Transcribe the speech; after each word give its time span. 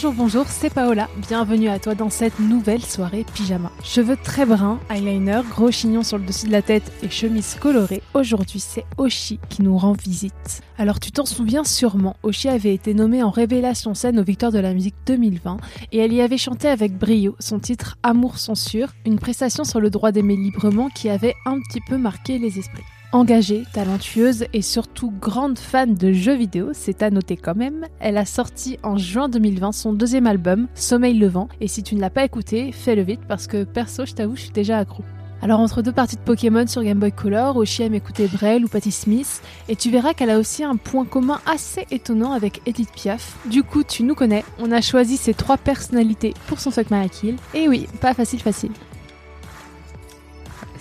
Bonjour, 0.00 0.14
bonjour, 0.14 0.46
c'est 0.46 0.72
Paola. 0.72 1.08
Bienvenue 1.16 1.68
à 1.68 1.80
toi 1.80 1.96
dans 1.96 2.08
cette 2.08 2.38
nouvelle 2.38 2.84
soirée 2.84 3.26
pyjama. 3.34 3.72
Cheveux 3.82 4.16
très 4.16 4.46
bruns, 4.46 4.78
eyeliner, 4.90 5.40
gros 5.50 5.72
chignon 5.72 6.04
sur 6.04 6.18
le 6.18 6.24
dessus 6.24 6.46
de 6.46 6.52
la 6.52 6.62
tête 6.62 6.92
et 7.02 7.10
chemise 7.10 7.56
colorée. 7.56 8.00
Aujourd'hui, 8.14 8.60
c'est 8.60 8.84
Oshi 8.96 9.40
qui 9.48 9.62
nous 9.62 9.76
rend 9.76 9.94
visite. 9.94 10.62
Alors, 10.78 11.00
tu 11.00 11.10
t'en 11.10 11.26
souviens 11.26 11.64
sûrement, 11.64 12.14
Oshi 12.22 12.48
avait 12.48 12.74
été 12.74 12.94
nommée 12.94 13.24
en 13.24 13.30
révélation 13.30 13.92
scène 13.94 14.20
aux 14.20 14.24
Victoires 14.24 14.52
de 14.52 14.60
la 14.60 14.72
musique 14.72 14.94
2020 15.06 15.56
et 15.90 15.98
elle 15.98 16.12
y 16.12 16.20
avait 16.20 16.38
chanté 16.38 16.68
avec 16.68 16.96
brio 16.96 17.34
son 17.40 17.58
titre 17.58 17.98
Amour 18.04 18.38
censure, 18.38 18.92
une 19.04 19.18
prestation 19.18 19.64
sur 19.64 19.80
le 19.80 19.90
droit 19.90 20.12
d'aimer 20.12 20.36
librement 20.36 20.90
qui 20.90 21.08
avait 21.08 21.34
un 21.44 21.58
petit 21.58 21.80
peu 21.80 21.98
marqué 21.98 22.38
les 22.38 22.60
esprits. 22.60 22.84
Engagée, 23.10 23.64
talentueuse 23.72 24.44
et 24.52 24.60
surtout 24.60 25.10
grande 25.10 25.58
fan 25.58 25.94
de 25.94 26.12
jeux 26.12 26.36
vidéo, 26.36 26.72
c'est 26.74 27.02
à 27.02 27.08
noter 27.08 27.38
quand 27.38 27.56
même, 27.56 27.86
elle 28.00 28.18
a 28.18 28.26
sorti 28.26 28.78
en 28.82 28.98
juin 28.98 29.30
2020 29.30 29.72
son 29.72 29.94
deuxième 29.94 30.26
album, 30.26 30.66
Sommeil 30.74 31.18
Levant, 31.18 31.48
et 31.62 31.68
si 31.68 31.82
tu 31.82 31.94
ne 31.94 32.02
l'as 32.02 32.10
pas 32.10 32.26
écouté, 32.26 32.70
fais-le 32.70 33.00
vite 33.00 33.22
parce 33.26 33.46
que 33.46 33.64
perso, 33.64 34.04
je 34.04 34.12
t'avoue, 34.12 34.36
je 34.36 34.42
suis 34.42 34.50
déjà 34.50 34.76
accro. 34.76 35.04
Alors 35.40 35.60
entre 35.60 35.80
deux 35.80 35.92
parties 35.92 36.16
de 36.16 36.20
Pokémon 36.20 36.66
sur 36.66 36.82
Game 36.82 36.98
Boy 36.98 37.12
Color, 37.12 37.56
Oshi 37.56 37.82
aime 37.82 37.94
écouter 37.94 38.26
Brel 38.26 38.66
ou 38.66 38.68
Patti 38.68 38.90
Smith, 38.90 39.40
et 39.70 39.76
tu 39.76 39.90
verras 39.90 40.12
qu'elle 40.12 40.30
a 40.30 40.38
aussi 40.38 40.62
un 40.62 40.76
point 40.76 41.06
commun 41.06 41.40
assez 41.46 41.86
étonnant 41.90 42.32
avec 42.32 42.60
Edith 42.66 42.92
Piaf. 42.92 43.38
Du 43.46 43.62
coup, 43.62 43.84
tu 43.84 44.02
nous 44.02 44.16
connais, 44.16 44.44
on 44.58 44.70
a 44.70 44.82
choisi 44.82 45.16
ces 45.16 45.32
trois 45.32 45.56
personnalités 45.56 46.34
pour 46.46 46.60
son 46.60 46.70
My 46.90 47.08
Kill, 47.08 47.36
et 47.54 47.68
oui, 47.68 47.88
pas 48.02 48.12
facile 48.12 48.40
facile. 48.40 48.72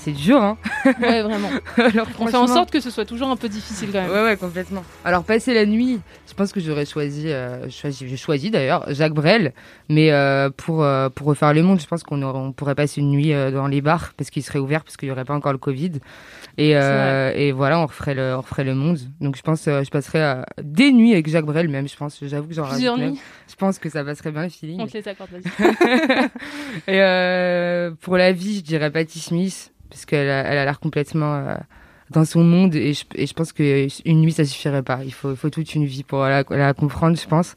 C'est 0.08 0.14
dur, 0.14 0.42
hein. 0.42 0.58
Ouais, 1.02 1.22
vraiment. 1.22 1.50
Alors, 1.78 2.08
On 2.18 2.28
fait 2.28 2.38
en 2.38 2.48
sorte 2.48 2.72
que 2.72 2.80
ce 2.80 2.90
soit 2.90 3.04
toujours 3.04 3.28
un 3.28 3.36
peu 3.36 3.50
difficile 3.50 3.90
quand 3.92 4.02
même. 4.02 4.10
Ouais, 4.10 4.24
ouais, 4.24 4.38
complètement. 4.38 4.86
Alors, 5.04 5.26
passer 5.26 5.54
la 5.54 5.66
nuit, 5.66 6.00
je 6.30 6.34
pense 6.34 6.54
que 6.54 6.62
j'aurais 6.62 6.86
choisi, 6.86 7.28
euh, 7.28 7.70
choisi 7.70 8.08
j'ai 8.08 8.16
choisi 8.16 8.50
d'ailleurs 8.50 8.86
Jacques 8.94 9.14
Brel, 9.14 9.52
mais 9.90 10.14
euh, 10.14 10.50
pour, 10.50 10.84
euh, 10.84 11.10
pour 11.10 11.28
refaire 11.28 11.54
le 11.54 11.62
monde, 11.62 11.82
je 11.82 11.88
pense 11.88 12.04
qu'on 12.04 12.24
on 12.24 12.54
pourrait 12.54 12.76
passer 12.76 13.02
une 13.02 13.12
nuit 13.12 13.34
euh, 13.34 13.52
dans 13.52 13.68
les 13.68 13.82
bars 13.82 14.14
parce 14.16 14.30
qu'ils 14.30 14.44
seraient 14.44 14.60
ouverts, 14.60 14.86
parce 14.86 14.96
qu'il 14.96 15.10
n'y 15.10 15.12
aurait 15.12 15.26
pas 15.26 15.34
encore 15.34 15.52
le 15.52 15.58
Covid. 15.58 15.92
Et, 16.58 16.70
et 16.72 17.52
voilà, 17.52 17.80
on 17.80 17.86
referait, 17.86 18.16
le, 18.16 18.36
on 18.36 18.42
referait 18.42 18.64
le 18.64 18.76
monde. 18.76 19.00
Donc, 19.20 19.36
je 19.36 19.42
pense 19.42 19.66
je 19.66 19.90
passerais 19.90 20.44
des 20.62 20.94
nuits 20.94 21.12
avec 21.12 21.30
Jacques 21.30 21.46
Brel, 21.46 21.68
même, 21.68 21.88
je 21.88 21.98
pense. 21.98 22.18
J'avoue 22.22 22.48
que 22.48 22.54
j'en 22.54 22.68
Plusieurs 22.68 22.98
nuits, 22.98 23.20
Je 23.50 23.56
pense 23.56 23.78
que 23.78 23.90
ça 23.90 24.06
passerait 24.06 24.32
bien 24.32 24.44
le 24.44 24.50
feeling. 24.50 24.80
on 24.80 24.88
te 24.88 24.98
les 24.98 25.08
accorde, 25.08 25.32
vas-y. 25.32 26.30
et 26.96 27.90
pour 28.02 28.18
la 28.18 28.32
vie, 28.32 28.58
je 28.58 28.62
dirais 28.62 28.90
Patti 28.90 29.20
Smith, 29.20 29.72
parce 29.90 30.06
qu'elle 30.06 30.30
a, 30.30 30.44
elle 30.44 30.58
a 30.58 30.66
l'air 30.66 30.80
complètement 30.80 31.36
euh, 31.36 31.56
dans 32.12 32.26
son 32.26 32.44
monde, 32.44 32.76
et 32.76 32.94
je, 32.94 33.04
et 33.16 33.28
je 33.28 33.34
pense 33.34 33.52
qu'une 33.54 34.22
nuit, 34.22 34.32
ça 34.32 34.46
suffirait 34.46 34.84
pas. 34.84 35.00
Il 35.04 35.14
faut, 35.14 35.32
il 35.32 35.38
faut 35.38 35.50
toute 35.50 35.74
une 35.76 35.86
vie 35.86 36.04
pour 36.04 36.20
la, 36.24 36.44
la 36.50 36.74
comprendre, 36.74 37.18
je 37.18 37.28
pense. 37.28 37.56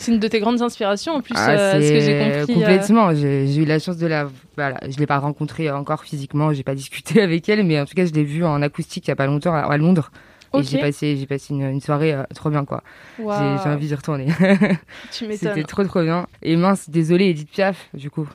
C'est 0.00 0.12
une 0.12 0.20
de 0.20 0.28
tes 0.28 0.38
grandes 0.38 0.62
inspirations 0.62 1.14
en 1.14 1.20
plus, 1.20 1.34
Ah, 1.36 1.50
euh, 1.50 1.72
ce 1.82 1.92
que 1.92 2.00
j'ai 2.00 2.18
compris. 2.20 2.52
euh, 2.52 2.54
Complètement. 2.60 3.12
J'ai 3.16 3.48
j'ai 3.48 3.62
eu 3.62 3.64
la 3.64 3.80
chance 3.80 3.96
de 3.96 4.06
la. 4.06 4.28
Voilà, 4.54 4.78
je 4.88 4.96
l'ai 4.96 5.06
pas 5.06 5.18
rencontrée 5.18 5.68
encore 5.72 6.04
physiquement, 6.04 6.52
j'ai 6.52 6.62
pas 6.62 6.76
discuté 6.76 7.20
avec 7.22 7.48
elle, 7.48 7.64
mais 7.64 7.80
en 7.80 7.84
tout 7.84 7.94
cas, 7.94 8.06
je 8.06 8.12
l'ai 8.12 8.22
vue 8.22 8.44
en 8.44 8.62
acoustique 8.62 9.06
il 9.06 9.10
y 9.10 9.12
a 9.12 9.16
pas 9.16 9.26
longtemps 9.26 9.54
à, 9.54 9.60
à 9.62 9.76
Londres. 9.76 10.12
Et 10.54 10.62
j'ai 10.62 10.78
passé, 10.78 11.16
j'ai 11.16 11.26
passé 11.26 11.52
une, 11.52 11.62
une 11.62 11.80
soirée 11.80 12.14
euh, 12.14 12.22
trop 12.34 12.48
bien, 12.48 12.64
quoi. 12.64 12.82
J'ai 13.18 13.68
envie 13.68 13.88
d'y 13.88 13.94
retourner. 13.94 14.26
Tu 14.26 14.34
C'était 15.32 15.48
m'étonnes. 15.48 15.64
trop, 15.64 15.84
trop 15.84 16.02
bien. 16.02 16.26
Et 16.42 16.54
mince, 16.56 16.88
désolée, 16.88 17.26
Edith 17.26 17.50
Piaf, 17.50 17.88
du 17.92 18.08
coup. 18.08 18.26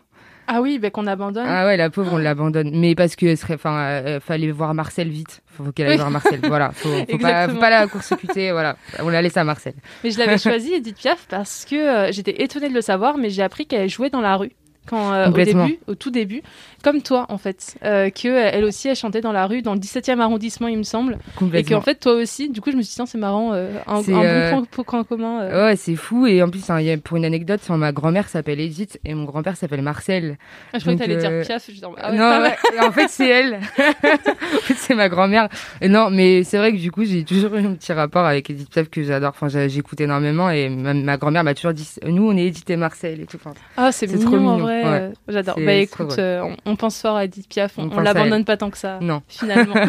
Ah 0.47 0.61
oui, 0.61 0.79
bah, 0.79 0.89
qu'on 0.89 1.07
abandonne. 1.07 1.45
Ah 1.47 1.65
ouais, 1.65 1.77
la 1.77 1.89
pauvre, 1.89 2.13
on 2.13 2.17
l'abandonne. 2.17 2.71
Mais 2.73 2.95
parce 2.95 3.15
que 3.15 3.35
serait, 3.35 3.55
enfin, 3.55 3.77
euh, 3.77 4.19
fallait 4.19 4.51
voir 4.51 4.73
Marcel 4.73 5.09
vite. 5.09 5.41
Faut, 5.45 5.63
faut 5.65 5.71
qu'elle 5.71 5.87
aille 5.87 5.97
voir 5.97 6.11
Marcel. 6.11 6.39
Voilà. 6.43 6.71
Faut, 6.71 6.89
faut 7.09 7.17
pas, 7.17 7.47
faut 7.47 7.59
pas 7.59 7.69
la 7.69 7.87
court-circuiter. 7.87 8.51
Voilà. 8.51 8.75
On 8.99 9.09
la 9.09 9.21
laisse 9.21 9.37
à 9.37 9.43
Marcel. 9.43 9.73
Mais 10.03 10.11
je 10.11 10.19
l'avais 10.19 10.37
choisi, 10.39 10.73
Edith 10.73 10.97
Piaf, 10.97 11.25
parce 11.29 11.65
que 11.65 11.75
euh, 11.75 12.11
j'étais 12.11 12.43
étonnée 12.43 12.69
de 12.69 12.73
le 12.73 12.81
savoir, 12.81 13.17
mais 13.17 13.29
j'ai 13.29 13.43
appris 13.43 13.65
qu'elle 13.65 13.89
jouait 13.89 14.09
dans 14.09 14.21
la 14.21 14.35
rue. 14.35 14.51
Quand, 14.85 15.13
euh, 15.13 15.23
au 15.23 15.27
Complètement. 15.27 15.65
début, 15.67 15.79
au 15.87 15.95
tout 15.95 16.11
début, 16.11 16.41
comme 16.83 17.01
toi 17.01 17.25
en 17.29 17.37
fait, 17.37 17.75
euh, 17.85 18.09
que 18.09 18.27
euh, 18.27 18.49
elle 18.51 18.65
aussi 18.65 18.89
elle 18.89 18.97
chantait 18.97 19.21
dans 19.21 19.31
la 19.31 19.47
rue 19.47 19.61
dans 19.61 19.73
le 19.73 19.79
17e 19.79 20.19
arrondissement 20.19 20.67
il 20.67 20.77
me 20.77 20.83
semble, 20.83 21.19
et 21.53 21.63
qu'en 21.63 21.79
fait 21.79 21.95
toi 22.01 22.13
aussi, 22.13 22.49
du 22.49 22.59
coup 22.59 22.69
je 22.69 22.75
me 22.75 22.81
suis 22.81 22.89
dit 22.89 22.95
tiens 22.95 23.05
c'est 23.05 23.17
marrant, 23.17 23.53
euh, 23.53 23.69
un, 23.87 23.95
un 23.95 24.23
euh, 24.25 24.51
bon 24.51 24.65
point, 24.65 24.83
point 24.83 25.03
commun. 25.05 25.39
euh. 25.41 25.67
Ouais, 25.67 25.75
c'est 25.77 25.95
fou. 25.95 26.27
Et 26.27 26.43
en 26.43 26.49
plus, 26.49 26.69
hein, 26.69 26.81
il 26.81 26.85
y 26.87 26.91
a- 26.91 26.97
pour 26.97 27.15
une 27.15 27.23
anecdote, 27.23 27.61
ma 27.69 27.93
grand-mère 27.93 28.27
s'appelle 28.27 28.59
Edith 28.59 28.99
et 29.05 29.13
mon 29.13 29.23
grand-père 29.23 29.55
s'appelle 29.55 29.81
Marcel. 29.81 30.37
Ah, 30.73 30.79
je 30.79 30.81
croyais 30.81 30.97
que 30.97 31.03
t'allais 31.03 31.15
euh, 31.25 31.39
dire 31.39 31.47
Piaf, 31.47 31.63
je 31.69 31.71
dis, 31.73 31.81
ah 31.83 32.11
ouais, 32.11 32.17
non, 32.17 32.41
ouais, 32.41 32.79
en 32.85 32.91
fait, 32.91 33.07
c'est 33.07 33.29
elle. 33.29 33.53
en 33.79 34.59
fait, 34.59 34.75
c'est 34.93 34.97
ma 34.97 35.09
grand-mère. 35.09 35.49
Non, 35.81 36.09
mais 36.09 36.43
c'est 36.43 36.57
vrai 36.57 36.71
que 36.71 36.77
du 36.77 36.91
coup, 36.91 37.03
j'ai 37.03 37.23
toujours 37.23 37.55
eu 37.55 37.65
un 37.65 37.73
petit 37.73 37.93
rapport 37.93 38.25
avec 38.25 38.49
Edith 38.49 38.69
Piaf 38.69 38.89
que 38.89 39.03
j'adore. 39.03 39.33
Enfin, 39.39 39.47
j'écoute 39.67 39.99
énormément 40.01 40.49
et 40.49 40.69
ma, 40.69 40.93
ma 40.93 41.17
grand-mère 41.17 41.43
m'a 41.43 41.53
toujours 41.53 41.73
dit, 41.73 41.87
nous, 42.05 42.29
on 42.29 42.37
est 42.37 42.45
Edith 42.45 42.69
et 42.69 42.75
Marcel 42.75 43.21
et 43.21 43.25
tout. 43.25 43.37
Enfin, 43.37 43.53
Ah 43.77 43.91
c'est 43.91 44.07
mignon, 44.07 44.25
trop 44.25 44.35
en 44.35 44.39
mignon, 44.39 44.57
vrai, 44.59 44.83
ouais. 44.83 45.09
j'adore. 45.27 45.55
Bah 45.63 45.73
écoute, 45.73 46.15
euh, 46.19 46.41
on, 46.41 46.71
on 46.71 46.75
pense 46.75 47.01
fort 47.01 47.17
à 47.17 47.25
Edith 47.25 47.47
Piaf, 47.47 47.73
on, 47.77 47.89
On 47.91 47.99
l'abandonne 47.99 48.45
pas 48.45 48.57
tant 48.57 48.69
que 48.69 48.77
ça. 48.77 48.99
non. 49.01 49.21
finalement. 49.27 49.75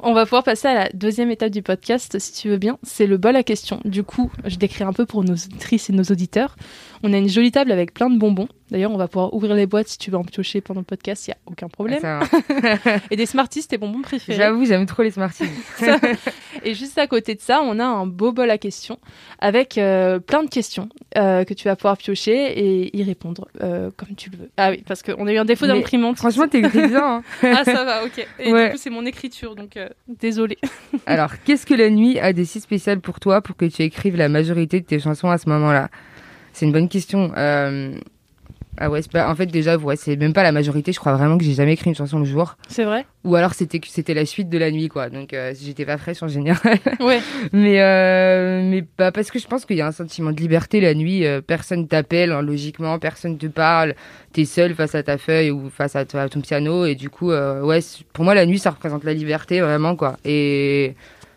On 0.00 0.12
va 0.12 0.24
pouvoir 0.24 0.42
passer 0.42 0.68
à 0.68 0.74
la 0.74 0.88
deuxième 0.92 1.30
étape 1.30 1.50
du 1.50 1.62
podcast, 1.62 2.18
si 2.18 2.32
tu 2.32 2.48
veux 2.48 2.58
bien. 2.58 2.78
C'est 2.82 3.06
le 3.06 3.16
bol 3.16 3.36
à 3.36 3.42
questions. 3.42 3.80
Du 3.84 4.02
coup, 4.02 4.30
je 4.44 4.56
décris 4.56 4.84
un 4.84 4.92
peu 4.92 5.06
pour 5.06 5.24
nos 5.24 5.32
auditrices 5.34 5.88
et 5.88 5.92
nos 5.92 6.02
auditeurs. 6.02 6.56
On 7.06 7.12
a 7.12 7.18
une 7.18 7.28
jolie 7.28 7.52
table 7.52 7.70
avec 7.70 7.92
plein 7.92 8.08
de 8.08 8.18
bonbons. 8.18 8.48
D'ailleurs, 8.70 8.90
on 8.90 8.96
va 8.96 9.08
pouvoir 9.08 9.34
ouvrir 9.34 9.54
les 9.54 9.66
boîtes 9.66 9.88
si 9.88 9.98
tu 9.98 10.10
veux 10.10 10.16
en 10.16 10.24
piocher 10.24 10.62
pendant 10.62 10.80
le 10.80 10.86
podcast, 10.86 11.26
il 11.26 11.30
n'y 11.30 11.34
a 11.34 11.38
aucun 11.44 11.68
problème. 11.68 12.00
Et 13.10 13.16
des 13.16 13.26
Smarties, 13.26 13.66
tes 13.68 13.76
bonbons 13.76 14.00
préférés. 14.00 14.38
J'avoue, 14.38 14.64
j'aime 14.64 14.86
trop 14.86 15.02
les 15.02 15.10
Smarties. 15.10 15.44
Et 16.64 16.72
juste 16.74 16.96
à 16.96 17.06
côté 17.06 17.34
de 17.34 17.40
ça, 17.42 17.60
on 17.62 17.78
a 17.78 17.84
un 17.84 18.06
beau 18.06 18.32
bol 18.32 18.50
à 18.50 18.56
questions 18.56 18.98
avec 19.38 19.76
euh, 19.76 20.18
plein 20.18 20.42
de 20.42 20.48
questions 20.48 20.88
euh, 21.18 21.44
que 21.44 21.52
tu 21.52 21.68
vas 21.68 21.76
pouvoir 21.76 21.98
piocher 21.98 22.58
et 22.58 22.96
y 22.96 23.02
répondre 23.02 23.48
euh, 23.62 23.90
comme 23.98 24.14
tu 24.16 24.30
le 24.30 24.38
veux. 24.38 24.50
Ah 24.56 24.70
oui, 24.70 24.82
parce 24.88 25.02
qu'on 25.02 25.26
a 25.26 25.32
eu 25.32 25.36
un 25.36 25.44
défaut 25.44 25.66
d'imprimante. 25.66 26.16
Franchement, 26.16 26.48
t'écris 26.48 26.88
bien. 26.88 27.16
hein. 27.16 27.22
Ah, 27.42 27.64
ça 27.64 27.84
va, 27.84 28.04
ok. 28.04 28.26
Et 28.38 28.50
Ouais. 28.52 28.66
du 28.68 28.72
coup, 28.72 28.78
c'est 28.80 28.90
mon 28.90 29.04
écriture, 29.04 29.54
donc 29.56 29.78
désolé. 30.08 30.56
Alors, 31.04 31.32
qu'est-ce 31.44 31.66
que 31.66 31.74
la 31.74 31.90
nuit 31.90 32.18
a 32.18 32.32
de 32.32 32.44
si 32.44 32.60
spécial 32.60 33.00
pour 33.00 33.20
toi 33.20 33.42
pour 33.42 33.56
que 33.56 33.66
tu 33.66 33.82
écrives 33.82 34.16
la 34.16 34.30
majorité 34.30 34.80
de 34.80 34.86
tes 34.86 34.98
chansons 35.00 35.28
à 35.28 35.36
ce 35.36 35.48
moment-là? 35.50 35.90
C'est 36.54 36.64
une 36.64 36.72
bonne 36.72 36.88
question. 36.88 37.30
Euh, 37.36 37.94
Ah 38.76 38.90
ouais, 38.90 39.00
pas... 39.12 39.30
en 39.30 39.36
fait 39.36 39.46
déjà, 39.46 39.76
ouais, 39.76 39.94
c'est 39.94 40.16
même 40.16 40.32
pas 40.32 40.42
la 40.42 40.50
majorité. 40.50 40.92
Je 40.92 40.98
crois 40.98 41.14
vraiment 41.14 41.38
que 41.38 41.44
j'ai 41.44 41.52
jamais 41.54 41.74
écrit 41.74 41.90
une 41.90 41.94
chanson 41.94 42.18
le 42.18 42.24
jour. 42.24 42.56
C'est 42.68 42.82
vrai? 42.84 43.06
Ou 43.22 43.36
alors 43.36 43.54
c'était 43.54 43.80
c'était 43.86 44.14
la 44.14 44.26
suite 44.26 44.48
de 44.48 44.58
la 44.58 44.70
nuit, 44.72 44.88
quoi. 44.88 45.10
Donc 45.10 45.32
euh, 45.32 45.52
j'étais 45.60 45.84
pas 45.84 45.96
fraîche 45.96 46.22
en 46.24 46.28
général. 46.28 46.78
Ouais. 47.00 47.20
mais 47.52 47.80
euh, 47.80 48.68
mais 48.68 48.84
bah, 48.98 49.12
parce 49.12 49.30
que 49.30 49.38
je 49.38 49.46
pense 49.46 49.64
qu'il 49.64 49.76
y 49.76 49.80
a 49.80 49.86
un 49.86 49.92
sentiment 49.92 50.32
de 50.32 50.40
liberté 50.40 50.80
la 50.80 50.94
nuit. 50.94 51.24
euh, 51.24 51.40
personne 51.40 51.86
t'appelle, 51.86 52.32
hein, 52.32 52.42
logiquement, 52.42 52.98
personne 52.98 53.38
te 53.38 53.46
parle. 53.46 53.94
T'es 54.32 54.44
seul 54.44 54.74
face 54.74 54.96
à 54.96 55.02
ta 55.04 55.18
feuille 55.18 55.52
ou 55.52 55.70
face 55.70 55.94
à, 55.94 56.00
à 56.14 56.28
ton 56.28 56.40
piano 56.40 56.84
et 56.84 56.96
du 56.96 57.10
coup, 57.10 57.30
ouais, 57.30 57.80
pour 58.12 58.24
moi 58.24 58.34
la 58.34 58.44
nuit 58.46 58.58
ça 58.58 58.70
représente 58.70 59.04
la 59.04 59.14
liberté 59.14 59.60
vraiment, 59.60 59.94
quoi. 59.94 60.16
Et 60.24 60.94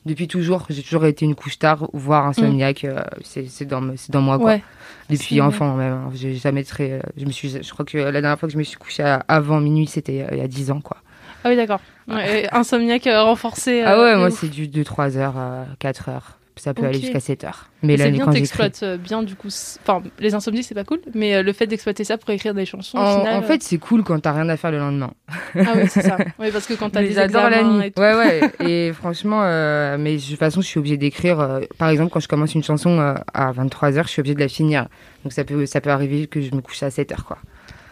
depuis 0.07 0.27
toujours, 0.27 0.65
j'ai 0.69 0.81
toujours 0.81 1.05
été 1.05 1.25
une 1.25 1.35
couche 1.35 1.59
tard, 1.59 1.87
voire 1.93 2.25
insomniaque. 2.25 2.85
euh, 2.85 3.01
c'est 3.23 3.65
dans 3.65 3.81
dans 4.09 4.21
moi, 4.21 4.37
quoi. 4.37 4.47
Ouais. 4.53 4.63
Depuis 5.09 5.39
enfant 5.41 5.75
même. 5.75 5.93
hein. 5.93 6.09
J'ai 6.15 6.33
jamais 6.35 6.63
très. 6.63 6.91
euh, 6.93 6.99
Je 7.17 7.25
me 7.25 7.31
suis. 7.31 7.49
Je 7.61 7.71
crois 7.71 7.85
que 7.85 7.97
la 7.97 8.11
dernière 8.11 8.39
fois 8.39 8.47
que 8.47 8.53
je 8.53 8.57
me 8.57 8.63
suis 8.63 8.77
couchée 8.77 9.03
à- 9.03 9.23
avant 9.27 9.59
minuit, 9.59 9.87
c'était 9.87 10.23
euh, 10.23 10.27
il 10.33 10.37
y 10.39 10.41
a 10.41 10.47
10 10.47 10.71
ans, 10.71 10.81
quoi. 10.81 10.97
Ah 11.43 11.49
oui, 11.49 11.55
d'accord. 11.55 11.79
Ouais, 12.07 12.47
insomniaque 12.51 13.07
renforcé. 13.09 13.83
Ah 13.85 13.99
ouais, 13.99 14.15
moi 14.17 14.29
c'est 14.31 14.49
du 14.49 14.67
de 14.67 14.83
3 14.83 15.17
heures 15.17 15.37
à 15.37 15.65
4 15.79 16.09
heures. 16.09 16.36
Ça 16.59 16.73
peut 16.73 16.85
aller 16.85 16.99
jusqu'à 16.99 17.19
7 17.19 17.43
heures. 17.43 17.69
Mais 17.83 17.97
c'est 17.97 18.11
bien, 18.11 18.27
t'exploites 18.27 18.81
euh, 18.83 18.97
bien 18.97 19.23
du 19.23 19.35
coup. 19.35 19.47
Enfin, 19.81 20.01
les 20.19 20.33
insomnies, 20.33 20.63
c'est 20.63 20.73
pas 20.75 20.83
cool, 20.83 20.99
mais 21.13 21.35
euh, 21.35 21.43
le 21.43 21.53
fait 21.53 21.67
d'exploiter 21.67 22.03
ça 22.03 22.17
pour 22.17 22.29
écrire 22.31 22.53
des 22.53 22.65
chansons, 22.65 22.97
au 22.97 23.01
En, 23.01 23.19
final. 23.19 23.35
en 23.35 23.41
fait, 23.43 23.61
c'est 23.63 23.77
cool 23.77 24.03
quand 24.03 24.19
t'as 24.19 24.31
rien 24.33 24.49
à 24.49 24.57
faire 24.57 24.71
le 24.71 24.79
lendemain. 24.79 25.11
euh, 25.55 25.63
ah 25.67 25.73
oui, 25.75 25.83
c'est 25.87 26.01
ça. 26.01 26.17
Oui, 26.39 26.49
parce 26.51 26.65
que 26.67 26.73
quand 26.73 26.89
t'as 26.89 27.01
des 27.01 27.11
j'adore 27.13 27.49
la 27.49 27.57
examens 27.59 27.77
nuit. 27.79 27.87
et 27.87 27.91
tout. 27.91 28.01
Ouais, 28.01 28.15
ouais. 28.15 28.51
et 28.67 28.93
franchement, 28.97 29.41
euh, 29.43 29.97
mais 29.99 30.15
de 30.17 30.21
toute 30.21 30.37
façon, 30.39 30.61
je 30.61 30.67
suis 30.67 30.79
obligée 30.79 30.97
d'écrire. 30.97 31.39
euh, 31.39 31.59
par 31.77 31.89
exemple, 31.89 32.11
quand 32.11 32.19
je 32.19 32.27
commence 32.27 32.55
une 32.55 32.63
chanson 32.63 32.99
euh, 32.99 33.13
à 33.33 33.51
23h, 33.51 34.03
je 34.03 34.09
suis 34.09 34.19
obligée 34.21 34.35
de 34.35 34.39
la 34.39 34.47
finir. 34.47 34.87
Donc 35.23 35.33
ça 35.33 35.43
peut, 35.43 35.65
ça 35.65 35.81
peut 35.81 35.89
arriver 35.91 36.27
que 36.27 36.41
je 36.41 36.53
me 36.55 36.61
couche 36.61 36.81
à 36.83 36.89
7h, 36.89 37.23
quoi. 37.23 37.37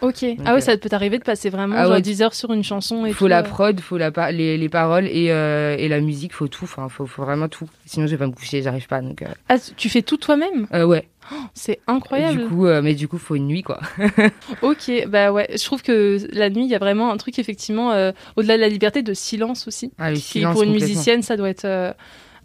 Ok. 0.06 0.22
Donc, 0.24 0.38
ah 0.44 0.52
oui, 0.52 0.58
euh, 0.58 0.60
ça 0.60 0.76
peut 0.76 0.88
t'arriver 0.88 1.18
de 1.18 1.24
passer 1.24 1.50
vraiment 1.50 1.74
ah 1.78 1.84
genre 1.84 1.92
ouais. 1.94 2.00
10 2.02 2.22
heures 2.22 2.34
sur 2.34 2.52
une 2.52 2.62
chanson 2.64 3.04
Il 3.06 3.12
faut 3.14 3.24
tout, 3.24 3.28
la 3.28 3.40
euh. 3.40 3.42
prod, 3.42 3.78
faut 3.80 3.98
la 3.98 4.10
pa- 4.10 4.30
les, 4.32 4.56
les 4.56 4.68
paroles 4.68 5.06
et, 5.06 5.30
euh, 5.30 5.76
et 5.78 5.88
la 5.88 6.00
musique, 6.00 6.32
faut 6.32 6.48
tout. 6.48 6.64
Enfin, 6.64 6.88
faut, 6.88 7.06
faut 7.06 7.22
vraiment 7.24 7.48
tout. 7.48 7.68
Sinon, 7.86 8.06
je 8.06 8.12
vais 8.12 8.18
pas 8.18 8.26
me 8.26 8.32
coucher, 8.32 8.62
j'arrive 8.62 8.86
pas. 8.86 9.00
Donc, 9.00 9.22
euh, 9.22 9.26
Ah, 9.48 9.56
tu 9.76 9.88
fais 9.88 10.02
tout 10.02 10.16
toi-même? 10.16 10.66
Euh, 10.72 10.84
ouais. 10.84 11.08
C'est 11.54 11.80
incroyable. 11.88 12.38
Du 12.42 12.46
coup, 12.48 12.66
euh, 12.66 12.82
mais 12.82 12.94
du 12.94 13.08
coup, 13.08 13.18
faut 13.18 13.34
une 13.34 13.48
nuit, 13.48 13.62
quoi. 13.62 13.80
Ok, 14.62 14.90
bah 15.08 15.32
ouais, 15.32 15.48
je 15.56 15.64
trouve 15.64 15.82
que 15.82 16.18
la 16.32 16.50
nuit, 16.50 16.64
il 16.64 16.70
y 16.70 16.74
a 16.74 16.78
vraiment 16.78 17.10
un 17.10 17.16
truc 17.16 17.38
effectivement 17.38 17.90
euh, 17.92 18.12
au-delà 18.36 18.56
de 18.56 18.60
la 18.60 18.68
liberté 18.68 19.02
de 19.02 19.12
silence 19.12 19.66
aussi. 19.66 19.92
Ah, 19.98 20.10
le 20.10 20.16
qui 20.16 20.22
silence, 20.22 20.52
pour 20.54 20.62
une 20.62 20.72
musicienne, 20.72 21.22
ça 21.22 21.36
doit 21.36 21.48
être 21.48 21.64
euh, 21.64 21.92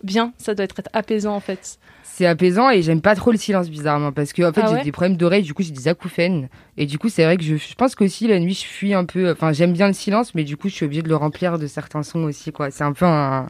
bien, 0.04 0.34
ça 0.38 0.54
doit 0.56 0.66
être 0.66 0.82
apaisant 0.94 1.36
en 1.36 1.40
fait. 1.40 1.78
C'est 2.04 2.26
apaisant 2.26 2.70
et 2.70 2.82
j'aime 2.82 3.02
pas 3.02 3.16
trop 3.16 3.32
le 3.32 3.38
silence 3.38 3.70
bizarrement 3.70 4.12
parce 4.12 4.34
que 4.34 4.44
en 4.44 4.52
fait 4.52 4.62
Ah 4.64 4.76
j'ai 4.78 4.84
des 4.84 4.92
problèmes 4.92 5.16
d'oreille 5.18 5.44
du 5.44 5.54
coup 5.54 5.64
j'ai 5.64 5.72
des 5.72 5.88
acouphènes. 5.88 6.50
Et 6.78 6.86
du 6.86 6.98
coup 7.00 7.10
c'est 7.10 7.24
vrai 7.24 7.38
que 7.38 7.44
je, 7.44 7.56
je 7.56 7.74
pense 7.76 7.96
qu'aussi 7.96 8.28
la 8.28 8.40
nuit 8.40 8.54
je 8.54 8.66
fuis 8.66 8.94
un 8.94 9.06
peu 9.06 9.32
enfin 9.32 9.54
j'aime 9.54 9.72
bien 9.74 9.88
le 9.88 9.94
silence 9.94 10.36
mais 10.36 10.44
du 10.44 10.58
coup 10.58 10.68
je 10.70 10.74
suis 10.76 10.86
obligée 10.86 11.02
de 11.02 11.08
le 11.10 11.16
remplir 11.16 11.58
de 11.58 11.68
certains 11.68 12.04
sons 12.04 12.24
aussi 12.24 12.52
quoi. 12.52 12.70
C'est 12.70 12.84
un 12.84 12.94
peu 12.94 13.06
un 13.06 13.50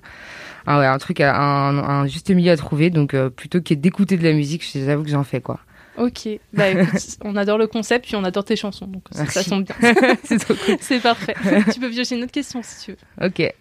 un, 0.68 0.80
ouais, 0.80 0.86
un 0.86 0.98
truc 1.00 1.20
à- 1.22 1.36
un, 1.36 1.78
un 1.80 2.08
juste 2.08 2.30
milieu 2.30 2.52
à 2.52 2.58
trouver. 2.58 2.92
Donc 2.92 3.14
euh, 3.16 3.30
plutôt 3.30 3.62
que 3.62 3.74
d'écouter 3.74 4.16
de 4.18 4.24
la 4.24 4.34
musique 4.34 4.64
j'avoue 4.74 5.04
que 5.04 5.10
j'en 5.10 5.24
fais 5.24 5.42
quoi. 5.42 5.60
Ok, 5.98 6.30
bah 6.54 6.70
écoute, 6.70 7.02
on 7.26 7.36
adore 7.36 7.58
le 7.58 7.68
concept 7.68 8.06
puis 8.06 8.16
on 8.16 8.24
adore 8.24 8.46
tes 8.46 8.56
chansons, 8.56 8.88
donc 8.88 9.04
ça, 9.12 9.44
tombe 9.44 9.66
bien. 9.66 9.76
c'est 10.24 10.46
cool. 10.46 10.56
C'est 10.80 11.02
parfait. 11.02 11.36
tu 11.74 11.80
peux 11.82 11.90
piocher 11.90 12.16
une 12.16 12.24
autre 12.24 12.32
question 12.32 12.62
si 12.64 12.86
tu 12.86 12.92
veux. 12.92 13.28
ok 13.28 13.54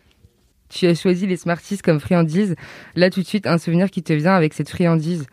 tu 0.71 0.87
as 0.87 0.95
choisi 0.95 1.27
les 1.27 1.37
Smarties 1.37 1.79
comme 1.79 2.01
friandise 2.01 2.55
là 2.95 3.11
tout 3.11 3.21
de 3.21 3.27
suite 3.27 3.47
un 3.47 3.59
souvenir 3.59 3.91
qui 3.91 4.03
te 4.03 4.13
vient 4.13 4.35
avec 4.35 4.55
cette 4.55 4.71
friandise 4.71 5.27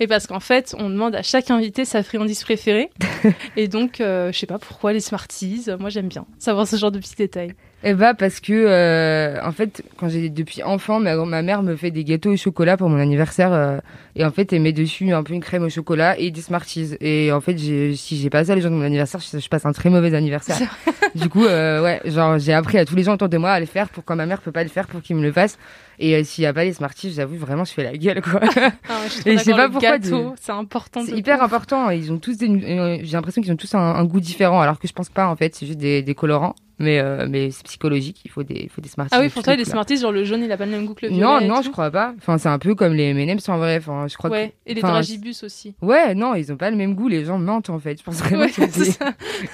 Et 0.00 0.06
parce 0.06 0.26
qu'en 0.26 0.40
fait, 0.40 0.74
on 0.78 0.90
demande 0.90 1.14
à 1.14 1.22
chaque 1.22 1.50
invité 1.50 1.84
sa 1.84 2.02
friandise 2.02 2.42
préférée. 2.42 2.90
et 3.56 3.68
donc, 3.68 4.00
euh, 4.00 4.32
je 4.32 4.38
sais 4.38 4.46
pas 4.46 4.58
pourquoi 4.58 4.92
les 4.92 5.00
Smarties. 5.00 5.66
Moi, 5.78 5.90
j'aime 5.90 6.08
bien 6.08 6.26
savoir 6.38 6.66
ce 6.66 6.76
genre 6.76 6.90
de 6.90 6.98
petits 6.98 7.16
détails. 7.16 7.54
Eh 7.84 7.92
bah 7.94 8.14
parce 8.14 8.40
que 8.40 8.52
euh, 8.54 9.38
en 9.44 9.52
fait 9.52 9.82
quand 9.98 10.08
j'ai 10.08 10.30
depuis 10.30 10.62
enfant 10.62 10.98
ma, 10.98 11.14
ma 11.14 11.42
mère 11.42 11.62
me 11.62 11.76
fait 11.76 11.90
des 11.90 12.04
gâteaux 12.04 12.32
au 12.32 12.36
chocolat 12.36 12.76
pour 12.78 12.88
mon 12.88 12.98
anniversaire 12.98 13.52
euh, 13.52 13.78
et 14.16 14.24
en 14.24 14.30
fait 14.32 14.50
elle 14.52 14.62
met 14.62 14.72
dessus 14.72 15.12
un 15.12 15.22
peu 15.22 15.34
une 15.34 15.42
crème 15.42 15.62
au 15.62 15.68
chocolat 15.68 16.18
et 16.18 16.30
des 16.30 16.40
Smarties. 16.40 16.96
Et 17.00 17.30
en 17.32 17.40
fait 17.42 17.56
si 17.58 18.16
j'ai 18.16 18.30
pas 18.30 18.44
ça 18.46 18.54
les 18.54 18.62
gens 18.62 18.70
de 18.70 18.74
mon 18.76 18.82
anniversaire 18.82 19.20
je, 19.20 19.38
je 19.38 19.48
passe 19.48 19.66
un 19.66 19.72
très 19.72 19.90
mauvais 19.90 20.14
anniversaire. 20.14 20.56
Du 21.14 21.28
coup 21.28 21.44
euh, 21.46 21.82
ouais 21.82 22.00
genre 22.06 22.38
j'ai 22.38 22.52
appris 22.54 22.76
à 22.78 22.84
tous 22.84 22.96
les 22.96 23.02
gens 23.02 23.14
autour 23.14 23.28
de 23.28 23.38
moi 23.38 23.50
à 23.52 23.60
le 23.60 23.66
faire 23.66 23.88
pour 23.90 24.04
quand 24.04 24.16
ma 24.16 24.26
mère 24.26 24.40
peut 24.40 24.52
pas 24.52 24.62
le 24.64 24.68
faire 24.68 24.86
pour 24.86 25.00
qu'ils 25.02 25.16
me 25.16 25.22
le 25.22 25.32
fassent. 25.32 25.58
Et 25.98 26.14
euh, 26.16 26.24
s'il 26.24 26.44
y 26.44 26.46
a 26.46 26.52
pas 26.54 26.64
les 26.64 26.72
Smarties 26.72 27.12
j'avoue 27.12 27.36
vraiment 27.36 27.64
je 27.64 27.72
fais 27.72 27.84
la 27.84 27.96
gueule 27.96 28.20
quoi. 28.22 28.40
Ah, 28.42 28.48
ouais, 28.48 29.08
je 29.24 29.30
Et 29.30 29.38
je 29.38 29.42
sais 29.44 29.52
pas 29.52 29.68
pourquoi 29.68 29.98
de- 29.98 30.10
c'est 30.40 30.52
important. 30.52 31.02
c'est 31.06 31.16
hyper 31.16 31.42
important 31.42 31.90
ils 31.90 32.10
ont 32.10 32.18
tous 32.18 32.36
des 32.38 32.48
euh, 32.48 32.98
j'ai 33.02 33.12
l'impression 33.12 33.42
qu'ils 33.42 33.52
ont 33.52 33.56
tous 33.56 33.74
un, 33.74 33.78
un 33.80 34.04
goût 34.04 34.20
différent 34.20 34.60
alors 34.60 34.78
que 34.80 34.88
je 34.88 34.92
pense 34.94 35.08
pas 35.10 35.28
en 35.28 35.36
fait 35.36 35.54
c'est 35.54 35.66
juste 35.66 35.78
des, 35.78 36.02
des 36.02 36.14
colorants 36.14 36.54
mais 36.78 36.98
euh, 37.00 37.26
mais 37.28 37.50
c'est 37.50 37.62
psychologique 37.64 38.20
il 38.24 38.30
faut 38.30 38.42
des 38.42 38.62
il 38.64 38.68
faut 38.68 38.80
des 38.80 38.88
Smarties 38.88 39.14
Ah 39.16 39.20
oui, 39.20 39.28
pour 39.30 39.42
toi, 39.42 39.56
les. 39.56 39.64
Smarties, 39.64 39.96
genre 39.96 40.12
le 40.12 40.24
jaune, 40.24 40.42
il 40.42 40.52
a 40.52 40.56
pas 40.56 40.66
le 40.66 40.72
même 40.72 40.86
goût 40.86 40.94
que 40.94 41.06
le 41.06 41.12
violet. 41.12 41.22
Non, 41.24 41.40
non, 41.40 41.62
je 41.62 41.70
crois 41.70 41.90
pas. 41.90 42.14
Enfin, 42.18 42.38
c'est 42.38 42.48
un 42.48 42.58
peu 42.58 42.74
comme 42.74 42.92
les 42.94 43.04
M&M's 43.10 43.48
en 43.48 43.58
vrai. 43.58 43.78
Enfin, 43.78 44.06
je 44.08 44.16
crois 44.16 44.30
Ouais, 44.30 44.54
et 44.66 44.74
les 44.74 44.80
enfin, 44.82 44.92
dragibus 44.92 45.42
aussi. 45.42 45.74
Ouais, 45.80 46.14
non, 46.14 46.34
ils 46.34 46.52
ont 46.52 46.56
pas 46.56 46.70
le 46.70 46.76
même 46.76 46.94
goût. 46.94 47.08
Les 47.08 47.24
gens 47.24 47.38
mentent 47.38 47.70
en 47.70 47.78
fait. 47.78 47.98
Je 47.98 48.04
pense 48.04 48.16
vraiment 48.16 48.42
Ouais, 48.44 48.50
qu'il 48.50 48.64
y, 48.64 48.66
a 48.66 48.70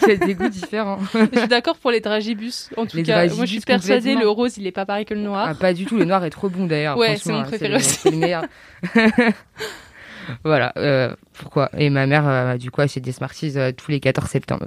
c'est 0.01 0.17
des- 0.19 0.35
goûts 0.37 0.49
différents. 0.49 0.99
je 1.33 1.39
suis 1.39 1.49
d'accord 1.49 1.77
pour 1.79 1.91
les 1.91 2.01
dragibus. 2.01 2.71
En 2.77 2.87
tout 2.87 2.97
Les 2.97 3.03
cas, 3.03 3.27
moi, 3.29 3.45
je 3.45 3.53
suis 3.53 3.61
persuadée, 3.61 4.15
le 4.15 4.29
rose, 4.29 4.57
il 4.59 4.67
est 4.67 4.73
pas 4.73 4.87
pareil 4.87 5.05
que 5.05 5.15
le 5.15 5.21
noir. 5.21 5.47
Ah, 5.51 5.55
pas 5.55 5.73
du 5.75 5.85
tout. 5.87 5.97
Le 5.97 6.05
noir 6.05 6.25
est 6.25 6.31
trop 6.31 6.49
bon 6.49 6.67
d'ailleurs. 6.67 6.97
Ouais, 6.97 7.17
c'est 7.17 7.31
mon 7.33 7.41
hein, 7.41 7.45
préféré 7.45 7.77
aussi. 7.77 8.09
Voilà. 10.45 10.73
euh, 10.77 11.15
pourquoi? 11.33 11.71
Et 11.77 11.91
ma 11.91 12.07
mère, 12.07 12.29
euh, 12.29 12.57
du 12.57 12.71
coup, 12.71 12.81
achète 12.81 13.03
des 13.05 13.13
Smarties 13.13 13.53
euh, 13.57 13.73
tous 13.73 13.91
les 13.91 14.01
14 14.01 14.29
septembre. 14.29 14.67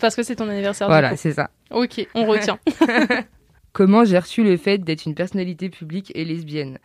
Parce 0.00 0.16
que 0.16 0.22
c'est 0.22 0.36
ton 0.36 0.48
anniversaire. 0.48 0.88
Voilà, 0.88 1.16
c'est 1.16 1.32
ça. 1.32 1.50
Ok, 1.70 2.06
on 2.14 2.24
retient. 2.26 2.58
Comment 3.72 4.04
j'ai 4.04 4.18
reçu 4.18 4.44
le 4.44 4.56
fait 4.56 4.78
d'être 4.78 5.06
une 5.06 5.14
personnalité 5.14 5.68
publique 5.70 6.12
et 6.14 6.24
lesbienne? 6.24 6.78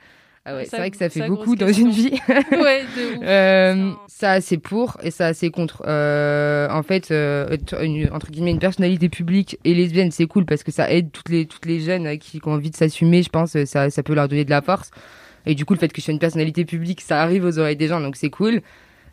Ah 0.50 0.56
ouais, 0.56 0.64
c'est 0.64 0.78
vrai 0.78 0.90
que 0.92 0.96
ça 0.96 1.10
fait 1.10 1.28
beaucoup 1.28 1.58
dans 1.58 1.68
une 1.74 1.90
vie. 1.90 2.12
ouais, 2.52 2.84
de 2.96 3.18
ouf. 3.18 3.22
Euh, 3.24 3.92
Ça- 4.08 4.40
c'est 4.40 4.58
pour 4.58 4.96
et 5.04 5.12
ça 5.12 5.34
c'est 5.34 5.50
contre. 5.50 5.84
Euh, 5.86 6.70
en 6.70 6.84
fait, 6.84 7.12
euh, 7.12 7.58
une- 7.81 8.10
entre 8.13 8.31
guillemets 8.31 8.52
une 8.52 8.60
personnalité 8.60 9.10
publique 9.10 9.58
et 9.66 9.74
lesbienne, 9.74 10.10
c'est 10.12 10.25
cool 10.25 10.46
parce 10.46 10.63
que 10.63 10.72
ça 10.72 10.90
aide 10.90 11.12
toutes 11.12 11.28
les 11.28 11.46
toutes 11.48 11.66
les 11.66 11.81
jeunes 11.81 12.18
qui, 12.18 12.40
qui 12.40 12.48
ont 12.48 12.54
envie 12.54 12.72
de 12.72 12.78
s'assumer. 12.78 13.24
Je 13.24 13.30
pense 13.30 13.62
ça 13.66 13.90
ça 13.90 14.04
peut 14.04 14.13
leur 14.13 14.30
donner 14.30 14.46
de 14.46 14.50
la 14.50 14.62
force. 14.62 14.90
Et 15.48 15.56
du 15.56 15.66
coup, 15.66 15.74
le 15.74 15.80
fait 15.80 15.88
que 15.88 16.02
je 16.02 16.06
sois 16.06 16.14
une 16.14 16.20
personnalité 16.20 16.66
publique, 16.66 17.00
ça 17.02 17.22
arrive 17.22 17.46
aux 17.46 17.58
oreilles 17.58 17.78
des 17.78 17.88
gens, 17.88 18.02
donc 18.02 18.18
c'est 18.18 18.30
cool. 18.30 18.62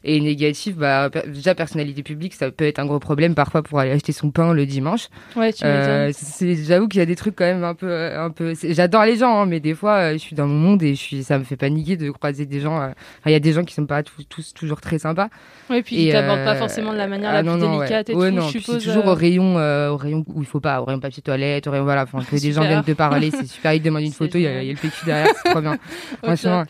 Et 0.06 0.21
négatif, 0.21 0.77
bah 0.77 1.09
déjà 1.27 1.55
personnalité 1.55 2.03
publique, 2.03 2.35
ça 2.35 2.51
peut 2.51 2.67
être 2.67 2.79
un 2.79 2.85
gros 2.85 2.99
problème 2.99 3.35
parfois 3.35 3.62
pour 3.62 3.79
aller 3.81 3.91
acheter 3.91 4.12
son 4.12 4.31
pain 4.31 4.53
le 4.53 4.67
dimanche. 4.67 5.09
Ouais, 5.35 5.51
tu 5.51 5.65
Euh, 5.65 6.12
J'avoue 6.41 6.89
qu'il 6.89 6.99
y 6.99 7.03
a 7.03 7.06
des 7.06 7.17
trucs 7.17 7.35
quand 7.37 7.47
même 7.47 7.65
un 7.65 7.75
peu, 7.75 7.89
euh, 7.91 8.23
un 8.27 8.31
peu. 8.31 8.53
J'adore 8.62 9.05
les 9.06 9.17
gens, 9.17 9.41
hein, 9.41 9.47
mais 9.47 9.61
des 9.61 9.75
fois, 9.75 9.93
euh, 9.95 10.12
je 10.12 10.19
suis 10.19 10.37
dans 10.37 10.47
mon 10.47 10.59
monde 10.59 10.83
et 10.83 10.95
je 10.95 11.01
suis, 11.01 11.25
ça 11.25 11.39
me 11.39 11.45
fait 11.45 11.56
paniquer 11.56 11.97
de 11.97 12.11
croiser 12.11 12.45
des 12.45 12.61
gens. 12.61 12.83
euh, 12.83 12.89
Il 13.25 13.33
y 13.33 13.35
a 13.35 13.41
des 13.41 13.53
gens 13.53 13.65
qui 13.65 13.73
sont 13.73 13.87
pas 13.87 14.03
tous, 14.03 14.29
tous 14.29 14.53
toujours 14.53 14.83
très 14.83 14.99
sympas. 14.99 15.29
Ouais, 15.71 15.83
puis 15.83 15.97
et, 15.97 16.09
ils 16.09 16.12
t'abordent 16.12 16.41
euh, 16.41 16.45
pas 16.45 16.57
forcément 16.57 16.93
de 16.93 16.99
la 16.99 17.07
manière 17.07 17.31
ah 17.31 17.43
la 17.43 17.43
plus 17.43 17.59
non, 17.59 17.79
ouais. 17.79 17.79
délicate 17.79 18.11
et 18.11 18.15
Ouais, 18.15 18.29
tout, 18.29 18.37
non, 18.37 18.43
je 18.43 18.50
puis 18.50 18.61
suppose. 18.61 18.85
Toujours 18.85 19.09
euh, 19.09 19.12
au 19.12 19.15
rayon, 19.15 19.57
euh, 19.59 19.89
au 19.89 19.97
rayon 19.97 20.23
où 20.29 20.43
il 20.43 20.47
faut 20.47 20.61
pas, 20.61 20.83
au 20.83 20.85
rayon 20.85 21.00
papier 21.00 21.23
toilette, 21.23 21.67
au 21.67 21.71
rayon 21.71 21.85
voilà. 21.85 22.03
Enfin, 22.03 22.19
que 22.23 22.37
des 22.41 22.53
gens 22.53 22.61
viennent 22.61 22.85
te 22.85 22.93
parler, 22.93 23.31
c'est 23.31 23.47
super. 23.47 23.73
Ils 23.73 23.81
te 23.81 23.87
demandent 23.87 24.03
une 24.03 24.12
photo, 24.23 24.37
il 24.37 24.43
y, 24.43 24.47
a 24.47 24.62
y 24.62 24.71
le 24.71 24.77
PQ 24.79 25.07
derrière, 25.07 25.33
c'est 25.43 25.49
trop 25.50 25.62
bien. 25.62 25.79
franchement. 26.23 26.65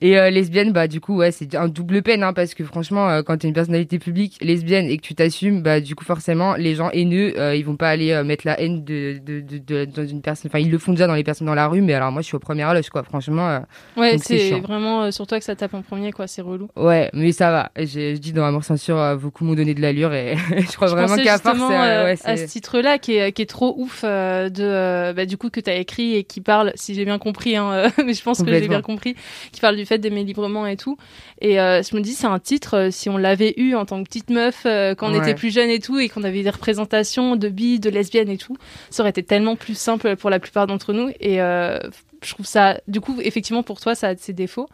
et 0.00 0.18
euh, 0.18 0.30
lesbienne, 0.30 0.72
bah 0.72 0.86
du 0.86 1.00
coup, 1.00 1.16
ouais, 1.16 1.32
c'est 1.32 1.54
un 1.56 1.66
double 1.68 2.02
peine, 2.12 2.22
hein, 2.22 2.32
parce 2.32 2.54
que 2.54 2.64
franchement, 2.64 3.08
euh, 3.08 3.22
quand 3.22 3.36
t'es 3.38 3.48
une 3.48 3.54
personnalité 3.54 3.98
publique 3.98 4.36
lesbienne 4.42 4.86
et 4.86 4.96
que 4.98 5.02
tu 5.02 5.14
t'assumes, 5.14 5.62
bah 5.62 5.80
du 5.80 5.94
coup, 5.94 6.04
forcément, 6.04 6.54
les 6.56 6.74
gens 6.74 6.90
haineux, 6.90 7.32
euh, 7.38 7.56
ils 7.56 7.64
vont 7.64 7.76
pas 7.76 7.88
aller 7.88 8.12
euh, 8.12 8.22
mettre 8.24 8.46
la 8.46 8.60
haine 8.60 8.84
de, 8.84 9.18
de, 9.24 9.40
de, 9.40 9.58
de- 9.58 9.84
dans 9.86 10.06
une 10.06 10.20
personne. 10.22 10.50
Enfin, 10.50 10.58
ils 10.58 10.70
le 10.70 10.78
font 10.78 10.92
déjà 10.92 11.06
dans 11.06 11.14
les 11.14 11.24
personnes 11.24 11.46
dans 11.46 11.54
la 11.54 11.68
rue, 11.68 11.80
mais 11.80 11.94
alors 11.94 12.12
moi, 12.12 12.20
je 12.22 12.26
suis 12.26 12.36
au 12.36 12.40
premier 12.40 12.64
loge, 12.64 12.90
quoi. 12.90 13.02
Franchement, 13.02 13.48
euh, 13.48 13.60
Ouais, 13.96 14.18
c'est 14.18 14.60
vraiment 14.60 15.10
sur 15.10 15.26
toi 15.26 15.38
que 15.38 15.44
ça 15.44 15.56
tape 15.56 15.74
en 15.74 15.82
premier, 15.82 16.12
quoi. 16.12 16.26
C'est 16.26 16.42
relou. 16.42 16.68
ouais, 16.76 17.08
mais 17.14 17.32
ça 17.32 17.50
va. 17.50 17.70
Je 17.76 18.16
dis 18.16 18.32
dans 18.32 18.44
Amour 18.44 18.64
Censure, 18.64 19.16
beaucoup 19.20 19.44
m'ont 19.44 19.54
donné 19.54 19.74
de 19.74 19.80
l'allure 19.80 20.12
et 20.12 20.36
je 20.58 20.72
crois 20.76 20.88
Je 20.88 20.92
vraiment 20.92 21.16
qu'à 21.16 21.36
ouais, 22.04 22.16
à 22.24 22.36
ce 22.36 22.44
titre-là 22.46 22.98
qui 22.98 23.16
est, 23.16 23.32
qui 23.32 23.42
est 23.42 23.46
trop 23.46 23.74
ouf 23.78 24.04
de 24.04 25.12
bah, 25.12 25.26
du 25.26 25.36
coup 25.36 25.50
que 25.50 25.60
tu 25.60 25.70
as 25.70 25.76
écrit 25.76 26.14
et 26.16 26.24
qui 26.24 26.40
parle, 26.40 26.72
si 26.74 26.94
j'ai 26.94 27.04
bien 27.04 27.18
compris, 27.18 27.56
hein, 27.56 27.90
mais 28.04 28.12
je 28.14 28.22
pense 28.22 28.42
que 28.42 28.50
j'ai 28.50 28.68
bien 28.68 28.82
compris, 28.82 29.14
qui 29.52 29.60
parle 29.60 29.76
du 29.76 29.86
fait 29.86 29.98
d'aimer 29.98 30.24
librement 30.24 30.66
et 30.66 30.76
tout. 30.76 30.96
Et 31.40 31.54
je 31.54 31.96
me 31.96 32.00
dis 32.02 32.12
c'est 32.12 32.26
un 32.26 32.38
titre 32.38 32.76
euh, 32.76 32.90
si 32.90 33.08
on 33.08 33.16
l'avait 33.16 33.54
eu 33.56 33.74
en 33.74 33.84
tant 33.86 33.98
que 34.02 34.08
petite 34.08 34.30
meuf 34.30 34.62
euh, 34.66 34.94
quand 34.94 35.08
on 35.08 35.12
Ouais. 35.12 35.18
était 35.18 35.34
plus 35.34 35.50
jeune 35.52 35.70
et 35.70 35.78
tout 35.80 35.98
et 35.98 36.08
qu'on 36.08 36.22
avait 36.24 36.42
des 36.42 36.50
représentations 36.50 37.36
de 37.36 37.48
bi, 37.48 37.80
de 37.80 37.90
lesbiennes 37.90 38.28
et 38.28 38.38
tout, 38.38 38.56
ça 38.90 39.02
aurait 39.02 39.10
été 39.10 39.22
tellement 39.22 39.56
plus 39.56 39.76
simple 39.76 40.16
pour 40.16 40.30
la 40.30 40.38
plupart 40.40 40.66
d'entre 40.66 40.92
nous. 40.92 41.10
Et 41.20 41.40
euh, 41.40 41.78
je 42.22 42.34
trouve 42.34 42.46
ça, 42.46 42.80
du 42.88 43.00
coup, 43.00 43.16
effectivement 43.22 43.62
pour 43.62 43.80
toi 43.80 43.94
ça 43.94 44.08
a 44.08 44.16
ses 44.16 44.32
défauts, 44.32 44.68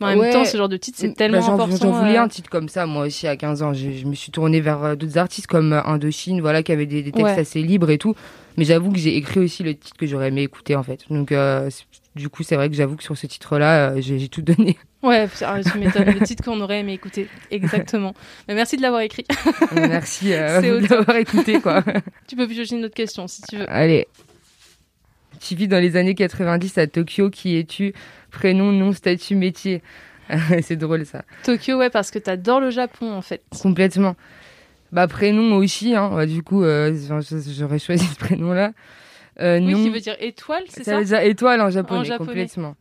mais 0.00 0.06
en 0.06 0.10
même 0.10 0.18
Ouais. 0.20 0.32
temps 0.32 0.44
ce 0.44 0.56
genre 0.56 0.68
de 0.68 0.76
titre 0.76 0.98
c'est 1.00 1.08
Bah, 1.08 1.14
tellement 1.16 1.40
j'en- 1.40 1.54
important. 1.54 1.76
J'en 1.80 1.90
voulais 1.92 2.16
un 2.16 2.28
titre 2.28 2.48
comme 2.50 2.68
ça, 2.68 2.86
moi 2.86 3.06
aussi, 3.06 3.26
à 3.26 3.36
15 3.36 3.62
ans. 3.62 3.72
Je, 3.74 3.90
je 3.90 4.06
me 4.06 4.14
suis 4.14 4.30
tournée 4.30 4.60
vers 4.60 4.96
d'autres 4.96 5.18
artistes 5.18 5.46
comme 5.46 5.72
Indochine, 5.84 6.40
voilà, 6.40 6.62
qui 6.62 6.72
avaient 6.72 6.86
des, 6.86 7.02
des 7.02 7.10
textes 7.12 7.24
Ouais. 7.34 7.40
assez 7.40 7.62
libres 7.62 7.90
et 7.90 7.98
tout. 7.98 8.14
Mais 8.56 8.64
j'avoue 8.64 8.92
que 8.92 8.98
j'ai 8.98 9.16
écrit 9.16 9.40
aussi 9.40 9.62
le 9.62 9.74
titre 9.74 9.96
que 9.96 10.06
j'aurais 10.06 10.28
aimé 10.28 10.42
écouter, 10.42 10.76
en 10.76 10.82
fait. 10.82 11.00
Donc, 11.10 11.32
euh, 11.32 11.70
du 12.14 12.28
coup, 12.28 12.42
c'est 12.42 12.56
vrai 12.56 12.68
que 12.68 12.76
j'avoue 12.76 12.96
que 12.96 13.02
sur 13.02 13.16
ce 13.16 13.26
titre-là, 13.26 13.92
euh, 13.92 14.00
j'ai 14.00 14.28
tout 14.28 14.42
donné. 14.42 14.76
Ouais, 15.02 15.28
tu 15.28 15.78
m'étonnes, 15.78 16.14
le 16.14 16.24
titre 16.24 16.44
qu'on 16.44 16.60
aurait 16.60 16.78
aimé 16.78 16.92
écouter. 16.92 17.26
Exactement. 17.50 18.14
Mais 18.46 18.54
merci 18.54 18.76
de 18.76 18.82
l'avoir 18.82 19.00
écrit. 19.00 19.24
Merci 19.74 20.32
euh, 20.32 20.60
au 20.60 20.78
vous 20.78 20.86
top. 20.86 20.98
d'avoir 20.98 21.16
écouté, 21.16 21.60
quoi. 21.60 21.82
Tu 22.28 22.36
peux 22.36 22.46
piocher 22.46 22.76
une 22.76 22.84
autre 22.84 22.94
question 22.94 23.26
si 23.26 23.42
tu 23.42 23.56
veux. 23.56 23.68
Allez. 23.68 24.06
Tu 25.40 25.56
vis 25.56 25.66
dans 25.66 25.80
les 25.80 25.96
années 25.96 26.14
90 26.14 26.78
à 26.78 26.86
Tokyo. 26.86 27.30
Qui 27.30 27.58
es-tu? 27.58 27.94
Prénom, 28.30 28.70
nom, 28.70 28.92
statut, 28.92 29.34
métier. 29.34 29.82
c'est 30.62 30.76
drôle, 30.76 31.04
ça. 31.04 31.24
Tokyo, 31.42 31.78
ouais, 31.78 31.90
parce 31.90 32.12
que 32.12 32.20
t'adores 32.20 32.60
le 32.60 32.70
Japon 32.70 33.12
en 33.12 33.22
fait. 33.22 33.42
Complètement. 33.60 34.14
Bah, 34.92 35.08
prénom 35.08 35.56
aussi, 35.56 35.96
hein. 35.96 36.10
Bah, 36.14 36.26
du 36.26 36.44
coup, 36.44 36.62
euh, 36.62 36.94
j'aurais 37.48 37.80
choisi 37.80 38.04
ce 38.04 38.18
prénom-là. 38.20 38.70
Euh, 39.40 39.60
Oui, 39.60 39.74
qui 39.74 39.90
veut 39.90 40.00
dire 40.00 40.16
étoile, 40.20 40.64
c'est 40.68 40.84
Ça 40.84 40.92
ça 40.92 40.98
veut 40.98 41.04
dire 41.04 41.20
étoile 41.20 41.60
en 41.60 41.70
japonais, 41.70 42.00
En 42.00 42.04
japonais. 42.04 42.28
complètement. 42.28 42.76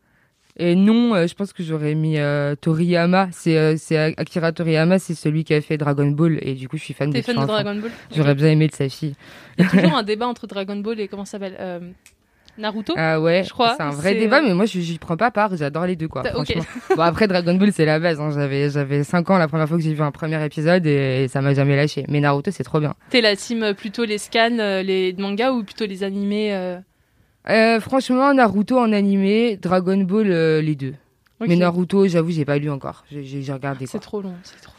Et 0.57 0.75
non, 0.75 1.15
euh, 1.15 1.27
je 1.27 1.33
pense 1.33 1.53
que 1.53 1.63
j'aurais 1.63 1.95
mis 1.95 2.17
euh, 2.19 2.55
Toriyama. 2.55 3.29
C'est 3.31 3.57
euh, 3.57 4.11
Akira 4.17 4.51
Toriyama, 4.51 4.99
c'est 4.99 5.13
celui 5.15 5.45
qui 5.45 5.53
a 5.53 5.61
fait 5.61 5.77
Dragon 5.77 6.07
Ball. 6.07 6.39
Et 6.41 6.55
du 6.55 6.67
coup, 6.67 6.77
je 6.77 6.83
suis 6.83 6.93
fan 6.93 7.09
depuis 7.09 7.23
fan 7.23 7.39
de. 7.41 7.45
Dragon 7.45 7.75
Ball 7.75 7.91
J'aurais 8.13 8.35
bien 8.35 8.47
aimé 8.49 8.67
de 8.67 8.73
sa 8.75 8.89
fille. 8.89 9.15
Il 9.57 9.63
y 9.63 9.67
a 9.67 9.69
toujours 9.69 9.93
un 9.95 10.03
débat 10.03 10.27
entre 10.27 10.47
Dragon 10.47 10.75
Ball 10.75 10.99
et 10.99 11.07
comment 11.07 11.23
ça 11.23 11.31
s'appelle 11.33 11.55
euh, 11.59 11.79
Naruto 12.57 12.93
Ah 12.97 13.19
ouais, 13.19 13.43
Je 13.43 13.49
crois, 13.49 13.75
c'est 13.77 13.83
un 13.83 13.89
vrai 13.91 14.15
débat, 14.15 14.41
mais 14.41 14.53
moi 14.53 14.65
je 14.65 14.79
j'y 14.79 14.97
prends 14.97 15.17
pas 15.17 15.31
part, 15.31 15.55
j'adore 15.55 15.85
les 15.85 15.95
deux 15.95 16.07
quoi, 16.07 16.23
bon 16.23 17.01
après 17.01 17.27
Dragon 17.27 17.53
Ball 17.55 17.71
c'est 17.71 17.85
la 17.85 17.99
base, 17.99 18.19
hein. 18.19 18.31
j'avais 18.33 18.69
j'avais 18.69 19.03
5 19.03 19.29
ans 19.29 19.37
la 19.37 19.47
première 19.47 19.67
fois 19.67 19.77
que 19.77 19.83
j'ai 19.83 19.93
vu 19.93 20.01
un 20.01 20.11
premier 20.11 20.43
épisode 20.45 20.85
et 20.85 21.27
ça 21.27 21.41
m'a 21.41 21.53
jamais 21.53 21.75
lâché. 21.75 22.05
Mais 22.09 22.19
Naruto 22.19 22.51
c'est 22.51 22.63
trop 22.63 22.79
bien. 22.79 22.93
T'es 23.09 23.21
la 23.21 23.35
team 23.35 23.63
euh, 23.63 23.73
plutôt 23.73 24.03
les 24.05 24.17
scans, 24.17 24.59
euh, 24.59 24.81
les 24.83 25.13
mangas 25.17 25.51
ou 25.51 25.63
plutôt 25.63 25.85
les 25.85 26.03
animés 26.03 26.53
euh 26.53 26.77
Euh, 27.49 27.79
franchement 27.79 28.33
Naruto 28.33 28.77
en 28.77 28.91
animé, 28.93 29.57
Dragon 29.57 29.97
Ball 29.97 30.27
euh, 30.29 30.61
les 30.61 30.75
deux. 30.75 30.93
Mais 31.47 31.55
Naruto 31.55 32.07
j'avoue 32.07 32.31
j'ai 32.31 32.45
pas 32.45 32.57
lu 32.57 32.69
encore, 32.69 33.03
j'ai 33.11 33.23
j'ai 33.23 33.41
j'ai 33.41 33.53
regardé 33.53 33.85
C'est 33.85 33.99
trop 33.99 34.21
long, 34.21 34.33
c'est 34.43 34.61
trop. 34.61 34.73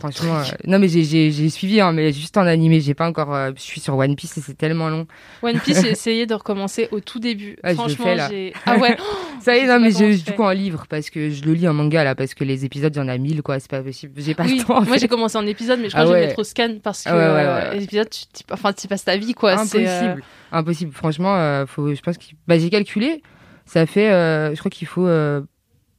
Franchement, 0.00 0.38
euh, 0.38 0.44
non 0.66 0.78
mais 0.78 0.88
j'ai 0.88 1.04
j'ai 1.04 1.30
j'ai 1.30 1.50
suivi 1.50 1.78
hein, 1.78 1.92
mais 1.92 2.10
juste 2.10 2.38
en 2.38 2.46
animé, 2.46 2.80
j'ai 2.80 2.94
pas 2.94 3.06
encore. 3.06 3.34
euh, 3.34 3.50
je 3.54 3.60
suis 3.60 3.80
sur 3.82 3.98
One 3.98 4.16
Piece 4.16 4.38
et 4.38 4.40
c'est 4.40 4.56
tellement 4.56 4.88
long. 4.88 5.06
One 5.42 5.60
Piece, 5.60 5.82
j'ai 5.82 5.90
essayé 5.92 6.24
de 6.24 6.32
recommencer 6.32 6.88
au 6.90 7.00
tout 7.00 7.18
début. 7.18 7.58
Ah, 7.62 7.74
Franchement, 7.74 8.14
j'ai. 8.30 8.54
Ah 8.64 8.78
ouais. 8.78 8.96
Ça 9.42 9.54
y 9.56 9.60
est, 9.60 9.66
non 9.66 9.78
mais 9.78 9.90
je, 9.90 10.24
du 10.24 10.32
coup 10.32 10.42
en 10.42 10.50
livre 10.52 10.86
parce 10.88 11.10
que 11.10 11.28
je 11.28 11.44
le 11.44 11.52
lis 11.52 11.68
en 11.68 11.74
manga 11.74 12.02
là 12.02 12.14
parce 12.14 12.32
que 12.32 12.44
les 12.44 12.64
épisodes 12.64 12.96
il 12.96 12.98
y 12.98 13.02
en 13.02 13.08
a 13.08 13.18
1000 13.18 13.42
quoi, 13.42 13.60
c'est 13.60 13.70
pas 13.70 13.82
possible. 13.82 14.14
J'ai 14.16 14.34
pas 14.34 14.44
oui, 14.44 14.58
le 14.58 14.64
temps. 14.64 14.78
en 14.78 14.82
moi 14.86 14.96
j'ai 14.96 15.06
commencé 15.06 15.36
en 15.36 15.46
épisode, 15.46 15.80
mais 15.80 15.90
je 15.90 15.94
crois 15.96 16.00
Ah 16.00 16.04
que 16.04 16.08
je 16.08 16.14
vais 16.14 16.20
ouais. 16.22 16.26
mettre 16.28 16.38
au 16.40 16.44
scan 16.44 16.76
parce 16.82 17.04
que 17.04 17.10
Ah 17.10 17.14
ouais, 17.16 17.20
ouais, 17.20 17.46
euh, 17.46 17.70
ouais. 17.72 17.76
les 17.76 17.84
épisodes, 17.84 18.08
tu, 18.08 18.24
enfin, 18.50 18.72
tu 18.72 18.88
passes 18.88 19.04
ta 19.04 19.18
vie 19.18 19.34
quoi. 19.34 19.58
c'est, 19.66 19.86
Impossible, 19.86 20.22
impossible. 20.50 20.92
Franchement, 20.92 21.64
faut, 21.66 21.94
je 21.94 22.00
pense 22.00 22.16
que 22.16 22.24
bah, 22.46 22.58
j'ai 22.58 22.70
calculé, 22.70 23.22
ça 23.66 23.84
fait, 23.84 24.08
je 24.08 24.58
crois 24.58 24.70
qu'il 24.70 24.88
faut, 24.88 25.06
euh, 25.06 25.42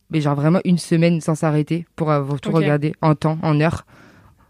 mais 0.10 0.22
genre 0.22 0.36
vraiment 0.36 0.60
une 0.66 0.78
semaine 0.78 1.22
sans 1.22 1.36
s'arrêter 1.36 1.86
pour 1.96 2.12
avoir 2.12 2.40
tout 2.42 2.50
Ok. 2.50 2.56
regardé 2.58 2.94
en 3.02 3.16
temps, 3.16 3.38
en 3.44 3.60
heure. 3.62 3.86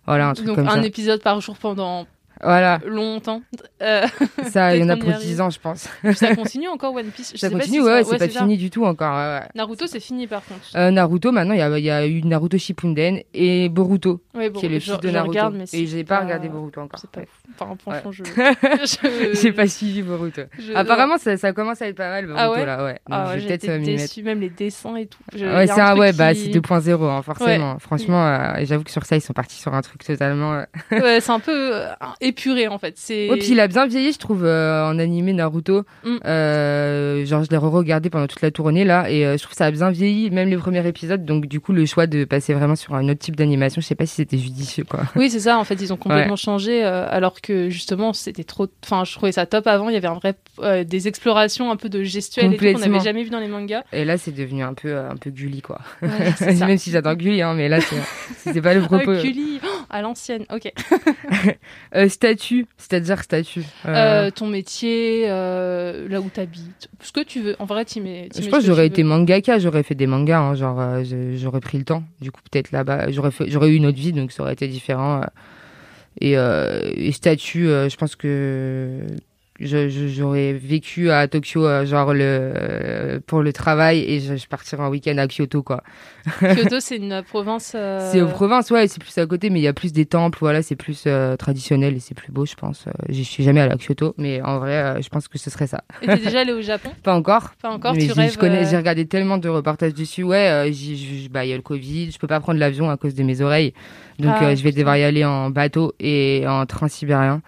Voilà 0.06 0.30
un 0.30 0.34
truc 0.34 0.48
Donc 0.48 0.56
comme 0.56 0.68
un 0.68 0.82
ça. 0.82 0.86
épisode 0.86 1.22
par 1.22 1.40
jour 1.42 1.56
pendant 1.58 2.08
Voilà, 2.42 2.80
longtemps. 2.86 3.42
Euh, 3.82 4.08
ça, 4.50 4.76
il 4.76 4.80
y 4.82 4.84
en 4.84 4.90
a 4.90 4.96
pour 4.98 5.10
arrive. 5.10 5.22
10 5.28 5.42
ans, 5.42 5.50
je 5.50 5.60
pense. 5.60 5.88
ça 6.16 6.36
continue 6.36 6.68
encore 6.70 6.96
One 6.96 7.12
Piece. 7.12 7.34
Je 7.36 7.38
ça 7.38 7.50
sais 7.50 7.54
pas 7.54 7.60
continue, 7.60 7.80
si 7.82 7.86
ouais, 7.86 8.04
c'est 8.06 8.18
pas 8.18 8.30
ça. 8.30 8.40
fini 8.42 8.58
du 8.58 8.70
tout 8.70 8.86
encore. 8.86 9.14
ouais. 9.16 9.42
Naruto, 9.56 9.86
c'est 9.88 10.00
fini 10.00 10.26
par 10.26 10.44
contre. 10.46 10.62
Euh, 10.76 10.90
Naruto, 10.90 11.32
maintenant, 11.32 11.54
il 11.54 11.58
y 11.80 11.82
y 11.84 11.90
a 11.92 12.08
eu 12.08 12.24
Naruto 12.24 12.58
Shippuden 12.58 13.20
et 13.34 13.70
Boruto, 13.70 14.22
bon, 14.34 14.50
qui 14.52 14.66
est 14.66 14.70
le 14.70 14.80
je, 14.80 14.92
fils 14.92 15.00
de 15.02 15.10
Naruto. 15.12 15.30
regarde, 15.32 15.56
mais 15.56 15.66
et 15.74 15.86
j'ai 15.86 16.04
pas 16.06 16.22
regardé 16.22 16.48
Boruto 16.50 16.82
encore. 16.82 17.00
C'est 17.00 17.12
pas. 17.12 17.22
Ouais. 17.62 17.68
Enfin, 17.72 18.02
franchement, 18.02 18.12
je. 18.12 18.24
je- 19.34 19.40
J'ai 19.42 19.52
pas 19.52 19.68
suivi 19.68 20.02
Boruto. 20.02 20.42
je- 20.58 20.74
Apparemment, 20.74 21.18
ça, 21.18 21.38
ça 21.38 21.54
commence 21.54 21.82
à 21.82 21.88
être 21.88 21.96
pas 21.96 22.10
mal, 22.10 22.26
Boruto, 22.26 22.42
Ah 22.42 22.52
ouais 22.52 22.66
là, 22.66 22.84
ouais. 22.84 23.00
Ah 23.10 23.30
ouais, 23.30 23.40
j'étais 23.40 23.80
déçue, 23.80 24.24
même 24.24 24.40
les 24.40 24.50
dessins 24.50 24.96
et 24.96 25.06
tout. 25.08 25.20
Je- 25.36 25.46
Ouais, 25.46 25.68
c'est 25.68 25.82
un, 25.82 25.98
ouais, 25.98 26.14
bah, 26.14 26.34
qui- 26.34 26.42
c'est 26.46 26.50
2.0, 26.50 27.04
hein, 27.10 27.22
forcément. 27.22 27.78
Franchement, 27.80 28.26
euh, 28.26 28.54
j'avoue 28.64 28.84
que 28.84 28.92
sur 28.92 29.06
ça, 29.06 29.16
ils 29.16 29.22
sont 29.22 29.34
partis 29.34 29.58
sur 29.58 29.74
un 29.74 29.82
truc 29.82 30.04
totalement. 30.04 30.54
euh, 30.54 30.64
Ouais, 30.92 31.20
c'est 31.22 31.32
un 31.32 31.40
peu 31.40 31.76
euh, 31.76 31.86
épuré 32.22 32.68
en 32.68 32.78
fait. 32.78 32.94
C'est. 32.98 33.30
Ouais, 33.30 33.38
puis 33.38 33.50
il 33.52 33.60
a 33.60 33.68
bien 33.68 33.86
vieilli, 33.88 34.12
je 34.14 34.20
trouve, 34.20 34.46
euh, 34.46 34.86
en 34.90 35.00
animé 35.00 35.34
Naruto. 35.34 35.84
Mm. 36.04 36.18
Genre, 37.26 37.44
je 37.44 37.50
l'ai 37.50 37.58
re-regardé 37.58 38.10
pendant 38.10 38.28
toute 38.28 38.42
la 38.42 38.52
tournée, 38.52 38.84
là, 38.86 39.10
et 39.10 39.22
je 39.38 39.42
trouve 39.42 39.52
que 39.52 39.58
ça 39.58 39.66
a 39.66 39.72
bien 39.72 39.90
vieilli, 39.90 40.30
même 40.32 40.50
les 40.50 40.58
premiers 40.58 40.86
épisodes. 40.88 41.24
Donc, 41.26 41.46
du 41.48 41.60
coup, 41.60 41.74
le 41.74 41.86
choix 41.86 42.08
de 42.08 42.24
passer 42.26 42.54
vraiment 42.54 42.76
sur 42.76 42.96
un 42.96 43.08
autre 43.10 43.20
type 43.20 43.36
d'animation, 43.36 43.82
je 43.82 43.88
sais 43.88 43.96
pas 43.96 44.06
si 44.06 44.16
c'était 44.16 44.38
judicieux, 44.38 44.84
quoi. 44.90 45.02
Oui, 45.16 45.30
c'est 45.30 45.40
ça. 45.40 45.58
En 45.58 45.64
fait, 45.64 45.76
ils 45.82 45.92
ont 45.94 45.98
complètement 46.10 46.36
changé, 46.36 46.84
alors 46.84 47.42
que 47.42 47.49
justement, 47.70 48.14
c'était 48.14 48.44
trop. 48.44 48.68
Enfin, 48.84 49.04
je 49.06 49.14
trouvais 49.14 49.32
ça 49.32 49.46
top 49.46 49.68
avant. 49.68 49.90
Il 49.90 49.94
y 49.94 49.98
avait 49.98 50.08
un 50.08 50.14
vrai 50.14 50.36
euh, 50.60 50.84
des 50.84 51.08
explorations 51.08 51.72
un 51.72 51.76
peu 51.76 51.90
de 51.90 52.04
gestuelle 52.04 52.58
qu'on 52.58 52.80
n'avait 52.80 53.00
jamais 53.00 53.24
vu 53.24 53.30
dans 53.30 53.40
les 53.40 53.48
mangas. 53.48 53.84
Et 53.94 54.06
là, 54.06 54.18
c'est 54.18 54.32
devenu 54.32 54.64
un 54.64 54.74
peu, 54.74 54.98
un 54.98 55.16
peu 55.16 55.30
Gulli, 55.30 55.62
quoi. 55.62 55.80
Ouais, 56.02 56.10
même 56.60 56.78
si 56.78 56.92
j'adore 56.92 57.16
Gulli, 57.16 57.42
hein, 57.42 57.54
mais 57.56 57.70
là, 57.70 57.82
c'est- 57.82 57.96
c'était 58.38 58.62
pas 58.62 58.74
le 58.74 58.82
Ah, 58.84 58.88
propos. 58.88 59.16
Gulli, 59.16 59.60
oh, 59.64 59.68
à 59.90 60.02
l'ancienne. 60.02 60.46
Ok. 60.54 60.72
Euh, 61.96 62.08
statut, 62.10 62.68
c'est-à-dire 62.78 63.24
statut. 63.24 63.64
Euh, 63.86 64.28
Euh, 64.28 64.32
ton 64.32 64.48
métier, 64.48 65.28
là 65.28 66.20
où 66.22 66.30
t'habites, 66.30 66.90
ce 67.02 67.12
que 67.12 67.22
tu 67.22 67.42
veux. 67.42 67.56
En 67.60 67.66
vrai, 67.66 67.86
tu 67.86 68.02
mets. 68.02 68.30
Je 68.38 68.48
pense 68.50 68.60
que 68.62 68.66
j'aurais 68.66 68.88
été 68.88 69.04
mangaka, 69.04 69.58
j'aurais 69.60 69.84
fait 69.84 69.96
des 69.96 70.08
mangas, 70.08 70.40
hein, 70.40 70.56
genre 70.56 70.80
j'aurais 71.36 71.60
pris 71.62 71.78
le 71.78 71.84
temps. 71.86 72.04
Du 72.22 72.32
coup, 72.32 72.42
peut-être 72.52 72.72
là-bas, 72.72 73.12
j'aurais 73.12 73.32
fait, 73.32 73.50
j'aurais 73.50 73.70
eu 73.70 73.76
une 73.76 73.86
autre 73.88 73.98
vie, 73.98 74.14
donc 74.14 74.32
ça 74.32 74.44
aurait 74.44 74.54
été 74.54 74.68
différent. 74.68 75.22
Et, 76.20 76.38
euh, 76.38 76.92
et 76.96 77.12
statut, 77.12 77.68
euh, 77.68 77.90
je 77.90 77.96
pense 77.96 78.16
que 78.16 79.02
j'aurais 79.62 80.54
vécu 80.54 81.10
à 81.12 81.28
Tokyo, 81.28 81.66
euh, 81.66 81.86
genre 81.86 82.14
le 82.14 82.20
euh, 82.24 83.20
pour 83.26 83.42
le 83.42 83.52
travail, 83.54 84.00
et 84.08 84.20
je, 84.20 84.36
je 84.36 84.48
partirais 84.48 84.84
en 84.84 84.90
week-end 84.90 85.18
à 85.18 85.28
Kyoto, 85.28 85.64
quoi. 85.64 85.84
Kyoto, 86.40 86.80
c'est 86.80 86.98
une 86.98 87.22
province. 87.24 87.74
euh, 87.76 88.10
C'est 88.12 88.22
aux 88.22 88.28
provinces, 88.28 88.72
ouais, 88.72 88.88
c'est 88.88 89.02
plus 89.02 89.18
à 89.18 89.26
côté, 89.26 89.50
mais 89.50 89.60
il 89.60 89.64
y 89.64 89.68
a 89.68 89.74
plus 89.74 89.92
des 89.94 90.06
temples, 90.06 90.38
voilà, 90.42 90.62
c'est 90.62 90.76
plus 90.76 91.04
euh, 91.08 91.36
traditionnel 91.36 91.96
et 91.96 92.00
c'est 92.00 92.16
plus 92.16 92.32
beau, 92.32 92.46
je 92.46 92.56
pense. 92.56 92.86
J'y 93.10 93.26
suis 93.26 93.44
jamais 93.44 93.62
allée 93.62 93.74
à 93.74 93.78
Kyoto, 93.78 94.14
mais 94.18 94.42
en 94.42 94.60
vrai, 94.60 94.76
euh, 94.78 95.02
je 95.02 95.10
pense 95.10 95.28
que 95.28 95.38
ce 95.38 95.50
serait 95.50 95.68
ça. 95.68 95.84
Et 96.02 96.08
t'es 96.08 96.18
déjà 96.18 96.42
allé 96.42 96.52
au 96.54 96.62
Japon? 96.62 96.92
Pas 97.04 97.16
encore. 97.16 97.52
Pas 97.62 97.70
encore, 97.70 97.94
mais 97.94 98.00
tu 98.02 98.08
j'ai- 98.08 98.14
rêves, 98.14 98.34
je 98.34 98.38
connais, 98.38 98.66
j'ai 98.66 98.78
regardé 98.78 99.06
tellement 99.06 99.38
de 99.38 99.50
reportages 99.50 99.94
dessus. 99.94 100.24
Ouais, 100.24 100.72
bah 101.32 101.46
il 101.46 101.50
y 101.50 101.54
a 101.54 101.56
le 101.56 101.62
Covid, 101.62 102.12
je 102.12 102.18
peux 102.20 102.28
pas 102.28 102.40
prendre 102.40 102.60
l'avion 102.60 102.90
à 102.90 102.98
cause 102.98 103.16
de 103.16 103.24
mes 103.24 103.42
oreilles, 103.42 103.74
donc 104.20 104.36
Ah, 104.40 104.56
je 104.56 104.64
vais 104.64 104.72
devoir 104.72 104.98
y 104.98 105.04
aller 105.04 105.26
en 105.26 105.50
bateau 105.50 105.94
et 106.00 106.44
en 106.48 106.66
train 106.66 106.88
sibérien. 106.88 107.42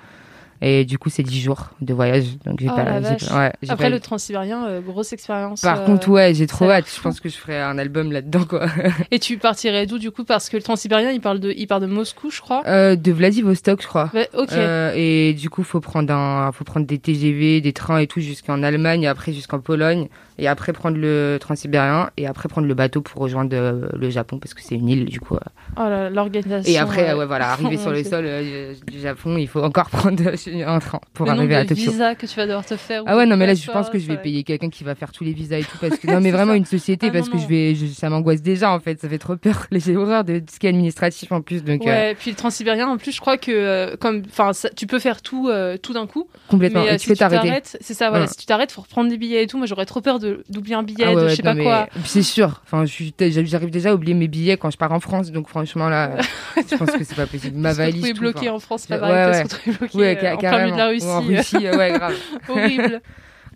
Et 0.63 0.85
du 0.85 0.99
coup, 0.99 1.09
c'est 1.09 1.23
10 1.23 1.41
jours 1.41 1.69
de 1.81 1.91
voyage, 1.91 2.25
donc 2.45 2.59
j'ai 2.59 2.67
Oh, 2.71 2.75
pas. 2.75 2.83
la 2.83 3.01
j'ai 3.01 3.09
vache. 3.09 3.27
pas- 3.29 3.37
ouais, 3.39 3.51
Après 3.67 3.85
pas- 3.85 3.89
le 3.89 3.99
transsibérien, 3.99 4.67
euh, 4.67 4.79
grosse 4.81 5.11
expérience. 5.11 5.61
Par 5.61 5.81
euh, 5.81 5.85
contre, 5.85 6.09
ouais, 6.09 6.35
j'ai 6.35 6.45
trop 6.45 6.69
hâte. 6.69 6.85
Je 6.95 7.01
pense 7.01 7.19
que 7.19 7.29
je 7.29 7.35
ferai 7.35 7.59
un 7.59 7.79
album 7.79 8.11
là-dedans, 8.11 8.43
quoi. 8.47 8.67
Et 9.11 9.17
tu 9.17 9.37
partirais 9.37 9.87
d'où 9.87 9.97
du 9.97 10.11
coup? 10.11 10.23
Parce 10.23 10.49
que 10.49 10.57
le 10.57 10.63
transsibérien, 10.63 11.09
il 11.09 11.19
parle 11.19 11.39
de, 11.39 11.51
il 11.57 11.65
part 11.65 11.79
de 11.79 11.87
Moscou, 11.87 12.29
je 12.29 12.41
crois. 12.41 12.61
Euh, 12.67 12.95
de 12.95 13.11
Vladivostok, 13.11 13.81
je 13.81 13.87
crois. 13.87 14.11
Ouais, 14.13 14.29
ok. 14.37 14.51
Euh, 14.53 14.91
et 14.95 15.33
du 15.33 15.49
coup, 15.49 15.63
faut 15.63 15.79
prendre 15.79 16.13
un, 16.13 16.51
faut 16.51 16.63
prendre 16.63 16.85
des 16.85 16.99
TGV, 16.99 17.59
des 17.61 17.73
trains 17.73 17.97
et 17.97 18.05
tout 18.05 18.19
jusqu'en 18.19 18.61
Allemagne, 18.61 19.07
après 19.07 19.33
jusqu'en 19.33 19.59
Pologne, 19.59 20.09
et 20.41 20.47
après 20.47 20.73
prendre 20.73 20.97
le 20.97 21.37
transsibérien, 21.39 22.09
et 22.17 22.27
après 22.27 22.49
prendre 22.49 22.67
le 22.67 22.73
bateau 22.73 23.01
pour 23.01 23.21
rejoindre 23.21 23.55
euh, 23.55 23.87
le 23.93 24.09
Japon 24.09 24.39
parce 24.39 24.53
que 24.53 24.61
c'est 24.61 24.75
une 24.75 24.89
île, 24.89 25.05
du 25.05 25.19
coup. 25.19 25.35
euh. 25.35 25.39
Oh 25.77 26.09
l'organisation. 26.13 26.69
Et 26.71 26.77
après, 26.77 27.13
ouais, 27.13 27.25
voilà, 27.25 27.49
arriver 27.51 27.77
sur 27.77 27.91
le 27.91 28.03
sol 28.03 28.25
euh, 28.25 28.73
du 28.87 28.99
Japon, 28.99 29.37
il 29.37 29.47
faut 29.47 29.61
encore 29.63 29.89
prendre 29.91 30.21
un 30.27 30.79
train 30.79 30.99
pour 31.13 31.25
le 31.27 31.31
arriver 31.31 31.55
à 31.55 31.65
Tokyo. 31.65 31.91
visas 31.91 32.15
que 32.15 32.25
tu 32.25 32.35
vas 32.35 32.45
devoir 32.47 32.65
te 32.65 32.75
faire. 32.75 33.03
Ah 33.05 33.15
ouais, 33.15 33.25
non, 33.25 33.37
mais 33.37 33.45
là, 33.47 33.53
je 33.53 33.69
pense 33.71 33.89
que 33.89 33.99
je 33.99 34.07
vais 34.07 34.17
payer 34.17 34.43
quelqu'un 34.43 34.69
qui 34.69 34.83
va 34.83 34.95
faire 34.95 35.11
tous 35.11 35.23
les 35.23 35.33
visas 35.33 35.57
et 35.59 35.63
tout, 35.63 35.77
parce 35.79 35.97
que, 35.97 36.07
non, 36.11 36.19
mais 36.19 36.31
vraiment 36.31 36.53
une 36.53 36.65
société, 36.65 37.07
Ah, 37.09 37.13
parce 37.13 37.27
non, 37.27 37.33
que 37.33 37.37
non. 37.37 37.43
je 37.43 37.47
vais, 37.47 37.75
je- 37.75 37.85
ça 37.85 38.09
m'angoisse 38.09 38.41
déjà, 38.41 38.71
en 38.71 38.79
fait, 38.79 38.99
ça 38.99 39.07
fait 39.07 39.17
trop 39.19 39.35
peur. 39.37 39.67
J'ai 39.71 39.95
horreur 39.95 40.23
de 40.23 40.39
tout 40.39 40.45
ce 40.53 40.59
qui 40.59 40.65
est 40.65 40.69
administratif 40.69 41.31
en 41.31 41.41
plus, 41.41 41.63
donc, 41.63 41.83
Ouais, 41.85 42.15
puis 42.15 42.31
le 42.31 42.35
transsibérien, 42.35 42.87
en 42.87 42.97
plus, 42.97 43.11
je 43.11 43.21
crois 43.21 43.37
que, 43.37 43.95
comme, 43.97 44.23
enfin, 44.27 44.51
tu 44.75 44.87
peux 44.87 44.99
faire 44.99 45.21
tout, 45.21 45.49
tout 45.83 45.93
d'un 45.93 46.07
coup. 46.07 46.27
complètement. 46.47 46.83
mais 46.83 46.95
et 46.95 46.97
tu 46.97 47.03
si 47.03 47.09
peux 47.09 47.15
t'arrêter. 47.15 47.47
t'arrêtes, 47.47 47.77
c'est 47.81 47.93
ça, 47.93 48.09
voilà. 48.09 48.25
Si 48.27 48.37
tu 48.37 48.45
t'arrêtes, 48.45 48.71
faut 48.71 48.81
reprendre 48.81 49.09
des 49.09 49.17
billets 49.17 49.43
et 49.43 49.47
tout. 49.47 49.57
Moi, 49.57 49.67
j'aurais 49.67 49.85
trop 49.85 50.01
peur 50.01 50.19
de 50.19 50.30
d'oublier 50.49 50.75
un 50.75 50.83
billet, 50.83 51.05
Ah 51.07 51.13
ouais, 51.13 51.23
de 51.23 51.29
je 51.29 51.35
sais 51.35 51.43
non, 51.43 51.55
pas 51.55 51.61
quoi. 51.61 52.01
C'est 52.05 52.23
sûr. 52.23 52.61
Enfin, 52.63 52.85
j'arrive 52.85 53.69
déjà 53.69 53.91
à 53.91 53.93
oublier 53.93 54.13
mes 54.13 54.27
billets 54.27 54.57
quand 54.57 54.71
je 54.71 54.77
pars 54.77 54.91
en 54.91 54.99
France, 54.99 55.31
donc 55.31 55.47
franchement 55.47 55.89
là, 55.89 56.17
je 56.57 56.75
pense 56.75 56.91
que 56.91 57.03
c'est 57.03 57.15
pas 57.15 57.27
possible. 57.27 57.57
Ma 57.57 57.73
se 57.73 57.77
valise. 57.77 58.13
tout, 58.13 58.19
bloqué 58.19 58.49
en 58.49 58.59
France, 58.59 58.87
pas 58.87 58.97
pareil 58.97 59.45
se 59.47 59.87
bloqué 59.87 60.27
euh, 60.27 60.35
en 60.35 60.37
plein 60.37 60.63
milieu 60.63 60.71
de 60.71 60.77
la 60.77 60.87
Russie. 60.87 61.07
En 61.07 61.21
Russie, 61.21 61.57
ouais, 61.57 61.91
grave. 61.91 62.15
Horrible. 62.49 63.01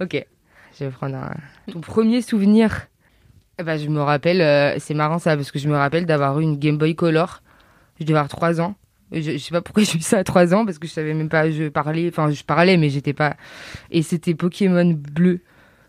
Ok, 0.02 0.26
je 0.78 0.86
vais 0.86 0.92
prendre 0.92 1.16
un... 1.16 1.34
ton 1.72 1.82
premier 1.82 2.22
souvenir. 2.22 2.88
Ben, 3.64 3.78
je 3.78 3.88
me 3.88 4.02
rappelle, 4.02 4.42
euh, 4.42 4.76
c'est 4.80 4.94
marrant 4.94 5.20
ça, 5.20 5.36
parce 5.38 5.52
que 5.52 5.60
je 5.60 5.70
me 5.70 5.78
rappelle 5.78 6.06
d'avoir 6.06 6.40
eu 6.40 6.44
une 6.44 6.58
Game 6.58 6.78
Boy 6.78 6.96
Color. 6.96 7.42
Je 8.00 8.06
devais 8.06 8.18
avoir 8.18 8.30
3 8.30 8.60
ans. 8.60 8.76
Je, 9.12 9.22
je 9.22 9.38
sais 9.38 9.52
pas 9.52 9.62
pourquoi 9.62 9.84
j'ai 9.90 9.98
eu 9.98 10.02
ça 10.02 10.18
à 10.18 10.24
3 10.24 10.54
ans, 10.54 10.66
parce 10.66 10.78
que 10.78 10.88
je 10.88 10.92
savais 10.92 11.14
même 11.14 11.30
pas, 11.30 11.50
je 11.50 11.70
parlais, 11.70 12.10
enfin, 12.10 12.32
je 12.32 12.44
parlais, 12.44 12.76
mais 12.76 12.90
j'étais 12.90 13.14
pas. 13.14 13.38
Et 13.92 14.02
c'était 14.02 14.36
Pokémon 14.36 14.92
bleu. 14.94 15.42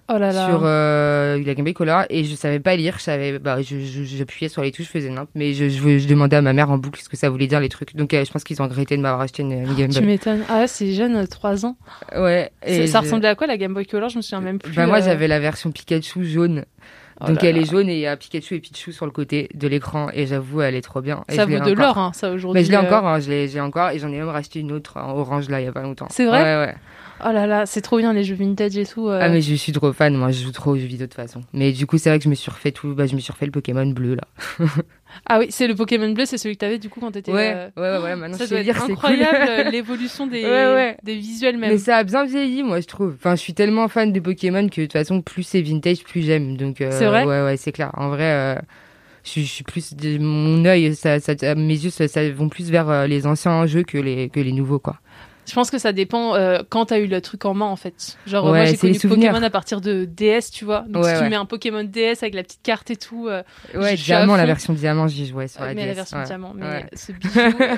Oh 0.08 0.18
là 0.18 0.32
là. 0.32 0.46
sur 0.46 0.60
euh, 0.64 1.42
la 1.44 1.54
Game 1.54 1.64
Boy 1.64 1.74
Color 1.74 2.04
et 2.10 2.24
je 2.24 2.34
savais 2.36 2.60
pas 2.60 2.76
lire, 2.76 2.94
je 2.98 3.02
savais 3.02 3.38
bah 3.40 3.60
je 3.62 3.80
je- 3.80 4.04
j'appuyais 4.04 4.48
sur 4.48 4.62
les 4.62 4.70
touches, 4.70 4.86
je 4.86 4.90
faisais 4.92 5.08
n'importe 5.08 5.30
mais 5.34 5.52
je, 5.52 5.68
je 5.68 5.98
je 5.98 6.06
demandais 6.06 6.36
à 6.36 6.42
ma 6.42 6.52
mère 6.52 6.70
en 6.70 6.78
boucle 6.78 7.00
ce 7.02 7.08
que 7.08 7.16
ça 7.16 7.28
voulait 7.28 7.46
dire 7.48 7.58
les 7.60 7.68
trucs. 7.68 7.96
Donc 7.96 8.14
euh, 8.14 8.24
je 8.24 8.30
pense 8.30 8.44
qu'ils 8.44 8.60
ont 8.62 8.64
regretté 8.68 8.96
de 8.96 9.02
m'avoir 9.02 9.20
acheté 9.22 9.42
une, 9.42 9.52
une 9.52 9.74
Game 9.74 9.88
Tu 9.90 9.98
Boy. 9.98 10.06
m'étonnes. 10.06 10.42
Ah 10.48 10.58
ouais, 10.60 10.66
c'est 10.68 10.92
jeune, 10.92 11.26
3 11.26 11.66
ans. 11.66 11.76
Ouais. 12.16 12.50
Et 12.64 12.86
ça 12.86 13.00
je- 13.00 13.04
ressemblait 13.04 13.28
à 13.28 13.34
quoi 13.34 13.46
la 13.48 13.56
Game 13.56 13.74
Boy 13.74 13.84
Color? 13.86 14.08
Je 14.10 14.18
me 14.18 14.22
souviens 14.22 14.40
même 14.40 14.58
plus. 14.58 14.72
Bah 14.74 14.86
moi 14.86 14.98
euh, 14.98 15.02
j'avais 15.04 15.26
la 15.28 15.40
version 15.40 15.72
Pikachu 15.72 16.24
jaune. 16.24 16.64
oh 17.20 17.26
Donc 17.26 17.42
là 17.42 17.48
elle 17.48 17.56
là. 17.56 17.62
est 17.62 17.64
jaune 17.70 17.88
et 17.88 17.94
il 17.94 18.00
y 18.00 18.06
a 18.06 18.16
Pikachu 18.16 18.54
et 18.54 18.60
Pichu 18.60 18.92
sur 18.92 19.06
le 19.06 19.10
côté 19.12 19.48
de 19.54 19.66
l'écran 19.66 20.08
et 20.14 20.26
j'avoue 20.26 20.60
elle 20.62 20.76
est 20.76 20.82
trop 20.82 21.00
bien. 21.00 21.24
Et 21.28 21.34
Ça 21.34 21.46
vaut 21.46 21.58
de 21.58 21.72
l'or, 21.72 21.98
hein, 21.98 22.12
ça 22.14 22.30
aujourd'hui. 22.30 22.60
Mais 22.60 22.64
je 22.64 22.70
l'ai 22.70 22.76
euh. 22.76 22.82
encore, 22.82 23.06
hein, 23.08 23.18
je 23.18 23.28
l'ai 23.30 23.60
encore 23.60 23.90
et 23.90 23.98
j'en 23.98 24.08
ai 24.12 24.18
même 24.18 24.28
racheté 24.28 24.60
une 24.60 24.70
autre 24.70 24.98
en 24.98 25.16
orange 25.18 25.48
là 25.48 25.60
il 25.60 25.64
y 25.64 25.68
a 25.68 25.72
pas 25.72 25.82
longtemps. 25.82 26.06
C'est 26.10 26.26
vrai? 26.26 26.42
Ouais 26.42 26.66
ouais. 26.66 26.74
Oh 27.24 27.32
là 27.32 27.46
là, 27.46 27.64
c'est 27.66 27.80
trop 27.80 27.96
bien 27.98 28.12
les 28.12 28.24
jeux 28.24 28.34
vintage 28.34 28.76
et 28.76 28.84
tout. 28.84 29.08
euh. 29.08 29.20
Ah 29.22 29.28
mais 29.30 29.40
je 29.40 29.54
suis 29.54 29.72
trop 29.72 29.92
fan, 29.92 30.14
moi 30.16 30.30
je 30.32 30.42
joue 30.44 30.52
trop 30.52 30.72
aux 30.72 30.76
jeux 30.76 30.86
vidéo 30.86 31.06
de 31.06 31.12
toute 31.12 31.14
façon. 31.14 31.40
Mais 31.54 31.72
du 31.72 31.86
coup 31.86 31.96
c'est 31.98 32.10
vrai 32.10 32.18
que 32.18 32.24
je 32.24 32.28
me 32.28 32.34
suis 32.34 32.50
refait 32.50 32.72
tout, 32.72 32.94
bah 32.94 33.06
je 33.06 33.14
me 33.14 33.20
suis 33.20 33.32
refait 33.32 33.46
le 33.46 33.52
Pokémon 33.52 33.86
bleu 33.86 34.16
là. 34.16 34.28
Ah 35.24 35.38
oui, 35.38 35.46
c'est 35.48 35.66
le 35.66 35.74
Pokémon 35.74 36.10
bleu, 36.10 36.26
c'est 36.26 36.36
celui 36.36 36.56
que 36.56 36.60
t'avais 36.60 36.76
du 36.78 36.90
coup 36.90 37.00
quand 37.00 37.10
t'étais. 37.12 37.32
Ouais, 37.32 37.52
euh, 37.54 37.68
ouais, 37.78 37.98
ouais, 37.98 38.04
ouais, 38.04 38.16
maintenant 38.16 38.36
Ça 38.36 38.44
je 38.44 38.50
doit 38.50 38.62
sais 38.62 38.68
être 38.68 38.82
incroyable 38.82 39.62
cool. 39.64 39.68
l'évolution 39.72 40.26
des, 40.26 40.44
Ouais, 40.44 40.50
ouais. 40.50 40.96
des 41.04 41.14
visuels 41.16 41.56
même. 41.56 41.70
Mais 41.70 41.78
ça 41.78 41.96
a 41.96 42.04
bien 42.04 42.26
vieilli, 42.26 42.62
moi, 42.62 42.80
je 42.80 42.86
trouve. 42.86 43.14
Enfin, 43.16 43.34
je 43.34 43.40
suis 43.40 43.54
tellement 43.54 43.88
fan 43.88 44.12
de 44.12 44.20
Pokémon 44.20 44.68
que 44.68 44.82
de 44.82 44.86
toute 44.86 44.92
façon, 44.92 45.22
plus 45.22 45.42
c'est 45.42 45.62
vintage, 45.62 46.04
plus 46.04 46.20
j'aime. 46.20 46.58
Donc, 46.58 46.82
euh, 46.82 46.90
C'est 46.90 47.06
vrai 47.06 47.24
Ouais, 47.24 47.42
ouais, 47.42 47.56
c'est 47.56 47.72
clair. 47.72 47.92
En 47.94 48.10
vrai, 48.10 48.58
je, 49.24 49.30
suis- 49.30 49.44
je 49.46 49.50
suis 49.50 49.64
plus. 49.64 49.94
Mon 50.20 50.62
œil, 50.66 50.94
ça, 50.94 51.18
ça, 51.18 51.32
mes 51.54 51.72
yeux, 51.74 51.88
ça, 51.90 52.08
ça 52.08 52.28
vont 52.30 52.50
plus 52.50 52.70
vers 52.70 53.08
les 53.08 53.26
anciens 53.26 53.64
jeux 53.64 53.84
que 53.84 53.96
les, 53.96 54.28
que 54.28 54.40
les 54.40 54.52
nouveaux, 54.52 54.80
quoi. 54.80 54.98
Je 55.46 55.54
pense 55.54 55.70
que 55.70 55.78
ça 55.78 55.92
dépend 55.92 56.34
euh, 56.34 56.60
quand 56.68 56.86
t'as 56.86 56.98
eu 56.98 57.06
le 57.06 57.20
truc 57.20 57.44
en 57.44 57.54
main 57.54 57.66
en 57.66 57.76
fait. 57.76 58.16
Genre 58.26 58.44
Ouais, 58.46 58.50
moi 58.50 58.64
j'ai 58.64 58.76
connu. 58.76 58.98
Pokémon 58.98 59.42
à 59.42 59.50
partir 59.50 59.80
de 59.80 60.04
DS, 60.04 60.50
tu 60.52 60.64
vois. 60.64 60.84
Donc 60.88 61.04
Ouais, 61.04 61.10
si 61.12 61.16
tu 61.18 61.22
ouais. 61.24 61.28
mets 61.30 61.36
un 61.36 61.44
Pokémon 61.44 61.84
DS 61.84 62.18
avec 62.22 62.34
la 62.34 62.42
petite 62.42 62.62
carte 62.62 62.90
et 62.90 62.96
tout, 62.96 63.28
euh, 63.28 63.42
Ouais, 63.74 63.94
diamant, 63.94 64.36
la 64.36 64.44
version 64.46 64.72
diamant, 64.72 65.06
j'y 65.08 65.26
jouais 65.26 65.48
sur 65.48 65.62
euh, 65.62 65.66
la 65.68 65.74
mais 65.74 65.86
la 65.86 65.94
version 65.94 66.22
diamant. 66.22 66.52
Mais 66.54 66.86
ce 66.94 67.12
bijou, 67.12 67.30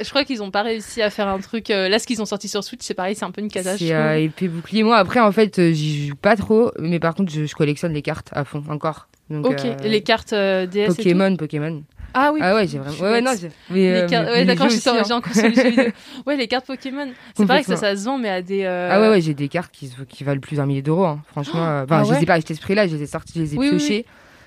je 0.02 0.08
crois 0.08 0.24
qu'ils 0.24 0.42
ont 0.42 0.50
pas 0.50 0.62
réussi 0.62 1.02
à 1.02 1.10
faire 1.10 1.28
un 1.28 1.38
truc. 1.40 1.70
euh, 1.70 1.88
là, 1.88 1.98
ce 1.98 2.06
qu'ils 2.06 2.22
ont 2.22 2.26
sorti 2.26 2.48
sur 2.48 2.64
Switch, 2.64 2.80
c'est 2.82 2.94
pareil, 2.94 3.14
c'est 3.14 3.24
un 3.24 3.30
peu 3.30 3.40
une 3.42 3.50
cata. 3.50 3.76
je 3.76 3.84
C'est 3.84 3.94
euh, 3.94 4.18
épée 4.18 4.48
bouclier. 4.48 4.82
Moi, 4.82 4.96
après, 4.96 5.20
en 5.20 5.30
fait, 5.32 5.58
euh, 5.58 5.72
j'y 5.72 6.08
joue 6.08 6.16
pas 6.16 6.36
trop, 6.36 6.72
mais 6.78 6.98
par 6.98 7.14
contre, 7.14 7.30
je, 7.32 7.44
je 7.44 7.54
collectionne 7.54 7.92
les 7.92 8.02
cartes 8.02 8.28
à 8.32 8.44
fond 8.44 8.62
encore. 8.70 9.08
Donc, 9.30 9.44
Ok, 9.46 9.62
euh, 9.64 9.74
les 9.84 10.00
cartes 10.02 10.32
euh, 10.32 10.64
DS 10.66 10.78
et 10.84 10.86
tout. 10.88 10.94
Pokémon, 10.96 11.36
Pokémon. 11.36 11.82
Ah 12.14 12.30
oui. 12.32 12.40
Ah 12.42 12.54
ouais, 12.54 12.66
j'ai 12.66 12.78
vraiment. 12.78 12.96
Ouais, 12.98 13.10
ouais, 13.12 13.20
non. 13.20 13.32
Mais, 13.70 13.90
euh, 13.90 14.32
ouais, 14.32 14.44
d'accord, 14.44 14.68
j'ai 14.70 14.88
hein. 14.88 15.02
encore 15.16 15.32
sur 15.34 15.48
les 15.48 15.54
jeux 15.54 15.68
vidéo. 15.70 15.84
Ouais, 16.26 16.36
les 16.36 16.48
cartes 16.48 16.66
Pokémon. 16.66 17.08
C'est 17.36 17.46
pareil 17.46 17.64
que 17.64 17.76
ça, 17.76 17.94
se 17.96 18.04
vend, 18.04 18.18
mais 18.18 18.30
à 18.30 18.42
des. 18.42 18.64
euh, 18.64 18.88
Ah 18.90 19.00
ouais, 19.00 19.10
ouais, 19.10 19.20
j'ai 19.20 19.34
des 19.34 19.48
cartes 19.48 19.70
qui, 19.72 19.90
qui 20.08 20.24
valent 20.24 20.40
plus 20.40 20.56
d'un 20.56 20.66
millier 20.66 20.82
d'euros. 20.82 21.04
hein. 21.06 21.20
Franchement, 21.30 21.64
euh, 21.66 21.84
enfin, 21.84 22.00
Ah 22.00 22.04
je 22.04 22.14
les 22.14 22.22
ai 22.22 22.26
pas 22.26 22.34
achetées 22.34 22.54
ce 22.54 22.60
prix-là, 22.60 22.86
je 22.86 22.96
les 22.96 23.02
ai 23.02 23.06
sortis, 23.06 23.34
je 23.36 23.40
les 23.42 23.54
ai 23.54 23.58
Oui, 23.58 23.68
oui, 23.70 23.76
piochées. 23.78 24.06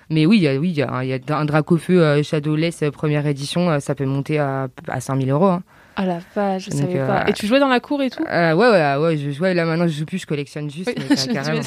Mais 0.10 0.25
oui, 0.25 0.38
il 0.38 0.44
y 0.44 0.48
a, 0.48 0.56
oui, 0.58 0.70
il 0.70 0.75
y 0.77 0.82
a, 0.82 1.03
y 1.06 1.13
a 1.13 1.38
un 1.38 1.46
Dracofeu 1.46 2.22
Shadowless 2.24 2.84
première 2.91 3.25
édition, 3.27 3.80
ça 3.80 3.96
peut 3.96 4.06
monter 4.06 4.39
à, 4.39 4.68
à 4.88 5.00
5000 5.00 5.30
euros. 5.30 5.46
hein. 5.48 5.63
Ah 6.03 6.05
la 6.08 6.20
vache, 6.36 6.65
je 6.65 6.70
Donc, 6.72 6.79
savais 6.79 7.00
euh, 7.00 7.05
pas. 7.05 7.29
Et 7.29 7.34
tu 7.34 7.46
jouais 7.46 7.60
dans 7.60 7.67
la 7.67 7.79
cour 7.79 8.01
et 8.01 8.10
tout? 8.10 8.24
Euh, 8.27 8.53
ouais, 8.55 8.70
ouais, 8.70 8.96
ouais, 8.96 9.17
je 9.17 9.29
jouais 9.29 9.53
là 9.53 9.65
maintenant, 9.65 9.88
je 9.88 9.93
joue 10.00 10.05
plus, 10.05 10.17
je 10.17 10.25
collectionne 10.25 10.70
juste. 10.70 10.88
Oui, 10.88 10.96
mais, 11.10 11.15
je 11.15 11.22
euh, 11.22 11.27
me 11.27 11.34
carrément. 11.34 11.62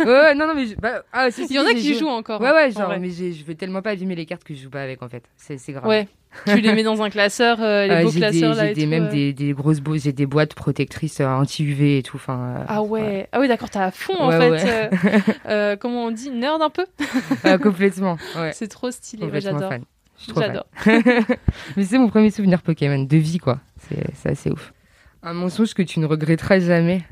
Ouais, 0.00 0.04
ouais, 0.06 0.34
non, 0.34 0.46
non, 0.46 0.54
mais. 0.54 0.66
je- 0.66 0.74
bah, 0.74 1.02
ah, 1.12 1.30
si, 1.30 1.46
Il 1.48 1.56
y 1.56 1.58
en 1.58 1.64
a 1.64 1.72
qui 1.72 1.90
joué. 1.90 1.98
jouent 2.00 2.08
encore. 2.08 2.40
Ouais, 2.40 2.50
ouais, 2.50 2.66
en 2.66 2.70
genre, 2.80 2.94
mais 3.00 3.08
je 3.10 3.44
veux 3.44 3.54
tellement 3.54 3.80
pas 3.80 3.90
abîmer 3.90 4.14
les 4.14 4.26
cartes 4.26 4.44
que 4.44 4.52
je 4.54 4.62
joue 4.62 4.70
pas 4.70 4.82
avec 4.82 5.02
en 5.02 5.08
fait. 5.08 5.22
C'est 5.36 5.56
grave. 5.72 5.86
Ouais. 5.86 6.06
tu 6.46 6.60
les 6.60 6.72
mets 6.74 6.82
dans 6.82 7.02
un 7.02 7.10
classeur, 7.10 7.58
euh, 7.60 7.86
les 7.86 7.94
Euh, 7.94 8.02
beaux 8.04 8.10
j'ai 8.10 8.20
des, 8.20 8.26
classeurs 8.40 8.54
là 8.56 8.68
j'ai 8.68 8.72
des- 8.74 8.86
même 8.86 9.04
euh. 9.04 9.10
des, 9.10 9.32
des 9.34 9.52
grosses 9.52 9.80
bo- 9.80 9.98
j'ai 9.98 10.12
des 10.12 10.24
boîtes 10.24 10.54
protectrices 10.54 11.20
euh, 11.20 11.26
anti-UV 11.26 11.98
et 11.98 12.02
tout. 12.02 12.16
Enfin, 12.16 12.56
euh, 12.60 12.64
Ah 12.68 12.82
ouais. 12.82 13.28
Ah 13.32 13.40
oui, 13.40 13.48
d'accord, 13.48 13.68
t'es 13.70 13.78
à 13.78 13.90
fond 13.90 14.16
en 14.18 14.28
Ouais, 14.30 14.58
fait. 14.58 14.90
euh, 14.94 15.18
euh, 15.48 15.76
comment 15.76 16.04
on 16.06 16.10
dit 16.10 16.30
Nerd 16.30 16.62
un 16.62 16.70
peu? 16.70 16.86
Euh, 17.44 17.58
complètement. 17.62 18.16
Ouais, 18.36 18.50
C'est 18.54 18.68
trop 18.68 18.90
stylé. 18.90 19.28
J'adore. 19.40 19.72
J'adore. 20.28 20.66
Mais 21.76 21.84
c'est 21.84 21.98
mon 21.98 22.08
premier 22.08 22.30
souvenir 22.30 22.62
Pokémon 22.62 23.04
de 23.04 23.16
vie, 23.16 23.38
quoi. 23.38 23.60
C'est 23.88 24.28
assez 24.28 24.50
ouf. 24.50 24.72
Un 25.22 25.34
mensonge 25.34 25.74
que 25.74 25.82
tu 25.82 26.00
ne 26.00 26.06
regretteras 26.06 26.58
jamais. 26.58 27.04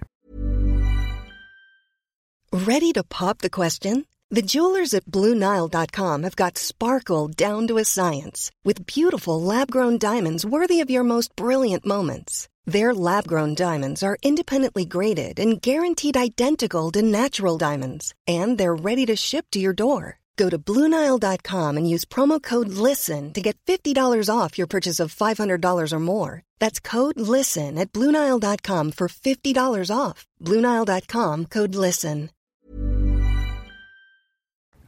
Ready 2.52 2.93
to 2.93 3.02
pop 3.05 3.38
the 3.38 3.50
question? 3.50 4.05
The 4.33 4.43
jewelers 4.43 4.95
at 4.95 5.07
BlueNile.com 5.07 6.23
have 6.23 6.37
got 6.37 6.57
sparkle 6.57 7.26
down 7.26 7.67
to 7.67 7.79
a 7.79 7.85
science 7.85 8.52
with 8.64 8.87
beautiful 8.87 9.43
lab 9.43 9.73
grown 9.73 9.99
diamonds 9.99 10.47
worthy 10.47 10.81
of 10.81 10.88
your 10.88 11.02
most 11.02 11.35
brilliant 11.35 11.85
moments. 11.85 12.49
Their 12.64 12.95
lab 12.95 13.26
grown 13.26 13.55
diamonds 13.55 14.05
are 14.05 14.19
independently 14.23 14.85
graded 14.85 15.40
and 15.40 15.61
guaranteed 15.61 16.17
identical 16.17 16.93
to 16.93 17.02
natural 17.02 17.59
diamonds, 17.59 18.14
and 18.29 18.57
they're 18.57 18.76
ready 18.76 19.05
to 19.07 19.17
ship 19.17 19.47
to 19.50 19.59
your 19.59 19.73
door. 19.73 20.20
Go 20.37 20.49
to 20.49 20.59
BlueNile.com 20.59 21.77
and 21.77 21.89
use 21.89 22.05
promo 22.07 22.43
code 22.43 22.69
LISTEN 22.71 23.33
to 23.35 23.41
get 23.43 23.57
$50 23.67 23.95
off 24.35 24.57
your 24.59 24.67
purchase 24.67 24.99
of 24.99 25.15
$500 25.15 25.93
or 25.93 26.01
more. 26.01 26.43
That's 26.59 26.81
code 26.81 27.21
LISTEN 27.21 27.79
at 27.79 27.93
BlueNile.com 27.93 28.93
for 28.93 29.09
$50 29.09 29.91
off. 29.95 30.27
BlueNile.com 30.43 31.47
code 31.47 31.75
LISTEN. 31.75 32.31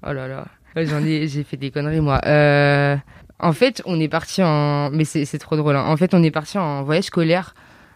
Oh 0.04 0.12
là 0.12 0.26
là. 0.26 0.46
J'en 0.74 1.04
ai, 1.04 1.28
j'ai 1.28 1.44
fait 1.44 1.56
des 1.58 1.70
conneries, 1.70 2.00
moi. 2.00 2.20
Euh, 2.26 2.96
en 3.38 3.52
fait, 3.52 3.82
on 3.84 4.00
est 4.00 4.08
parti 4.08 4.42
en, 4.42 4.90
mais 4.90 5.04
c'est 5.04 5.24
c'est 5.26 5.38
trop 5.38 5.54
drôle. 5.56 5.76
hein. 5.76 5.84
En 5.86 5.96
fait, 5.96 6.14
on 6.14 6.22
est 6.22 6.30
parti 6.30 6.56
en 6.58 6.82
voyage 6.82 7.04
scolaire 7.04 7.54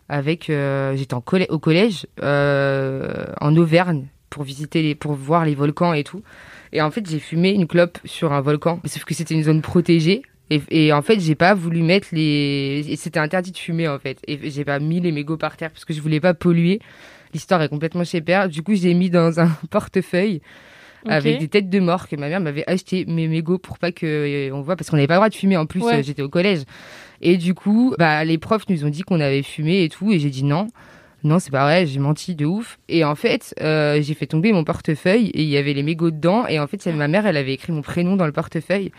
avec, 0.08 0.50
euh, 0.50 0.94
j'étais 0.94 1.14
en 1.14 1.20
collè- 1.20 1.48
au 1.50 1.58
collège, 1.58 2.06
euh, 2.22 3.24
en 3.40 3.56
Auvergne 3.56 4.06
pour 4.30 4.44
visiter 4.44 4.82
les, 4.82 4.94
pour 4.94 5.14
voir 5.14 5.44
les 5.46 5.54
volcans 5.56 5.94
et 5.94 6.04
tout. 6.04 6.22
Et 6.76 6.82
en 6.82 6.90
fait, 6.90 7.08
j'ai 7.08 7.18
fumé 7.18 7.50
une 7.52 7.66
clope 7.66 7.98
sur 8.04 8.32
un 8.32 8.40
volcan, 8.42 8.80
sauf 8.84 9.04
que 9.04 9.14
c'était 9.14 9.34
une 9.34 9.42
zone 9.44 9.62
protégée. 9.62 10.22
Et, 10.50 10.60
et 10.70 10.92
en 10.92 11.00
fait, 11.02 11.18
j'ai 11.20 11.34
pas 11.34 11.54
voulu 11.54 11.82
mettre 11.82 12.08
les, 12.12 12.84
et 12.88 12.96
c'était 12.96 13.18
interdit 13.18 13.50
de 13.50 13.56
fumer 13.56 13.88
en 13.88 13.98
fait. 13.98 14.18
Et 14.28 14.50
j'ai 14.50 14.64
pas 14.64 14.78
mis 14.78 15.00
les 15.00 15.10
mégots 15.10 15.36
par 15.38 15.56
terre 15.56 15.70
parce 15.70 15.84
que 15.84 15.92
je 15.94 16.00
voulais 16.00 16.20
pas 16.20 16.34
polluer. 16.34 16.80
L'histoire 17.32 17.60
est 17.62 17.68
complètement 17.68 18.04
chez 18.04 18.20
père. 18.20 18.48
Du 18.48 18.62
coup, 18.62 18.74
j'ai 18.74 18.92
mis 18.94 19.10
dans 19.10 19.40
un 19.40 19.48
portefeuille 19.70 20.40
avec 21.08 21.38
des 21.38 21.48
têtes 21.48 21.70
de 21.70 21.78
mort 21.80 22.08
que 22.08 22.16
ma 22.16 22.28
mère 22.28 22.40
m'avait 22.40 22.68
acheté 22.68 23.04
mes 23.06 23.28
mégots 23.28 23.58
pour 23.58 23.78
pas 23.78 23.92
que 23.92 24.06
euh, 24.50 24.54
on 24.54 24.60
voit 24.62 24.74
parce 24.76 24.90
qu'on 24.90 24.96
n'avait 24.96 25.06
pas 25.06 25.14
le 25.14 25.18
droit 25.18 25.28
de 25.28 25.34
fumer 25.36 25.56
en 25.56 25.64
plus 25.66 25.82
Ouais. 25.82 25.96
euh, 25.96 26.02
j'étais 26.02 26.22
au 26.22 26.28
collège 26.28 26.62
et 27.20 27.36
du 27.36 27.54
coup 27.54 27.94
bah 27.96 28.24
les 28.24 28.38
profs 28.38 28.68
nous 28.68 28.84
ont 28.84 28.88
dit 28.88 29.02
qu'on 29.02 29.20
avait 29.20 29.44
fumé 29.44 29.84
et 29.84 29.88
tout 29.88 30.10
et 30.10 30.18
j'ai 30.18 30.30
dit 30.30 30.42
non 30.42 30.66
non 31.26 31.38
c'est 31.38 31.50
pas 31.50 31.64
vrai 31.64 31.86
j'ai 31.86 31.98
menti 31.98 32.34
de 32.34 32.46
ouf. 32.46 32.78
Et 32.88 33.04
en 33.04 33.14
fait 33.14 33.54
euh, 33.60 34.00
j'ai 34.00 34.14
fait 34.14 34.26
tomber 34.26 34.52
mon 34.52 34.64
portefeuille 34.64 35.26
et 35.34 35.42
il 35.42 35.48
y 35.48 35.56
avait 35.56 35.74
les 35.74 35.82
mégots 35.82 36.10
dedans. 36.10 36.46
Et 36.46 36.58
en 36.60 36.66
fait 36.66 36.80
c'est- 36.80 36.92
ma 36.92 37.08
mère 37.08 37.26
elle 37.26 37.36
avait 37.36 37.52
écrit 37.52 37.72
mon 37.72 37.82
prénom 37.82 38.16
dans 38.16 38.26
le 38.26 38.32
portefeuille. 38.32 38.92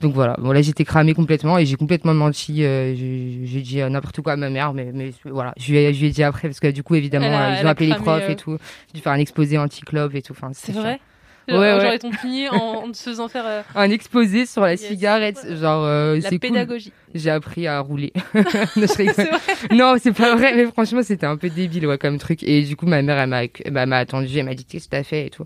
Donc 0.00 0.12
voilà. 0.14 0.34
Bon 0.38 0.52
là 0.52 0.60
j'étais 0.62 0.84
cramé 0.84 1.14
complètement 1.14 1.58
et 1.58 1.66
j'ai 1.66 1.76
complètement 1.76 2.14
menti. 2.14 2.64
Euh, 2.64 2.94
j'ai 2.96 3.60
dit 3.62 3.80
euh, 3.80 3.88
n'importe 3.88 4.20
quoi 4.20 4.32
à 4.34 4.36
ma 4.36 4.50
mère 4.50 4.74
mais, 4.74 4.90
mais 4.92 5.12
voilà. 5.24 5.52
Je 5.56 5.70
lui, 5.72 5.78
ai, 5.78 5.94
je 5.94 6.00
lui 6.00 6.08
ai 6.08 6.10
dit 6.10 6.22
après 6.22 6.48
parce 6.48 6.60
que 6.60 6.68
du 6.70 6.82
coup 6.82 6.94
évidemment 6.94 7.26
a- 7.38 7.60
ils 7.60 7.64
ont 7.66 7.68
appelé 7.68 7.86
les 7.86 7.94
profs 8.02 8.22
euh. 8.28 8.32
et 8.32 8.36
tout. 8.36 8.58
J'ai 8.88 8.98
dû 8.98 9.00
faire 9.02 9.12
un 9.12 9.18
exposé 9.18 9.56
anti-clope 9.58 10.14
et 10.14 10.22
tout. 10.22 10.32
Enfin 10.32 10.50
C'est 10.52 10.72
vrai? 10.72 11.00
Genre, 11.48 11.60
ouais. 11.60 11.98
Genre, 12.02 12.10
puni 12.20 12.48
en, 12.48 12.54
en 12.56 12.92
faisant 12.92 13.28
faire 13.28 13.46
euh, 13.46 13.62
un 13.74 13.90
exposé 13.90 14.46
sur 14.46 14.62
la 14.62 14.72
Yes. 14.72 14.86
cigarette. 14.86 15.38
Genre, 15.60 15.84
euh, 15.84 16.20
la 16.20 16.28
cool. 16.30 16.38
pédagogie. 16.38 16.92
J'ai 17.14 17.30
appris 17.30 17.66
à 17.66 17.80
rouler. 17.80 18.12
non. 18.76 18.86
C'est 18.86 19.04
vrai. 19.04 19.28
non, 19.72 19.96
c'est 20.00 20.12
pas 20.12 20.34
vrai, 20.36 20.54
mais 20.54 20.66
franchement, 20.66 21.02
c'était 21.02 21.26
un 21.26 21.36
peu 21.36 21.48
débile, 21.50 21.86
ouais, 21.86 21.98
comme 21.98 22.18
truc. 22.18 22.42
Et 22.42 22.62
du 22.62 22.76
coup, 22.76 22.86
ma 22.86 23.00
mère, 23.02 23.18
elle 23.18 23.28
m'a, 23.28 23.42
bah, 23.70 23.86
m'a 23.86 23.98
attendu, 23.98 24.36
elle 24.38 24.44
m'a 24.44 24.54
dit, 24.54 24.64
qu'est-ce 24.64 24.86
que 24.86 24.90
t'as 24.90 25.02
fait 25.04 25.26
et 25.26 25.30
tout. 25.30 25.44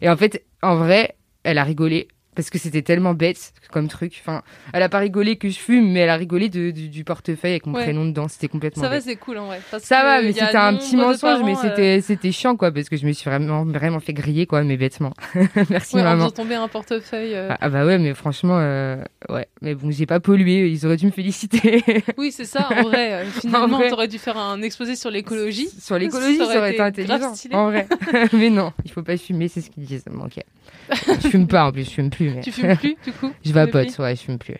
Et 0.00 0.08
en 0.08 0.16
fait, 0.16 0.44
en 0.62 0.76
vrai, 0.76 1.16
elle 1.44 1.58
a 1.58 1.64
rigolé. 1.64 2.08
Parce 2.38 2.50
que 2.50 2.58
c'était 2.58 2.82
tellement 2.82 3.14
bête 3.14 3.52
comme 3.72 3.88
truc. 3.88 4.14
Enfin, 4.20 4.42
elle 4.72 4.84
a 4.84 4.88
pas 4.88 4.98
rigolé 5.00 5.34
que 5.34 5.48
je 5.48 5.58
fume, 5.58 5.90
mais 5.90 5.98
elle 6.00 6.08
a 6.10 6.14
rigolé 6.14 6.48
de, 6.48 6.70
du, 6.70 6.88
du 6.88 7.02
portefeuille 7.02 7.50
avec 7.50 7.66
mon 7.66 7.74
Ouais. 7.74 7.82
prénom 7.82 8.04
dedans. 8.04 8.28
C'était 8.28 8.46
complètement 8.46 8.80
Ça 8.80 8.88
va, 8.88 9.00
c'est 9.00 9.16
cool 9.16 9.38
en 9.38 9.46
vrai. 9.46 9.60
parce 9.72 9.82
Ça 9.82 10.04
va, 10.04 10.22
mais 10.22 10.32
c'était 10.32 10.54
un 10.56 10.76
petit 10.76 10.94
mensonge, 10.94 11.40
mais 11.44 11.56
euh, 11.56 11.60
c'était, 11.60 12.00
c'était 12.00 12.30
chiant, 12.30 12.54
quoi, 12.54 12.70
parce 12.70 12.88
que 12.88 12.96
je 12.96 13.04
me 13.06 13.10
suis 13.12 13.28
vraiment, 13.28 13.64
vraiment 13.64 13.98
fait 13.98 14.12
griller, 14.12 14.46
quoi, 14.46 14.62
mais 14.62 14.76
bêtement. 14.76 15.12
Merci, 15.68 15.96
ouais, 15.96 16.04
maman. 16.04 16.30
tomber 16.30 16.54
un 16.54 16.68
portefeuille. 16.68 17.34
euh. 17.34 17.48
Ah, 17.50 17.58
ah 17.60 17.68
bah 17.70 17.84
ouais, 17.84 17.98
mais 17.98 18.14
franchement, 18.14 18.56
euh, 18.60 19.02
ouais. 19.30 19.48
Mais 19.60 19.74
bon, 19.74 19.90
j'ai 19.90 20.06
pas 20.06 20.20
pollué, 20.20 20.68
ils 20.70 20.86
auraient 20.86 20.96
dû 20.96 21.06
me 21.06 21.10
féliciter. 21.10 21.82
Oui, 22.18 22.30
c'est 22.30 22.44
ça, 22.44 22.68
en 22.78 22.82
vrai. 22.84 23.24
Finalement, 23.40 23.80
t'aurais 23.88 24.06
dû 24.06 24.18
faire 24.18 24.36
un 24.36 24.62
exposé 24.62 24.94
sur 24.94 25.10
l'écologie. 25.10 25.68
Sur 25.80 25.98
l'écologie, 25.98 26.36
ça 26.38 26.44
aurait 26.58 26.70
été 26.70 27.02
grave 27.04 27.22
intelligent. 27.24 27.58
En 27.58 27.66
vrai. 27.70 27.88
mais 28.32 28.48
non, 28.50 28.72
il 28.84 28.92
faut 28.92 29.02
pas 29.02 29.16
fumer, 29.16 29.48
c'est 29.48 29.60
ce 29.60 29.70
qu'ils 29.70 29.84
disent. 29.84 30.04
Ok. 30.24 30.38
je 31.22 31.28
fume 31.28 31.46
pas 31.48 31.66
en 31.66 31.72
plus, 31.72 31.84
je 31.84 31.90
fume 31.90 32.10
plus. 32.10 32.27
Mais... 32.36 32.40
Tu 32.42 32.52
fumes 32.52 32.76
plus, 32.76 32.96
du 33.04 33.12
coup 33.12 33.32
je 33.44 33.52
vapote, 33.52 33.98
ouais, 33.98 34.16
je 34.16 34.20
fume 34.22 34.38
plus. 34.38 34.56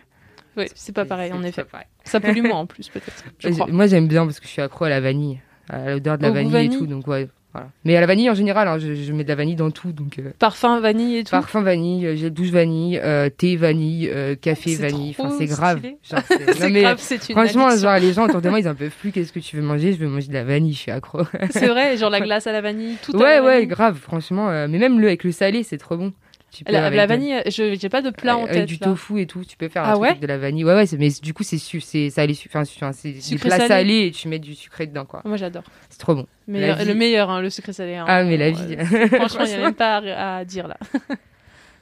Oui, 0.56 0.66
c'est 0.74 0.94
pas 0.94 1.04
pareil, 1.04 1.32
en 1.32 1.42
effet. 1.44 1.64
pareil. 1.64 1.86
Ça 2.04 2.18
pollue 2.20 2.42
moins 2.42 2.58
en 2.60 2.66
plus, 2.66 2.88
peut-être. 2.88 3.24
Euh. 3.62 3.66
Moi, 3.72 3.86
j'aime 3.86 4.08
bien 4.08 4.24
parce 4.26 4.40
que 4.40 4.46
je 4.46 4.52
suis 4.52 4.62
accro 4.62 4.86
à 4.86 4.88
la 4.88 5.00
vanille, 5.00 5.40
à 5.68 5.90
l'odeur 5.90 6.18
de 6.18 6.22
la 6.24 6.30
vanille, 6.30 6.50
vanille 6.52 6.74
et 6.74 6.78
tout. 6.78 6.86
Donc, 6.88 7.06
ouais, 7.06 7.28
voilà. 7.52 7.68
Mais 7.84 7.96
à 7.96 8.00
la 8.00 8.06
vanille 8.06 8.28
en 8.28 8.34
général, 8.34 8.66
hein, 8.66 8.76
je, 8.78 8.92
je 8.94 9.12
mets 9.12 9.22
de 9.22 9.28
la 9.28 9.36
vanille 9.36 9.54
dans 9.54 9.70
tout. 9.70 9.92
Donc, 9.92 10.18
euh, 10.18 10.32
Parfum, 10.40 10.80
vanille 10.80 11.18
et 11.18 11.24
tout. 11.24 11.30
parfum 11.30 11.62
vanille, 11.62 12.06
euh, 12.06 12.16
gel 12.16 12.30
douche 12.32 12.48
vanille, 12.50 12.98
euh, 12.98 13.28
thé 13.30 13.54
vanille, 13.56 14.10
euh, 14.12 14.34
café 14.34 14.74
vanille. 14.74 15.14
Enfin, 15.16 15.30
c'est 15.38 15.46
grave. 15.46 15.80
c'est- 16.02 16.70
grave, 16.72 16.96
c'est 16.98 17.28
une 17.28 17.36
Franchement, 17.36 17.66
addiction. 17.68 17.88
genre, 17.90 17.98
les 18.00 18.12
gens 18.12 18.24
autour 18.24 18.42
de 18.42 18.48
moi, 18.48 18.58
ils 18.58 18.68
en 18.68 18.74
peuvent 18.74 18.90
plus. 19.00 19.12
Qu'est-ce 19.12 19.32
que 19.32 19.38
tu 19.38 19.54
veux 19.54 19.62
manger 19.62 19.92
Je 19.92 19.98
veux 19.98 20.08
manger 20.08 20.26
de 20.28 20.34
la 20.34 20.42
vanille, 20.44 20.72
je 20.72 20.78
suis 20.78 20.90
accro. 20.90 21.20
C'est 21.50 21.68
vrai, 21.68 21.96
genre 21.96 22.10
la 22.10 22.20
glace 22.20 22.48
à 22.48 22.52
la 22.52 22.60
vanille, 22.62 22.96
tout 23.00 23.12
à 23.16 23.20
ouais, 23.20 23.36
la 23.36 23.44
ouais, 23.44 23.66
grave, 23.66 23.96
franchement. 23.96 24.50
euh, 24.50 24.66
mais 24.68 24.78
même 24.78 24.98
le 24.98 25.06
avec 25.06 25.22
le 25.22 25.30
salé, 25.30 25.62
c'est 25.62 25.78
trop 25.78 25.96
bon. 25.96 26.12
Tu 26.50 26.64
peux 26.64 26.72
La, 26.72 26.86
avec 26.86 27.06
vanille, 27.08 27.42
je 27.46 27.76
j'ai 27.78 27.88
pas 27.90 28.00
de 28.00 28.08
plat 28.10 28.36
en 28.36 28.44
avec 28.44 28.52
tête. 28.54 28.66
du 28.66 28.78
là. 28.80 28.86
tofu 28.86 29.20
et 29.20 29.26
tout, 29.26 29.44
tu 29.44 29.56
peux 29.58 29.68
faire 29.68 29.82
Ah 29.84 29.88
un 29.88 29.92
truc 29.92 30.02
ouais 30.02 30.08
avec 30.08 30.20
de 30.20 30.26
la 30.26 30.38
vanille. 30.38 30.64
Ouais, 30.64 30.74
ouais, 30.74 30.84
mais 30.98 31.10
du 31.22 31.34
coup, 31.34 31.42
c'est 31.42 31.58
su- 31.58 31.80
c'est 31.82 32.08
salé, 32.08 32.32
su- 32.32 32.48
enfin, 32.52 32.64
c'est 32.64 33.12
du 33.12 33.38
plat 33.38 33.66
salé. 33.66 34.06
et 34.06 34.10
tu 34.12 34.28
mets 34.28 34.38
du 34.38 34.54
sucré 34.54 34.86
dedans, 34.86 35.04
quoi. 35.04 35.20
Moi 35.26 35.36
j'adore. 35.36 35.64
C'est 35.90 35.98
trop 35.98 36.14
bon. 36.14 36.26
Meilleur- 36.46 36.78
vie. 36.78 36.86
Le 36.86 36.94
meilleur, 36.94 37.28
hein, 37.30 37.42
le 37.42 37.50
sucré 37.50 37.72
salé. 37.74 37.96
hein. 37.96 38.06
Ah, 38.08 38.24
mais 38.24 38.38
la 38.38 38.46
Euh, 38.46 38.50
vie. 38.50 38.76
Franchement, 39.16 39.44
il 39.44 39.48
n'y 39.50 39.54
a 39.54 39.58
même 39.60 39.74
pas 39.74 39.96
à, 39.98 40.36
à 40.38 40.44
dire 40.46 40.68
là. 40.68 40.78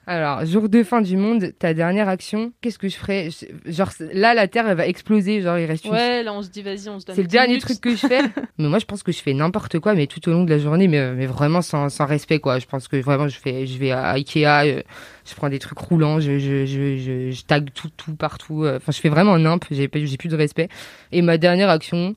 Alors, 0.09 0.45
jour 0.47 0.69
de 0.69 0.85
fin 0.85 1.01
du 1.01 1.17
monde, 1.17 1.53
ta 1.59 1.75
dernière 1.75 2.09
action, 2.09 2.53
qu'est-ce 2.61 2.79
que 2.79 2.89
je 2.89 2.95
ferais 2.97 3.29
Genre, 3.65 3.91
là, 4.13 4.35
la 4.35 4.47
Terre, 4.47 4.69
elle 4.69 4.77
va 4.77 4.87
exploser, 4.87 5.41
genre, 5.43 5.59
il 5.59 5.65
reste 5.67 5.85
une 5.85 5.91
Ouais, 5.91 6.23
là 6.23 6.33
on 6.33 6.43
se 6.43 6.49
dit 6.49 6.63
vas-y, 6.63 6.89
on 6.89 7.01
se 7.01 7.07
donne 7.07 7.17
C'est 7.17 7.23
le 7.23 7.27
10 7.27 7.33
dernier 7.33 7.49
minutes. 7.55 7.63
truc 7.63 7.81
que 7.81 7.91
je 7.91 8.07
fais. 8.07 8.21
mais 8.59 8.69
moi, 8.69 8.79
je 8.79 8.85
pense 8.85 9.03
que 9.03 9.11
je 9.11 9.21
fais 9.21 9.35
n'importe 9.35 9.81
quoi, 9.81 9.95
mais 9.95 10.07
tout 10.07 10.27
au 10.29 10.33
long 10.33 10.45
de 10.45 10.51
la 10.51 10.59
journée, 10.59 10.87
mais, 10.87 11.13
mais 11.13 11.27
vraiment 11.27 11.61
sans, 11.61 11.89
sans 11.89 12.07
respect, 12.07 12.39
quoi. 12.39 12.61
Je 12.61 12.67
pense 12.67 12.87
que 12.87 12.97
vraiment, 12.99 13.27
je 13.27 13.37
fais, 13.37 13.67
je 13.67 13.79
vais 13.79 13.91
à 13.91 14.11
Ikea, 14.13 14.45
euh, 14.47 14.83
je 15.29 15.35
prends 15.35 15.49
des 15.49 15.59
trucs 15.59 15.79
roulants, 15.79 16.21
je, 16.21 16.39
je, 16.39 16.67
je, 16.67 17.31
je, 17.33 17.43
tag 17.45 17.69
tout, 17.75 17.91
tout 17.97 18.15
partout. 18.15 18.63
euh, 18.65 18.77
Enfin, 18.77 18.93
je 18.93 19.01
fais 19.01 19.09
vraiment 19.09 19.37
j'ai, 19.73 19.89
pas- 19.89 19.99
j'ai 19.99 20.17
plus 20.17 20.29
de 20.29 20.37
respect. 20.37 20.69
Et 21.11 21.21
ma 21.21 21.37
dernière 21.37 21.69
action, 21.69 22.15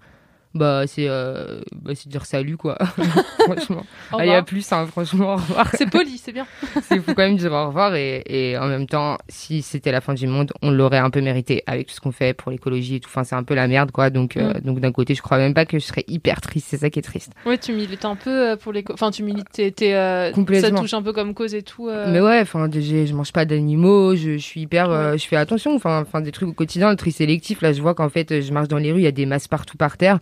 Bah, 0.56 0.86
c'est 0.88 1.06
euh, 1.08 1.62
bah, 1.76 1.92
c'est 1.94 2.10
dire 2.10 2.26
salut, 2.26 2.58
quoi. 2.58 2.76
franchement. 3.46 3.86
Au 4.12 4.18
Allez, 4.18 4.34
à 4.34 4.42
plus, 4.42 4.72
hein, 4.72 4.88
franchement, 4.88 5.34
au 5.34 5.36
revoir. 5.36 5.70
C'est 5.76 5.88
poli, 5.90 6.18
c'est 6.18 6.32
bien. 6.32 6.48
Il 6.92 7.02
faut 7.02 7.14
quand 7.14 7.22
même 7.24 7.38
dire 7.38 7.52
au 7.52 7.68
revoir 7.68 7.94
et, 7.96 8.24
et 8.26 8.58
en 8.58 8.66
même 8.68 8.88
temps, 8.88 9.18
si 9.28 9.62
c'était 9.62 9.92
la 9.92 10.02
fin 10.02 10.16
du 10.16 10.26
monde, 10.26 10.52
on 10.64 10.72
l'aurait 10.72 10.98
un 10.98 11.12
peu 11.12 11.22
mérité 11.22 11.62
avec 11.68 11.88
tout 11.88 11.94
ce 11.94 12.02
qu'on 12.02 12.12
fait 12.12 12.34
pour 12.34 12.52
l'écologie 12.52 12.96
et 12.96 13.00
tout. 13.00 13.10
Enfin, 13.12 13.24
c'est 13.24 13.36
un 13.36 13.44
peu 13.44 13.54
la 13.54 13.68
merde, 13.68 13.92
quoi. 13.92 14.10
Donc, 14.10 14.38
euh, 14.38 14.54
Mm. 14.56 14.62
donc 14.62 14.80
d'un 14.80 14.92
côté, 14.92 15.14
je 15.14 15.22
crois 15.22 15.38
même 15.38 15.54
pas 15.54 15.66
que 15.66 15.78
je 15.78 15.86
serais 15.86 16.04
hyper 16.08 16.42
triste. 16.42 16.68
C'est 16.72 16.78
ça 16.78 16.90
qui 16.90 16.98
est 16.98 17.04
triste. 17.04 17.32
Ouais, 17.46 17.58
tu 17.60 17.72
milites 17.74 18.06
un 18.06 18.16
peu 18.16 18.50
euh, 18.52 18.56
pour 18.56 18.74
les. 18.74 18.84
Enfin, 18.92 19.12
tu 19.12 19.22
milites. 19.22 19.50
t'es- 19.52 19.70
t'es, 19.70 19.94
euh, 19.94 20.32
ça 20.60 20.72
touche 20.72 20.94
un 20.96 21.04
peu 21.04 21.14
comme 21.14 21.36
cause 21.36 21.54
et 21.54 21.62
tout. 21.62 21.90
Mais 22.08 22.22
ouais, 22.22 22.40
enfin, 22.42 22.68
je 22.74 23.14
mange 23.14 23.32
pas 23.34 23.46
d'animaux, 23.46 24.16
je, 24.16 24.32
je 24.34 24.38
suis 24.44 24.62
hyper, 24.62 25.16
je 25.18 25.26
fais 25.28 25.36
attention, 25.36 25.76
enfin, 25.76 26.02
enfin, 26.02 26.22
des 26.22 26.32
trucs 26.32 26.50
au 26.50 26.54
quotidien, 26.54 26.90
le 26.90 26.96
tri 26.96 27.12
sélectif. 27.12 27.62
Là, 27.62 27.72
je 27.72 27.82
vois 27.84 27.94
qu'en 27.94 28.10
fait, 28.10 28.42
je 28.42 28.52
marche 28.52 28.68
dans 28.68 28.78
les 28.78 28.92
rues, 28.92 29.02
il 29.02 29.04
y 29.04 29.08
a 29.08 29.12
des 29.12 29.28
masses 29.28 29.48
partout 29.48 29.78
par 29.78 29.96
terre. 29.98 30.18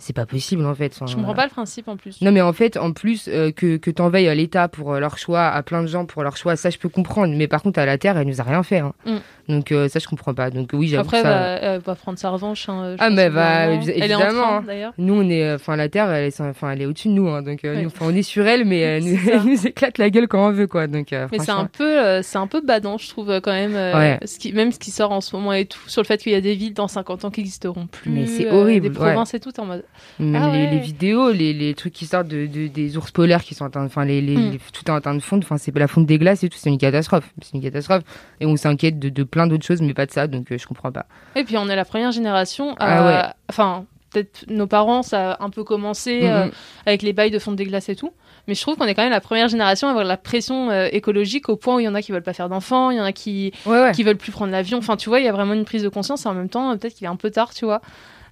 C'est 0.00 0.14
pas 0.14 0.26
possible, 0.26 0.64
en 0.64 0.74
fait. 0.74 0.92
Enfin, 0.94 1.06
Je 1.06 1.16
comprends 1.16 1.34
pas 1.34 1.44
le 1.44 1.50
principe 1.50 1.88
en 1.88 1.96
plus. 1.96 2.20
Non, 2.22 2.30
mais 2.30 2.40
en 2.40 2.52
fait, 2.52 2.76
en 2.76 2.92
plus, 2.92 3.28
euh, 3.28 3.50
que, 3.50 3.76
que 3.76 3.90
à 4.28 4.34
l'État 4.34 4.68
pour 4.68 4.94
euh, 4.94 5.00
leur 5.00 5.18
choix, 5.18 5.46
à 5.48 5.62
plein 5.62 5.82
de 5.82 5.88
gens 5.88 6.06
pour 6.06 6.22
leur 6.22 6.36
choix, 6.36 6.54
ça, 6.56 6.70
je 6.70 6.78
peux 6.78 6.88
comprendre. 6.88 7.34
Mais 7.36 7.48
par 7.48 7.62
contre, 7.62 7.78
à 7.80 7.86
la 7.86 7.98
Terre, 7.98 8.16
elle 8.16 8.28
nous 8.28 8.40
a 8.40 8.44
rien 8.44 8.62
fait. 8.62 8.78
hein. 8.78 8.92
Mm. 9.04 9.16
Donc, 9.48 9.72
euh, 9.72 9.88
ça, 9.88 9.98
je 9.98 10.06
comprends 10.06 10.34
pas. 10.34 10.50
Donc, 10.50 10.70
oui, 10.72 10.88
j'avoue 10.88 11.02
Après, 11.08 11.22
ça. 11.22 11.28
bah, 11.30 11.46
elle 11.62 11.80
va 11.80 11.94
prendre 11.94 12.18
sa 12.18 12.30
revanche. 12.30 12.68
hein, 12.68 12.94
Ah, 12.98 13.10
mais 13.10 13.28
bah, 13.30 13.66
d'un 13.66 13.70
moment. 13.70 13.82
évi- 13.82 13.92
Elle 13.96 14.10
est 14.10 14.14
en 14.14 14.18
évidemment, 14.20 14.42
train, 14.42 14.62
d'ailleurs. 14.62 14.92
Nous, 14.98 15.14
on 15.14 15.28
est, 15.28 15.54
enfin, 15.54 15.74
la 15.76 15.88
Terre, 15.88 16.10
elle 16.12 16.26
est, 16.26 16.40
enfin, 16.40 16.70
elle 16.70 16.82
est 16.82 16.86
au-dessus 16.86 17.08
de 17.08 17.14
nous, 17.14 17.28
hein, 17.28 17.42
donc 17.42 17.64
euh, 17.64 17.74
Ouais. 17.74 17.82
nous, 17.82 17.90
on 18.00 18.14
est 18.14 18.22
sur 18.22 18.46
elle, 18.46 18.64
mais 18.66 18.78
elle 18.80 19.04
nous, 19.04 19.18
elle 19.32 19.66
éclate 19.66 19.98
la 19.98 20.10
gueule 20.10 20.28
quand 20.28 20.46
on 20.46 20.52
veut, 20.52 20.66
quoi. 20.68 20.86
Donc, 20.86 21.12
euh, 21.12 21.26
Mais 21.32 21.38
c'est 21.40 21.50
un 21.50 21.64
peu, 21.64 21.98
euh, 22.00 22.22
c'est 22.22 22.38
un 22.38 22.46
peu 22.46 22.60
badant, 22.60 22.98
je 22.98 23.08
trouve 23.08 23.30
euh, 23.30 23.40
quand 23.40 23.52
même. 23.52 23.74
euh, 23.74 23.94
Ouais. 23.98 24.18
ce 24.26 24.38
qui, 24.38 24.52
même 24.52 24.70
ce 24.70 24.78
qui 24.78 24.90
sort 24.90 25.10
en 25.12 25.20
ce 25.20 25.34
moment 25.34 25.52
et 25.54 25.64
tout, 25.66 25.80
sur 25.88 26.02
le 26.02 26.06
fait 26.06 26.18
qu'il 26.22 26.30
y 26.32 26.36
a 26.36 26.40
des 26.40 26.54
villes 26.54 26.74
dans 26.74 26.86
50 26.88 27.24
ans 27.24 27.30
qui 27.30 27.40
n'existeront 27.40 27.86
plus. 27.86 28.10
Mais 28.10 28.26
c'est 28.26 28.46
euh, 28.46 28.52
horrible, 28.52 28.88
Des 28.88 28.94
provinces 28.94 29.34
et 29.34 29.40
tout, 29.40 29.58
en 29.58 29.64
mode. 29.64 29.84
Même 30.18 30.42
Ah 30.42 30.50
les, 30.52 30.64
ouais. 30.64 30.70
les 30.70 30.78
vidéos, 30.78 31.30
les, 31.32 31.52
les 31.52 31.74
trucs 31.74 31.92
qui 31.92 32.06
sortent 32.06 32.28
de, 32.28 32.46
de- 32.46 32.66
des 32.68 32.96
ours 32.96 33.10
polaires 33.10 33.42
qui 33.44 33.54
sont 33.54 33.64
en 33.64 33.70
train, 33.70 33.84
enfin 33.84 34.04
les, 34.04 34.20
les, 34.20 34.36
Mm. 34.36 34.50
les- 34.52 34.58
tout 34.72 34.84
est 34.86 34.90
en 34.90 35.00
train 35.00 35.14
de 35.14 35.20
fondre, 35.20 35.44
enfin 35.44 35.58
c'est 35.58 35.76
la 35.76 35.88
fonte 35.88 36.06
des 36.06 36.18
glaces 36.18 36.42
et 36.44 36.48
tout, 36.48 36.58
c'est 36.58 36.70
une 36.70 36.78
catastrophe, 36.78 37.32
c'est 37.42 37.54
une 37.54 37.62
catastrophe. 37.62 38.02
Et 38.40 38.46
on 38.46 38.56
s'inquiète 38.56 38.98
de, 38.98 39.08
de 39.08 39.22
plein 39.22 39.46
d'autres 39.46 39.64
choses, 39.66 39.80
mais 39.82 39.94
pas 39.94 40.06
de 40.06 40.10
ça, 40.10 40.26
donc 40.26 40.50
euh, 40.52 40.58
je 40.58 40.66
comprends 40.66 40.90
pas. 40.92 41.06
Et 41.36 41.44
puis 41.44 41.56
on 41.56 41.68
est 41.68 41.76
la 41.76 41.84
première 41.84 42.12
génération 42.12 42.74
à. 42.74 42.76
Ah 42.78 43.06
ouais. 43.06 43.32
Enfin, 43.50 43.84
peut-être 44.10 44.46
nos 44.48 44.66
parents, 44.66 45.02
ça 45.02 45.32
a 45.32 45.44
un 45.44 45.50
peu 45.50 45.64
commencé 45.64 46.20
euh, 46.24 46.46
Mhm. 46.46 46.50
avec 46.86 47.02
les 47.02 47.12
bails 47.12 47.30
de 47.30 47.38
fonte 47.38 47.56
des 47.56 47.64
glaces 47.66 47.88
et 47.90 47.96
tout. 47.96 48.12
Mais 48.46 48.54
je 48.54 48.62
trouve 48.62 48.76
qu'on 48.76 48.86
est 48.86 48.94
quand 48.94 49.02
même 49.02 49.10
la 49.12 49.20
première 49.20 49.48
génération 49.48 49.88
à 49.88 49.90
avoir 49.90 50.06
la 50.06 50.16
pression 50.16 50.70
euh, 50.70 50.88
écologique 50.90 51.50
au 51.50 51.56
point 51.56 51.76
où 51.76 51.80
il 51.80 51.84
y 51.84 51.88
en 51.88 51.94
a 51.94 52.00
qui 52.00 52.12
veulent 52.12 52.22
pas 52.22 52.32
faire 52.32 52.48
d'enfants, 52.48 52.90
il 52.90 52.96
y 52.96 53.00
en 53.00 53.04
a 53.04 53.12
qui, 53.12 53.52
Ouais 53.66 53.78
ouais. 53.82 53.92
qui 53.92 54.02
veulent 54.04 54.16
plus 54.16 54.32
prendre 54.32 54.50
l'avion. 54.50 54.78
Enfin, 54.78 54.96
tu 54.96 55.10
vois, 55.10 55.20
il 55.20 55.26
y 55.26 55.28
a 55.28 55.32
vraiment 55.32 55.52
une 55.52 55.66
prise 55.66 55.82
de 55.82 55.90
conscience 55.90 56.24
et 56.24 56.28
en 56.30 56.34
même 56.34 56.48
temps, 56.48 56.70
euh, 56.70 56.76
peut-être 56.76 56.94
qu'il 56.94 57.04
est 57.04 57.10
un 57.10 57.16
peu 57.16 57.30
tard, 57.30 57.52
tu 57.52 57.66
vois. 57.66 57.82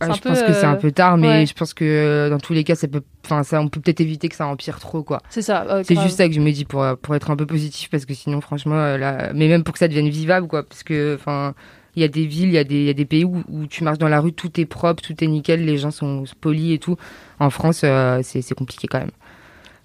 Ah, 0.01 0.07
un 0.07 0.13
je 0.15 0.21
pense 0.21 0.43
que 0.43 0.53
c'est 0.53 0.65
un 0.65 0.75
euh, 0.75 0.77
peu 0.77 0.93
tard, 0.93 1.17
mais 1.17 1.29
ouais. 1.29 1.47
je 1.47 1.55
pense 1.55 1.73
que 1.75 1.85
euh, 1.85 2.31
dans 2.31 2.39
tous 2.39 2.53
les 2.53 2.65
cas, 2.65 2.75
ça 2.75 2.87
peut, 2.89 3.03
enfin 3.25 3.43
ça, 3.43 3.61
on 3.61 3.69
peut 3.69 3.81
peut-être 3.81 4.01
éviter 4.01 4.29
que 4.29 4.37
ça 4.37 4.47
empire 4.47 4.79
trop, 4.79 5.03
quoi. 5.03 5.21
C'est 5.31 5.43
ça. 5.43 5.65
euh, 5.69 5.83
C'est 5.85 6.01
juste 6.01 6.17
ça 6.19 6.29
que 6.29 6.35
je 6.35 6.41
me 6.41 6.51
dis 6.53 6.65
pour 6.65 6.83
euh, 6.83 6.95
pour 7.01 7.15
être 7.15 7.31
un 7.31 7.37
peu 7.37 7.47
positif, 7.47 7.89
parce 7.91 8.05
que 8.05 8.15
sinon, 8.15 8.41
franchement, 8.41 8.77
euh, 8.77 8.99
là, 8.99 9.31
mais 9.35 9.49
même 9.49 9.65
pour 9.65 9.73
que 9.73 9.79
ça 9.79 9.89
devienne 9.89 10.09
vivable, 10.09 10.47
quoi, 10.49 10.63
parce 10.63 10.83
que, 10.83 11.15
enfin. 11.15 11.55
Il 11.99 12.03
y 12.03 12.05
a 12.05 12.09
des 12.09 12.27
villes, 12.27 12.49
il 12.49 12.53
y 12.53 12.59
a 12.59 12.65
des, 12.65 12.75
il 12.75 12.85
y 12.85 12.91
a 12.91 12.93
des 12.93 13.07
pays 13.07 13.25
où, 13.25 13.43
où 13.49 13.67
tu 13.67 13.83
marches 13.83 13.97
dans 13.97 14.09
la 14.09 14.21
rue, 14.21 14.35
tout 14.35 14.61
est 14.61 14.67
propre, 14.67 15.03
tout 15.03 15.15
est 15.25 15.27
nickel, 15.27 15.65
les 15.65 15.79
gens 15.79 15.91
sont 15.91 16.25
polis 16.43 16.75
et 16.75 16.79
tout. 16.79 16.97
En 17.41 17.49
France, 17.49 17.81
euh, 17.85 18.21
c'est 18.23 18.43
c'est 18.43 18.55
compliqué 18.55 18.87
quand 18.87 18.99
même. 18.99 19.13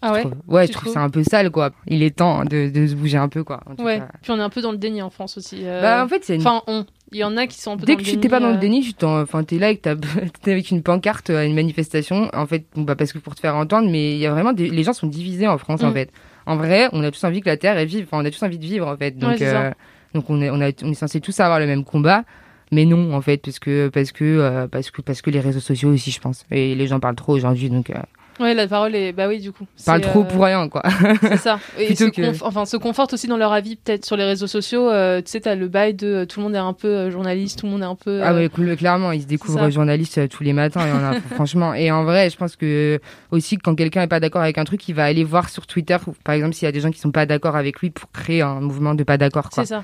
Ah 0.01 0.11
ouais? 0.11 0.23
Je 0.23 0.27
trouve- 0.27 0.41
ouais, 0.53 0.67
je 0.67 0.71
trouve 0.73 0.91
ça 0.91 0.99
un 0.99 1.09
peu 1.09 1.23
sale, 1.23 1.51
quoi. 1.51 1.69
Il 1.87 2.03
est 2.03 2.13
temps 2.17 2.43
de, 2.43 2.69
de 2.69 2.85
se 2.85 2.95
bouger 2.95 3.15
un 3.17 3.29
peu, 3.29 3.45
quoi. 3.45 3.61
en 3.65 3.75
tout 3.75 3.83
Ouais. 3.85 3.99
cas. 3.99 4.09
Puis 4.21 4.29
on 4.33 4.37
est 4.39 4.41
un 4.41 4.49
peu 4.49 4.61
dans 4.61 4.73
le 4.73 4.77
déni 4.77 5.01
en 5.01 5.09
France 5.09 5.37
aussi. 5.37 5.61
euh, 5.63 5.81
Bah, 5.81 6.03
en 6.03 6.07
fait, 6.09 6.25
c'est 6.25 6.35
une... 6.35 6.41
Enfin, 6.41 6.61
on. 6.67 6.85
Il 7.13 7.17
y 7.19 7.23
en 7.25 7.35
a 7.35 7.45
qui 7.47 7.59
sont 7.59 7.71
un 7.73 7.77
peu 7.77 7.85
Dès 7.85 7.97
que 7.97 8.03
tu 8.03 8.17
t'es 8.19 8.29
pas 8.29 8.39
dans 8.39 8.49
le 8.49 8.55
euh, 8.55 8.59
déni, 8.59 8.81
tu 8.81 8.93
t'en, 8.93 9.19
enfin, 9.21 9.43
t'es 9.43 9.57
là 9.59 9.67
avec 9.67 9.81
ta, 9.81 9.95
t'es 10.43 10.51
avec 10.51 10.71
une 10.71 10.81
pancarte 10.81 11.29
à 11.29 11.43
une 11.43 11.53
manifestation. 11.55 12.29
En 12.33 12.45
fait, 12.45 12.65
bah, 12.75 12.95
parce 12.95 13.11
que 13.11 13.17
pour 13.19 13.35
te 13.35 13.41
faire 13.41 13.55
entendre, 13.55 13.89
mais 13.89 14.13
il 14.13 14.19
y 14.19 14.25
a 14.25 14.31
vraiment 14.31 14.53
des, 14.53 14.69
les 14.69 14.83
gens 14.83 14.93
sont 14.93 15.07
divisés 15.07 15.47
en 15.47 15.57
France, 15.57 15.83
en 15.83 15.89
Mm. 15.89 15.93
fait. 15.93 16.09
En 16.45 16.55
vrai, 16.55 16.87
on 16.93 17.03
a 17.03 17.11
tous 17.11 17.23
envie 17.25 17.41
que 17.41 17.49
la 17.49 17.57
terre 17.57 17.77
elle 17.77 17.87
vive. 17.87 18.05
Enfin, 18.09 18.21
on 18.23 18.25
a 18.25 18.31
tous 18.31 18.41
envie 18.43 18.57
de 18.57 18.65
vivre, 18.65 18.87
en 18.87 18.95
fait. 18.95 19.17
Donc, 19.17 19.31
Ouais, 19.39 19.43
euh, 19.45 19.71
donc 20.13 20.29
on 20.29 20.41
est, 20.41 20.49
on 20.49 20.61
a, 20.61 20.71
on 20.83 20.91
est 20.91 20.95
censé 20.95 21.19
tous 21.19 21.37
avoir 21.41 21.59
le 21.59 21.67
même 21.67 21.83
combat. 21.83 22.23
Mais 22.71 22.85
non, 22.85 23.13
en 23.13 23.21
fait, 23.21 23.37
parce 23.37 23.59
que, 23.59 23.89
parce 23.89 24.13
que, 24.13 24.23
euh, 24.23 24.67
parce 24.67 24.89
que, 24.91 25.01
parce 25.01 25.21
que 25.21 25.29
les 25.29 25.41
réseaux 25.41 25.59
sociaux 25.59 25.89
aussi, 25.89 26.11
je 26.11 26.21
pense. 26.21 26.45
Et 26.51 26.73
les 26.75 26.87
gens 26.87 27.01
parlent 27.01 27.15
trop 27.15 27.33
aujourd'hui, 27.33 27.69
donc, 27.69 27.89
euh, 27.89 27.95
Ouais, 28.39 28.53
la 28.53 28.67
parole 28.67 28.95
est. 28.95 29.11
Bah 29.11 29.27
oui, 29.27 29.39
du 29.39 29.51
coup. 29.51 29.65
C'est, 29.75 29.99
trop 29.99 30.21
euh, 30.21 30.23
pour 30.23 30.43
rien, 30.43 30.67
quoi. 30.69 30.81
C'est 31.21 31.37
ça. 31.37 31.59
Et 31.77 31.87
Plutôt 31.87 32.05
se, 32.05 32.09
que- 32.09 32.21
conf- 32.21 32.41
enfin, 32.43 32.65
se 32.65 32.77
confortent 32.77 33.13
aussi 33.13 33.27
dans 33.27 33.37
leur 33.37 33.51
avis, 33.53 33.75
peut-être 33.75 34.05
sur 34.05 34.15
les 34.17 34.23
réseaux 34.23 34.47
sociaux. 34.47 34.89
euh, 34.89 35.21
tu 35.21 35.29
sais, 35.29 35.41
t'as 35.41 35.55
le 35.55 35.67
bail 35.67 35.93
de 35.93 36.07
euh, 36.07 36.25
tout 36.25 36.39
le 36.39 36.45
monde 36.45 36.55
est 36.55 36.59
un 36.59 36.73
peu 36.73 36.87
euh, 36.87 37.11
journaliste, 37.11 37.59
tout 37.59 37.65
le 37.67 37.71
monde 37.73 37.81
est 37.81 37.85
un 37.85 37.95
peu. 37.95 38.21
Ah 38.23 38.31
euh, 38.31 38.35
ouais, 38.37 38.47
cl- 38.47 38.75
clairement, 38.77 39.11
ils 39.11 39.21
se 39.21 39.27
découvrent 39.27 39.61
euh, 39.63 40.27
tous 40.27 40.43
les 40.43 40.53
matins, 40.53 40.87
y 40.87 40.91
en 40.91 41.03
a, 41.03 41.21
franchement. 41.35 41.73
Et 41.73 41.91
en 41.91 42.03
vrai, 42.03 42.29
je 42.29 42.37
pense 42.37 42.55
que 42.55 42.99
aussi 43.31 43.57
quand 43.57 43.75
quelqu'un 43.75 44.03
est 44.03 44.07
pas 44.07 44.19
d'accord 44.19 44.41
avec 44.41 44.57
un 44.57 44.63
truc, 44.63 44.87
il 44.87 44.95
va 44.95 45.03
aller 45.05 45.23
voir 45.23 45.49
sur 45.49 45.67
Twitter, 45.67 45.97
par 46.23 46.33
exemple, 46.35 46.53
s'il 46.53 46.65
y 46.65 46.69
a 46.69 46.71
des 46.71 46.79
gens 46.79 46.89
qui 46.91 46.99
sont 46.99 47.11
pas 47.11 47.25
d'accord 47.25 47.55
avec 47.55 47.79
lui 47.79 47.91
pour 47.91 48.09
créer 48.11 48.41
un 48.41 48.59
mouvement 48.61 48.95
de 48.95 49.03
pas 49.03 49.17
d'accord, 49.17 49.49
quoi. 49.49 49.65
C'est 49.65 49.75
ça. 49.75 49.83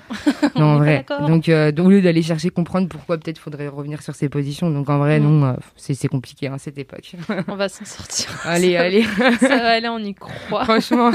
Non, 0.56 0.66
en 0.66 0.76
On 0.76 0.78
vrai. 0.78 1.06
Donc, 1.28 1.50
euh, 1.50 1.72
au 1.78 1.90
lieu 1.90 2.02
d'aller 2.02 2.22
chercher 2.24 2.50
comprendre 2.50 2.88
pourquoi 2.88 3.18
peut-être 3.18 3.38
faudrait 3.40 3.68
revenir 3.68 4.02
sur 4.02 4.16
ses 4.16 4.30
positions, 4.30 4.70
donc 4.72 4.90
en 4.90 4.98
vrai, 5.00 5.20
Mm. 5.20 5.24
non, 5.24 5.46
euh, 5.48 5.54
c'est 5.76 5.94
c'est 5.94 6.08
compliqué, 6.08 6.48
hein, 6.48 6.58
cette 6.58 6.78
époque. 6.78 7.14
On 7.48 7.56
va 7.56 7.70
s'en 7.70 7.86
sortir. 7.86 8.30
Allez, 8.44 8.74
Ça- 8.74 8.82
allez. 8.82 9.04
Ça 9.40 9.58
va 9.58 9.70
aller, 9.72 9.90
on 9.90 10.00
y 10.00 10.14
croit. 10.14 10.64
franchement, 10.66 11.12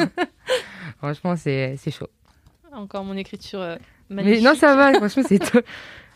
franchement, 0.98 1.34
c'est 1.36 1.76
chaud. 1.90 2.08
Encore 2.72 3.04
mon 3.04 3.16
écriture 3.16 3.60
euh, 3.60 3.76
Mais 4.10 4.22
magnifique. 4.22 4.44
non, 4.44 4.54
ça 4.54 4.74
va, 4.76 4.92
franchement, 4.94 5.22
c'est 5.26 5.38
top. 5.38 5.64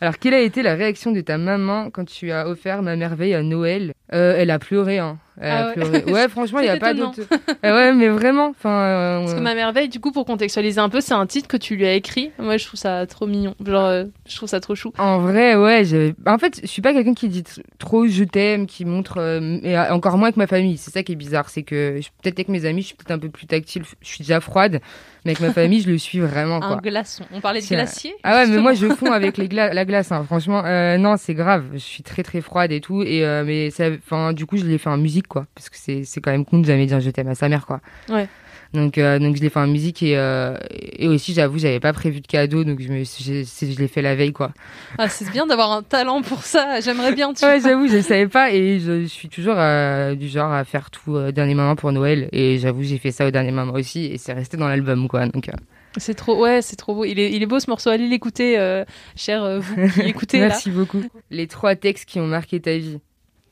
Alors, 0.01 0.19
quelle 0.19 0.35
a 0.35 0.41
été 0.41 0.63
la 0.63 0.75
réaction 0.75 1.11
de 1.13 1.21
ta 1.21 1.39
maman 1.39 1.91
quand 1.91 2.05
tu 2.05 2.31
as 2.33 2.49
offert 2.49 2.83
ma 2.83 2.97
merveille 2.97 3.35
à 3.35 3.43
Noël? 3.43 3.93
Euh, 4.13 4.35
Elle 4.37 4.51
a 4.51 4.59
pleuré, 4.59 4.99
hein. 4.99 5.19
Elle 5.41 5.53
Ah 5.53 5.73
ouais. 6.11 6.29
franchement, 6.29 6.61
il 6.61 6.65
n'y 6.65 6.69
a 6.69 6.77
pas 6.79 6.95
d'autre. 6.95 7.21
Ah 7.63 7.75
ouais, 7.75 7.93
mais 7.93 8.09
vraiment, 8.09 8.49
enfin. 8.51 8.71
euh, 8.71 9.21
Parce 9.21 9.35
que 9.35 9.41
Ma 9.41 9.55
merveille, 9.55 9.89
du 9.89 10.01
coup, 10.01 10.13
pour 10.13 10.25
contextualiser 10.25 10.81
un 10.81 10.89
peu, 10.89 11.01
c'est 11.01 11.15
un 11.15 11.27
titre 11.27 11.49
que 11.49 11.57
tu 11.57 11.77
lui 11.77 11.87
as 11.87 11.95
écrit. 11.95 12.31
Moi, 12.39 12.57
je 12.57 12.67
trouve 12.67 12.79
ça 12.81 13.07
trop 13.07 13.27
mignon. 13.27 13.55
Genre, 13.65 13.85
euh, 13.85 14.05
je 14.29 14.37
trouve 14.37 14.49
ça 14.49 14.61
trop 14.61 14.75
chou. 14.75 14.93
En 14.99 15.19
vrai, 15.19 15.55
ouais. 15.55 15.83
En 16.27 16.39
fait, 16.39 16.61
je 16.63 16.67
suis 16.67 16.83
pas 16.83 16.93
quelqu'un 16.93 17.15
qui 17.15 17.29
dit 17.29 17.45
trop 17.79 18.07
je 18.07 18.25
t'aime, 18.25 18.67
qui 18.67 18.85
montre, 18.85 19.19
euh, 19.19 19.59
et 19.63 19.77
euh, 19.79 19.93
encore 19.93 20.17
moins 20.17 20.29
avec 20.29 20.37
ma 20.37 20.47
famille. 20.47 20.77
C'est 20.79 20.91
ça 20.91 21.03
qui 21.03 21.13
est 21.13 21.17
bizarre, 21.17 21.49
c'est 21.51 21.63
que 21.63 22.01
peut-être 22.23 22.39
avec 22.39 22.49
mes 22.49 22.65
amis, 22.65 22.83
je 22.83 22.87
suis 22.89 22.97
peut-être 22.97 23.11
un 23.13 23.19
peu 23.19 23.29
plus 23.29 23.47
tactile. 23.47 23.83
Je 24.01 24.07
suis 24.07 24.19
déjà 24.21 24.41
froide, 24.41 24.81
mais 25.25 25.33
avec 25.33 25.41
ma 25.41 25.53
famille, 25.53 25.81
je 25.83 25.91
le 25.91 25.99
suis 25.99 26.21
vraiment. 26.21 26.57
Un 26.63 26.69
Quoi. 26.75 26.77
glaçon. 26.83 27.25
On 27.33 27.41
parlait 27.41 27.61
de 27.61 27.67
glacier. 27.67 28.15
Ah 28.23 28.37
ouais, 28.37 28.47
mais 28.47 28.59
moi 28.59 28.73
je 28.75 28.87
fonds 28.89 29.13
avec 29.13 29.37
les 29.39 29.49
gla- 29.49 29.73
la 29.73 29.85
glace. 29.85 30.13
hein. 30.13 30.25
Franchement, 30.25 30.63
euh, 30.65 30.97
non, 30.99 31.17
c'est 31.19 31.35
grave. 31.35 31.65
Je 31.75 31.79
suis 31.79 32.03
très 32.03 32.23
très 32.23 32.41
froide 32.41 32.73
et 32.73 32.81
tout. 32.81 33.03
Et 33.03 33.25
euh, 33.25 33.45
mais 33.45 33.71
ça, 33.71 33.85
enfin, 34.05 34.33
du 34.33 34.47
coup, 34.47 34.57
je 34.57 34.65
l'ai 34.65 34.79
fait 34.79 34.89
en 34.91 34.97
musique, 34.97 35.26
quoi, 35.27 35.47
parce 35.55 35.69
que 35.69 35.77
c'est 35.79 36.05
c'est 36.05 36.21
quand 36.21 36.31
même 36.33 36.45
con 36.45 36.59
de 36.59 36.65
jamais 36.67 36.87
dire 36.87 37.01
je 37.01 37.11
t'aime 37.11 37.29
à 37.29 37.35
sa 37.35 37.49
mère, 37.49 37.67
quoi. 37.67 37.81
Ouais. 38.09 38.29
Donc 38.75 38.99
euh, 38.99 39.21
donc 39.21 39.37
je 39.37 39.43
l'ai 39.43 39.49
fait 39.49 39.61
en 39.61 39.69
musique 39.69 40.03
et 40.03 40.19
euh, 40.19 40.57
et 40.71 41.07
aussi 41.07 41.33
j'avoue 41.33 41.57
j'avais 41.57 41.79
pas 41.79 41.93
prévu 41.93 42.21
de 42.21 42.27
cadeau 42.27 42.65
donc 42.65 42.81
je 42.83 42.89
me 42.89 43.05
je 43.05 43.79
l'ai 43.81 43.87
fait 43.89 44.03
la 44.03 44.17
veille 44.17 44.33
quoi. 44.33 44.53
Ah, 44.99 45.09
c'est 45.09 45.31
bien 45.31 45.47
d'avoir 45.47 45.71
un 45.71 45.83
talent 45.85 46.21
pour 46.21 46.43
ça. 46.43 46.81
J'aimerais 46.81 47.15
bien, 47.15 47.33
tu 47.33 47.45
Ouais 47.47 47.61
j'avoue 47.63 47.87
je 47.87 48.01
savais 48.03 48.27
pas 48.27 48.51
et 48.51 48.81
je, 48.81 49.03
je 49.03 49.07
suis 49.07 49.29
toujours 49.29 49.55
euh, 49.57 50.17
du 50.17 50.27
genre 50.29 50.53
à 50.53 50.65
faire 50.65 50.91
tout 50.91 51.13
au 51.13 51.31
dernier 51.31 51.55
moment 51.55 51.77
pour 51.77 51.93
Noël 51.93 52.29
et 52.33 52.59
j'avoue 52.59 52.83
j'ai 52.83 52.99
fait 52.99 53.13
ça 53.13 53.25
au 53.27 53.31
dernier 53.31 53.53
moment 53.53 53.73
aussi 53.73 54.07
et 54.07 54.19
c'est 54.19 54.33
resté 54.33 54.57
dans 54.57 54.69
l'album 54.69 55.07
quoi 55.07 55.27
donc. 55.27 55.49
euh, 55.49 55.53
C'est 55.97 56.15
trop, 56.15 56.43
ouais, 56.43 56.61
c'est 56.61 56.77
trop 56.77 56.95
beau. 56.95 57.05
Il 57.05 57.21
est, 57.21 57.33
il 57.33 57.43
est 57.43 57.47
beau 57.47 57.61
ce 57.61 57.71
morceau. 57.71 57.91
Allez 57.91 58.09
l'écouter, 58.09 58.59
euh, 58.59 58.85
cher 59.15 59.45
euh, 59.45 59.61
vous 59.61 59.89
qui 59.91 60.01
écoutez 60.09 60.41
là. 60.41 60.49
Merci 60.49 60.71
beaucoup. 60.71 61.03
Les 61.31 61.47
trois 61.47 61.77
textes 61.77 62.05
qui 62.07 62.19
ont 62.21 62.27
marqué 62.27 62.61
ta 62.61 62.77
vie. 62.77 62.99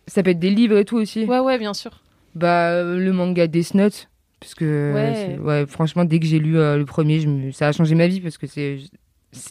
Ça 0.06 0.22
peut 0.22 0.30
être 0.30 0.38
des 0.38 0.50
livres 0.50 0.76
et 0.76 0.84
tout 0.84 0.96
aussi. 0.96 1.24
Ouais, 1.24 1.38
ouais, 1.40 1.58
bien 1.58 1.74
sûr. 1.74 2.02
Bah, 2.34 2.70
euh, 2.70 2.98
le 2.98 3.12
manga 3.12 3.46
Death 3.46 3.74
Note. 3.74 4.08
Parce 4.40 4.54
que, 4.54 4.92
Ouais. 4.94 5.12
c'est- 5.14 5.38
ouais, 5.38 5.64
franchement, 5.66 6.04
dès 6.04 6.18
que 6.20 6.26
j'ai 6.26 6.38
lu 6.38 6.58
euh, 6.58 6.76
le 6.76 6.84
premier, 6.84 7.20
je 7.20 7.28
me- 7.28 7.50
ça 7.52 7.68
a 7.68 7.72
changé 7.72 7.94
ma 7.94 8.06
vie 8.06 8.20
parce 8.20 8.36
que 8.36 8.46
c'est 8.46 8.78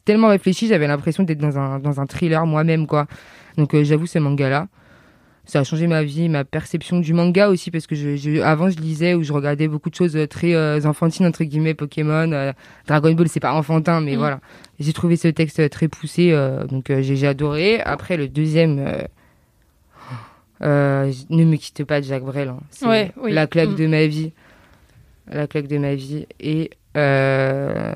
tellement 0.06 0.28
réfléchi, 0.28 0.68
j'avais 0.68 0.86
l'impression 0.88 1.24
d'être 1.24 1.40
dans 1.40 1.58
un, 1.58 1.80
dans 1.80 2.00
un 2.00 2.06
thriller 2.06 2.46
moi-même, 2.46 2.86
quoi. 2.86 3.08
Donc, 3.58 3.74
euh, 3.74 3.84
j'avoue, 3.84 4.06
ce 4.06 4.20
manga-là, 4.20 4.68
ça 5.46 5.62
a 5.62 5.64
changé 5.64 5.88
ma 5.88 6.04
vie, 6.04 6.30
ma 6.30 6.44
perception 6.46 7.00
du 7.00 7.14
manga 7.14 7.50
aussi, 7.50 7.72
parce 7.72 7.88
que 7.88 7.96
je, 7.96 8.16
je- 8.16 8.40
avant, 8.42 8.70
je 8.70 8.78
lisais 8.80 9.16
ou 9.16 9.24
je 9.24 9.34
regardais 9.34 9.68
beaucoup 9.68 9.90
de 9.90 9.96
choses 9.96 10.16
euh, 10.16 10.28
très 10.28 10.54
euh, 10.54 10.80
enfantines, 10.86 11.26
entre 11.26 11.44
guillemets, 11.44 11.74
Pokémon, 11.74 12.32
euh, 12.32 12.54
Dragon 12.88 13.12
Ball, 13.14 13.28
c'est 13.30 13.40
pas 13.40 13.54
enfantin, 13.54 14.00
mais 14.00 14.16
Mm. 14.16 14.20
voilà. 14.20 14.40
J'ai 14.80 14.94
trouvé 14.94 15.16
ce 15.16 15.28
texte 15.30 15.60
euh, 15.60 15.70
très 15.70 15.88
poussé, 15.88 16.32
euh, 16.32 16.66
donc 16.66 16.92
euh, 16.92 17.02
j'ai 17.02 17.26
adoré. 17.28 17.82
Après, 17.82 18.16
le 18.16 18.28
deuxième. 18.28 18.78
Euh, 20.64 21.12
ne 21.30 21.44
me 21.46 21.56
quitte 21.58 21.84
pas 21.84 22.00
de 22.02 22.06
Jacques 22.06 22.24
Brel. 22.24 22.50
hein. 22.50 22.60
C'est 22.70 22.86
Ouais, 22.88 23.12
oui. 23.22 23.32
la 23.34 23.48
claque 23.48 23.70
Mm. 23.70 23.76
de 23.76 23.88
ma 23.88 24.06
vie. 24.08 24.32
La 25.32 25.48
claque 25.48 25.68
de 25.68 25.78
ma 25.78 25.96
vie. 25.96 26.26
Et 26.40 26.70
euh, 26.98 27.94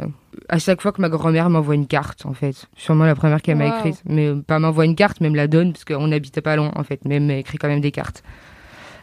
à 0.49 0.60
chaque 0.60 0.82
fois 0.82 0.91
que 0.91 1.01
ma 1.01 1.10
grand-mère 1.10 1.49
m'envoie 1.49 1.75
une 1.75 1.88
carte, 1.88 2.25
en 2.25 2.34
fait. 2.34 2.67
Sûrement 2.75 3.06
la 3.06 3.15
première 3.15 3.41
qu'elle 3.41 3.58
m'a 3.58 3.67
écrite. 3.67 4.01
Mais 4.06 4.34
pas 4.45 4.60
m'envoie 4.60 4.86
une 4.86 4.95
carte, 4.95 5.19
mais 5.21 5.30
me 5.30 5.36
la 5.36 5.47
donne, 5.47 5.71
parce 5.73 5.86
qu'on 5.86 6.08
n'habitait 6.08 6.41
pas 6.41 6.56
loin, 6.56 6.71
en 6.75 6.84
fait. 6.84 7.01
Mais 7.06 7.15
elle 7.15 7.23
m'a 7.23 7.36
écrit 7.36 7.58
quand 7.58 7.67
même 7.67 7.82
des 7.82 7.91
cartes. 7.91 8.23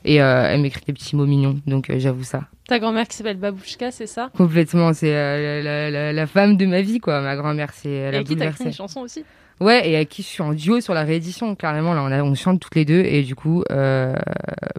Et 0.06 0.20
euh, 0.20 0.44
elle 0.50 0.60
m'écrit 0.60 0.82
des 0.86 0.92
petits 0.92 1.16
mots 1.16 1.24
mignons, 1.24 1.58
donc 1.66 1.90
j'avoue 1.96 2.24
ça. 2.24 2.42
Ta 2.68 2.78
grand-mère 2.78 3.08
qui 3.08 3.16
s'appelle 3.16 3.38
Babouchka, 3.38 3.90
c'est 3.90 4.06
ça? 4.06 4.30
Complètement, 4.36 4.92
c'est 4.92 5.10
la, 5.12 5.90
la- 5.90 6.12
la 6.12 6.26
femme 6.26 6.58
de 6.58 6.66
ma 6.66 6.82
vie, 6.82 6.98
quoi. 7.00 7.22
Ma 7.22 7.36
grand-mère, 7.36 7.72
c'est 7.72 7.90
elle 7.90 8.14
Et 8.16 8.24
qui 8.24 8.36
t'as 8.36 8.50
écrit 8.50 8.64
une 8.64 8.72
chanson 8.72 9.00
aussi? 9.00 9.24
Ouais, 9.60 9.88
et 9.88 9.96
à 9.96 10.04
qui 10.04 10.22
je 10.22 10.26
suis 10.26 10.42
en 10.42 10.52
duo 10.52 10.80
sur 10.80 10.94
la 10.94 11.02
réédition, 11.04 11.54
carrément. 11.54 11.94
Là, 11.94 12.02
on, 12.02 12.10
a, 12.12 12.22
on 12.22 12.34
chante 12.34 12.60
toutes 12.60 12.74
les 12.74 12.84
deux, 12.84 13.00
et 13.04 13.22
du 13.22 13.34
coup, 13.34 13.62
euh, 13.70 14.14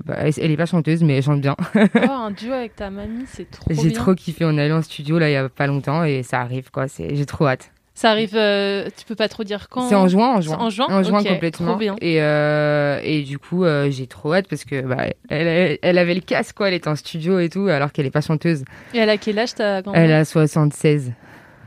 bah, 0.06 0.16
elle, 0.20 0.34
elle 0.42 0.52
est 0.52 0.58
pas 0.58 0.66
chanteuse, 0.66 1.02
mais 1.04 1.18
elle 1.18 1.24
chante 1.24 1.42
bien. 1.42 1.56
Oh, 1.76 1.80
un 2.10 2.32
duo 2.32 2.52
avec 2.54 2.76
ta 2.76 2.90
mamie, 2.90 3.24
c'est 3.28 3.50
trop 3.50 3.66
J'ai 3.70 3.90
bien. 3.90 3.92
trop 4.00 4.14
kiffé. 4.16 4.44
On 4.46 4.58
est 4.58 4.62
allé 4.62 4.74
en 4.74 4.82
studio 4.82 5.18
là 5.18 5.30
il 5.30 5.34
y 5.34 5.38
a 5.38 5.48
pas 5.50 5.68
longtemps, 5.68 6.04
et 6.04 6.24
ça 6.24 6.42
arrive, 6.42 6.72
quoi. 6.72 6.88
C'est, 6.88 7.16
j'ai 7.16 7.26
trop 7.26 7.48
hâte. 7.48 7.72
Ça 7.98 8.12
arrive, 8.12 8.36
euh, 8.36 8.90
tu 8.98 9.06
peux 9.06 9.16
pas 9.16 9.30
trop 9.30 9.46
dire 9.46 9.70
quand 9.70 9.88
C'est 9.88 9.96
en 9.96 10.10
juin, 10.10 10.34
en 10.36 10.42
juin. 10.42 10.58
En 10.60 10.70
juin? 10.70 10.88
En 10.90 11.02
juin 11.02 11.22
Ok, 11.22 11.30
complètement. 11.30 11.68
trop 11.68 11.78
bien. 11.78 11.96
Et, 12.02 12.22
euh, 12.22 13.00
et 13.02 13.22
du 13.22 13.40
coup, 13.40 13.64
euh, 13.64 13.90
j'ai 13.90 14.06
trop 14.06 14.34
hâte 14.34 14.48
parce 14.50 14.66
que 14.66 14.82
bah, 14.82 15.06
elle, 15.30 15.78
elle 15.82 15.98
avait 15.98 16.14
le 16.14 16.20
casque, 16.20 16.58
quoi. 16.58 16.68
Elle 16.68 16.74
était 16.74 16.90
en 16.90 16.98
studio 16.98 17.40
et 17.40 17.48
tout, 17.48 17.68
alors 17.70 17.94
qu'elle 17.94 18.06
est 18.06 18.12
pas 18.12 18.20
chanteuse. 18.20 18.66
Et 18.94 18.98
elle 18.98 19.10
a 19.10 19.16
quel 19.16 19.40
âge 19.40 19.56
ta 19.56 19.82
grand-mère? 19.82 20.02
Elle 20.02 20.12
a 20.12 20.26
76. 20.26 21.14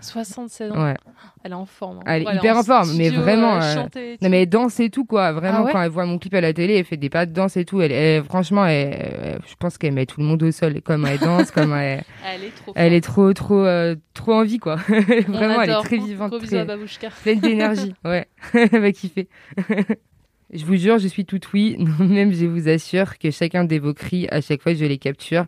76 0.01 0.71
ans. 0.73 0.85
Ouais. 0.85 0.95
Elle 1.45 1.53
est 1.53 1.55
en 1.55 1.67
forme. 1.67 1.99
hein. 1.99 2.03
Elle 2.07 2.23
est 2.29 2.35
hyper 2.37 2.57
en 2.57 2.63
forme, 2.63 2.93
mais 2.97 3.11
vraiment, 3.11 3.57
euh, 3.57 3.61
euh, 3.61 3.75
chanter 3.75 4.19
Non 4.23 4.29
mais 4.29 4.43
elle 4.43 4.49
danse 4.49 4.79
et 4.81 4.91
tout 4.91 5.05
quoi, 5.05 5.33
vraiment 5.33 5.59
Ah 5.59 5.65
ouais 5.65 5.73
quand 5.73 5.83
elle 5.83 5.91
voit 5.91 6.05
mon 6.07 6.19
clip 6.19 6.35
à 6.35 6.41
la 6.41 6.53
télé, 6.53 6.75
elle 6.79 6.85
fait 6.85 6.97
des 6.97 7.09
pas 7.11 7.27
de 7.27 7.33
danse 7.33 7.57
et 7.57 7.65
tout. 7.65 7.81
Elle, 7.81 7.93
elle- 7.93 8.25
franchement, 8.25 8.67
elle- 8.67 9.39
je 9.49 9.55
pense 9.59 9.79
qu'elle 9.79 9.93
met 9.93 10.07
tout 10.07 10.21
le 10.21 10.27
monde 10.27 10.43
au 10.43 10.51
sol, 10.53 10.81
comme 10.83 11.07
elle 11.07 11.19
danse, 11.19 11.51
comme 11.51 11.73
elle, 11.75 12.03
Elle 12.27 12.45
est 12.45 12.55
trop 12.57 12.73
elle 12.75 12.93
est 12.93 13.01
trop 13.01 13.33
trop 13.33 13.65
euh, 13.65 13.95
trop 14.15 14.33
en 14.35 14.45
vie 14.45 14.59
quoi. 14.59 14.77
Vraiment, 15.29 15.63
elle 15.63 15.71
est 15.71 15.83
très 15.83 15.97
vivante, 15.99 16.31
Gros 16.31 16.43
à 16.43 16.47
très 16.47 16.65
Babouchka. 16.65 17.09
pleine 17.23 17.41
d'énergie. 17.41 17.95
Ouais, 18.05 18.27
elle 18.55 18.81
va 18.81 18.93
kiffer. 18.93 19.29
je 20.53 20.65
vous 20.65 20.77
jure, 20.77 20.99
je 20.99 21.09
suis 21.09 21.25
toute 21.25 21.53
oui. 21.53 21.77
Même 22.01 22.33
je 22.33 22.47
vous 22.47 22.69
assure 22.69 23.19
que 23.19 23.31
chacun 23.31 23.65
de 23.65 23.77
vos 23.79 23.95
cris, 23.95 24.27
à 24.31 24.41
chaque 24.41 24.63
fois, 24.63 24.75
je 24.75 24.85
les 24.85 24.99
capture. 24.99 25.45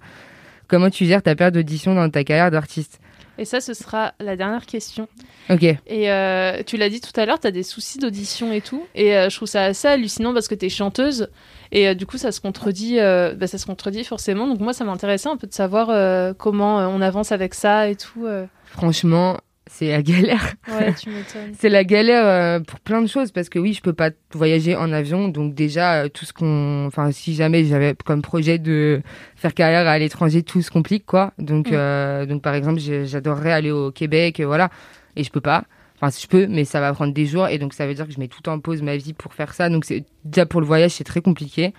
Comment 0.69 0.91
tu 0.91 1.05
gères 1.05 1.23
ta 1.23 1.35
perte 1.35 1.55
d'audition 1.55 1.95
dans 1.95 2.09
ta 2.11 2.23
carrière 2.23 2.51
d'artiste? 2.51 3.01
Et 3.41 3.47
ça, 3.47 3.63
ce 3.63 3.73
sera 3.73 4.13
la 4.21 4.37
dernière 4.37 4.67
question. 4.67 5.09
Ok. 5.49 5.63
Et 5.63 6.11
euh, 6.11 6.63
tu 6.67 6.77
l'as 6.77 6.91
dit 6.91 7.01
tout 7.01 7.19
à 7.19 7.25
l'heure, 7.25 7.41
tu 7.41 7.47
as 7.47 7.51
des 7.51 7.63
soucis 7.63 7.97
d'audition 7.97 8.53
et 8.53 8.61
tout. 8.61 8.85
Et 8.95 9.17
euh, 9.17 9.31
je 9.31 9.37
trouve 9.37 9.49
ça 9.49 9.65
assez 9.65 9.89
hallucinant 9.89 10.35
parce 10.35 10.47
que 10.47 10.55
tu 10.55 10.67
es 10.67 10.69
chanteuse. 10.69 11.31
Et 11.73 11.89
euh, 11.89 11.95
du 11.95 12.05
coup, 12.05 12.19
ça 12.19 12.33
se 12.33 12.41
contredit, 12.43 12.97
bah, 12.99 13.47
ça 13.47 13.57
se 13.57 13.65
contredit 13.65 14.05
forcément. 14.05 14.47
Donc 14.47 14.61
moi, 14.61 14.75
ça 14.75 14.85
m'intéressait 14.85 15.31
un 15.31 15.39
peu 15.39 15.47
de 15.47 15.55
savoir 15.55 16.35
comment 16.37 16.81
on 16.81 17.01
avance 17.01 17.33
avec 17.33 17.55
ça 17.55 17.89
et 17.89 17.97
tout. 17.97 18.27
Franchement, 18.67 19.39
c'est 19.73 19.89
la 19.89 20.03
galère. 20.03 20.55
Ouais, 20.69 20.93
tu 21.01 21.09
m'étonnes. 21.11 21.55
C'est 21.59 21.69
la 21.69 21.85
galère 21.85 22.27
euh, 22.27 22.61
pour 22.61 22.81
plein 22.81 23.01
de 23.01 23.07
choses 23.07 23.31
parce 23.31 23.49
que 23.49 23.59
oui, 23.59 23.73
je 23.73 23.81
peux 23.81 23.93
pas 23.93 24.11
voyager 24.35 24.75
en 24.77 24.93
avion, 24.93 25.29
donc 25.29 25.55
déjà 25.55 26.03
euh, 26.03 26.09
tout 26.09 26.25
ce 26.25 26.33
qu'on, 26.33 26.87
enfin 26.87 27.13
si 27.13 27.35
jamais 27.35 27.65
j'avais 27.65 27.95
comme 28.05 28.21
projet 28.21 28.59
de 28.59 29.01
faire 29.37 29.55
carrière 29.55 29.87
à 29.87 29.99
l'étranger, 29.99 30.43
tout 30.43 30.61
se 30.61 30.71
complique 30.71 31.07
quoi. 31.07 31.33
Donc 31.39 31.69
Mm. 31.71 31.75
euh, 31.75 32.27
donc 32.27 32.43
par 32.43 32.55
exemple, 32.55 32.81
j'adorerais 32.81 33.53
aller 33.53 33.71
au 33.71 33.91
Québec, 33.93 34.41
voilà, 34.41 34.69
et 35.17 35.25
je 35.25 35.31
peux 35.31 35.41
pas. 35.41 35.65
Enfin, 36.03 36.17
je 36.19 36.27
peux, 36.27 36.47
mais 36.47 36.65
ça 36.65 36.81
va 36.81 36.93
prendre 36.95 37.13
des 37.13 37.27
jours 37.27 37.49
et 37.49 37.59
donc 37.59 37.75
ça 37.75 37.87
veut 37.87 37.93
dire 37.95 38.07
que 38.07 38.13
je 38.13 38.19
mets 38.19 38.29
tout 38.29 38.49
en 38.49 38.59
pause 38.59 38.81
ma 38.83 38.97
vie 38.97 39.13
pour 39.13 39.35
faire 39.35 39.53
ça. 39.55 39.69
Donc 39.69 39.85
c'est 39.85 40.05
déjà 40.25 40.47
pour 40.47 40.61
le 40.61 40.67
voyage, 40.67 40.93
c'est 40.93 41.05
très 41.05 41.21
compliqué. 41.21 41.73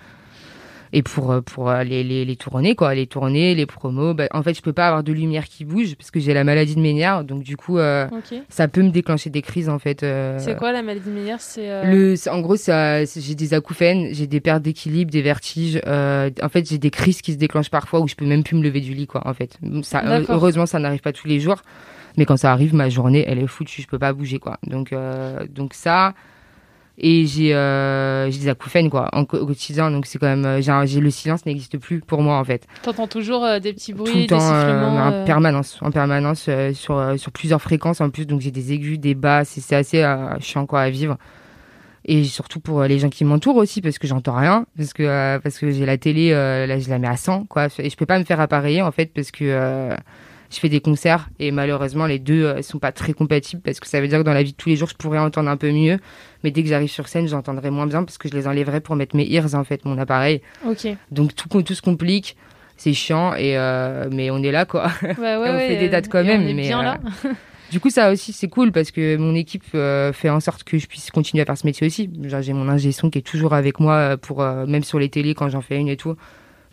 Et 0.94 1.02
pour 1.02 1.30
euh, 1.32 1.40
pour 1.40 1.70
euh, 1.70 1.84
les, 1.84 2.04
les 2.04 2.24
les 2.24 2.36
tournées 2.36 2.74
quoi, 2.74 2.94
les 2.94 3.06
tournées, 3.06 3.54
les 3.54 3.64
promos, 3.66 4.12
bah, 4.14 4.28
en 4.32 4.42
fait, 4.42 4.54
je 4.54 4.60
peux 4.62 4.72
pas 4.74 4.88
avoir 4.88 5.02
de 5.02 5.12
lumière 5.12 5.46
qui 5.46 5.64
bouge 5.64 5.94
parce 5.96 6.10
que 6.10 6.20
j'ai 6.20 6.34
la 6.34 6.44
maladie 6.44 6.74
de 6.74 6.80
Ménière, 6.80 7.24
donc 7.24 7.42
du 7.42 7.56
coup 7.56 7.78
euh, 7.78 8.06
ça 8.50 8.68
peut 8.68 8.82
me 8.82 8.90
déclencher 8.90 9.30
des 9.30 9.40
crises 9.42 9.68
en 9.70 9.78
fait. 9.78 10.02
euh, 10.02 10.38
C'est 10.38 10.56
quoi 10.56 10.70
la 10.72 10.82
maladie 10.82 11.08
meilleure 11.10 11.40
C'est 11.40 11.70
euh, 11.70 11.90
le, 11.90 12.16
c'est- 12.16 12.28
en 12.30 12.40
gros, 12.40 12.56
ça, 12.56 13.06
c'est- 13.06 13.20
j'ai 13.22 13.34
des 13.34 13.54
acouphènes, 13.54 14.08
j'ai 14.12 14.26
des 14.26 14.40
pertes 14.40 14.62
d'équilibre, 14.62 15.10
des 15.10 15.22
vertiges. 15.22 15.80
en 15.86 16.48
fait, 16.50 16.68
j'ai 16.68 16.78
des 16.78 16.90
crises 16.90 17.22
qui 17.22 17.32
se 17.32 17.38
déclenchent 17.38 17.70
parfois 17.70 18.00
où 18.00 18.08
je 18.08 18.14
peux 18.14 18.26
même 18.26 18.42
plus 18.44 18.56
me 18.56 18.62
lever 18.62 18.80
du 18.80 18.92
lit, 18.92 19.06
quoi. 19.06 19.26
En 19.26 19.32
fait, 19.34 19.58
ça, 19.82 20.02
heureusement, 20.34 20.66
ça 20.66 20.78
n'arrive 20.78 21.00
pas 21.00 21.12
tous 21.12 21.26
les 21.26 21.40
jours, 21.40 21.62
mais 22.18 22.26
quand 22.26 22.36
ça 22.36 22.52
arrive, 22.52 22.74
ma 22.74 22.90
journée, 22.90 23.24
elle 23.26 23.38
est 23.38 23.46
foutue, 23.46 23.80
je 23.80 23.86
peux 23.88 23.98
pas 23.98 24.12
bouger, 24.12 24.38
quoi. 24.38 24.58
Donc, 24.66 24.92
euh, 24.92 25.46
donc 25.48 25.72
ça. 25.72 26.12
Et 26.98 27.26
j'ai, 27.26 27.54
euh, 27.54 28.30
des 28.30 28.48
acouphènes, 28.48 28.90
quoi, 28.90 29.08
en, 29.12 29.22
au 29.22 29.24
quotidien. 29.24 29.90
Donc 29.90 30.06
c'est 30.06 30.18
quand 30.18 30.26
même, 30.26 30.44
euh, 30.44 30.86
j'ai, 30.86 31.00
le 31.00 31.10
silence 31.10 31.46
n'existe 31.46 31.78
plus 31.78 32.00
pour 32.00 32.22
moi, 32.22 32.38
en 32.38 32.44
fait 32.44 32.66
T'entends 32.82 33.06
toujours 33.06 33.44
euh, 33.44 33.58
des 33.60 33.72
petits 33.72 33.92
bruits, 33.92 34.12
tout 34.12 34.18
le 34.18 34.26
temps 34.26 34.38
des 34.38 34.44
euh, 34.44 34.60
sifflements. 34.60 35.22
en 35.22 35.24
permanence 35.24 35.78
en 35.80 35.90
permanence 35.90 36.48
sur 36.74 37.18
sur 37.18 37.32
plusieurs 37.32 37.62
fréquences 37.62 38.00
en 38.00 38.10
plus 38.10 38.26
donc 38.26 38.40
j'ai 38.40 38.50
des 38.50 38.72
aigus 38.72 38.98
des 38.98 39.14
basses 39.14 39.56
et 39.56 39.60
c'est 39.60 39.76
assez 39.76 40.04
chiant 40.40 40.66
quoi 40.66 40.80
à 40.82 40.90
vivre 40.90 41.16
et 42.04 42.24
surtout 42.24 42.60
pour 42.60 42.82
les 42.82 42.98
gens 42.98 43.08
qui 43.08 43.24
m'entourent 43.24 43.56
aussi 43.56 43.80
parce 43.80 43.98
que 43.98 44.06
j'entends 44.06 44.36
rien 44.36 44.66
parce 44.76 44.92
que 44.92 45.38
parce 45.38 45.58
que 45.58 45.70
j'ai 45.70 45.86
la 45.86 45.98
télé 45.98 46.30
là 46.30 46.78
je 46.78 46.88
la 46.90 46.98
mets 46.98 47.08
à 47.08 47.16
100 47.16 47.46
quoi 47.46 47.68
et 47.78 47.90
je 47.90 47.96
peux 47.96 48.06
pas 48.06 48.18
me 48.18 48.24
faire 48.24 48.40
appareiller 48.40 48.82
en 48.82 48.92
fait 48.92 49.06
parce 49.06 49.30
que 49.30 49.94
je 50.52 50.60
fais 50.60 50.68
des 50.68 50.80
concerts 50.80 51.28
et 51.38 51.50
malheureusement 51.50 52.06
les 52.06 52.18
deux 52.18 52.44
euh, 52.44 52.62
sont 52.62 52.78
pas 52.78 52.92
très 52.92 53.12
compatibles 53.12 53.62
parce 53.62 53.80
que 53.80 53.88
ça 53.88 54.00
veut 54.00 54.08
dire 54.08 54.18
que 54.18 54.24
dans 54.24 54.34
la 54.34 54.42
vie 54.42 54.52
de 54.52 54.56
tous 54.56 54.68
les 54.68 54.76
jours 54.76 54.88
je 54.88 54.96
pourrais 54.96 55.18
entendre 55.18 55.50
un 55.50 55.56
peu 55.56 55.70
mieux. 55.72 55.98
Mais 56.44 56.50
dès 56.50 56.62
que 56.62 56.68
j'arrive 56.68 56.90
sur 56.90 57.08
scène 57.08 57.28
j'entendrai 57.28 57.70
moins 57.70 57.86
bien 57.86 58.04
parce 58.04 58.18
que 58.18 58.28
je 58.28 58.34
les 58.34 58.46
enlèverai 58.46 58.80
pour 58.80 58.96
mettre 58.96 59.16
mes 59.16 59.26
ears 59.30 59.54
en 59.54 59.64
fait 59.64 59.84
mon 59.84 59.98
appareil. 59.98 60.42
Ok. 60.66 60.86
Donc 61.10 61.34
tout 61.34 61.62
tout 61.62 61.74
se 61.74 61.82
complique 61.82 62.36
c'est 62.76 62.92
chiant 62.94 63.34
et 63.34 63.56
euh, 63.56 64.08
mais 64.10 64.30
on 64.30 64.42
est 64.42 64.50
là 64.50 64.64
quoi. 64.64 64.90
Ouais, 65.02 65.14
on 65.18 65.40
ouais, 65.40 65.68
fait 65.68 65.76
des 65.76 65.88
dates 65.88 66.08
quand 66.08 66.24
même, 66.24 66.42
on 66.42 66.48
est 66.48 66.54
mais, 66.54 66.62
bien 66.62 66.80
euh, 66.80 66.82
là. 66.82 67.00
du 67.70 67.80
coup 67.80 67.90
ça 67.90 68.10
aussi 68.10 68.32
c'est 68.32 68.48
cool 68.48 68.72
parce 68.72 68.90
que 68.90 69.16
mon 69.16 69.34
équipe 69.34 69.64
euh, 69.74 70.12
fait 70.12 70.30
en 70.30 70.40
sorte 70.40 70.64
que 70.64 70.78
je 70.78 70.86
puisse 70.86 71.10
continuer 71.10 71.42
à 71.42 71.46
faire 71.46 71.56
ce 71.56 71.66
métier 71.66 71.86
aussi. 71.86 72.10
J'ai 72.40 72.52
mon 72.52 72.68
ingé 72.68 72.92
son 72.92 73.10
qui 73.10 73.18
est 73.18 73.22
toujours 73.22 73.54
avec 73.54 73.78
moi 73.80 74.16
pour 74.16 74.42
euh, 74.42 74.66
même 74.66 74.84
sur 74.84 74.98
les 74.98 75.08
télés 75.08 75.34
quand 75.34 75.48
j'en 75.48 75.60
fais 75.60 75.78
une 75.78 75.88
et 75.88 75.96
tout 75.96 76.16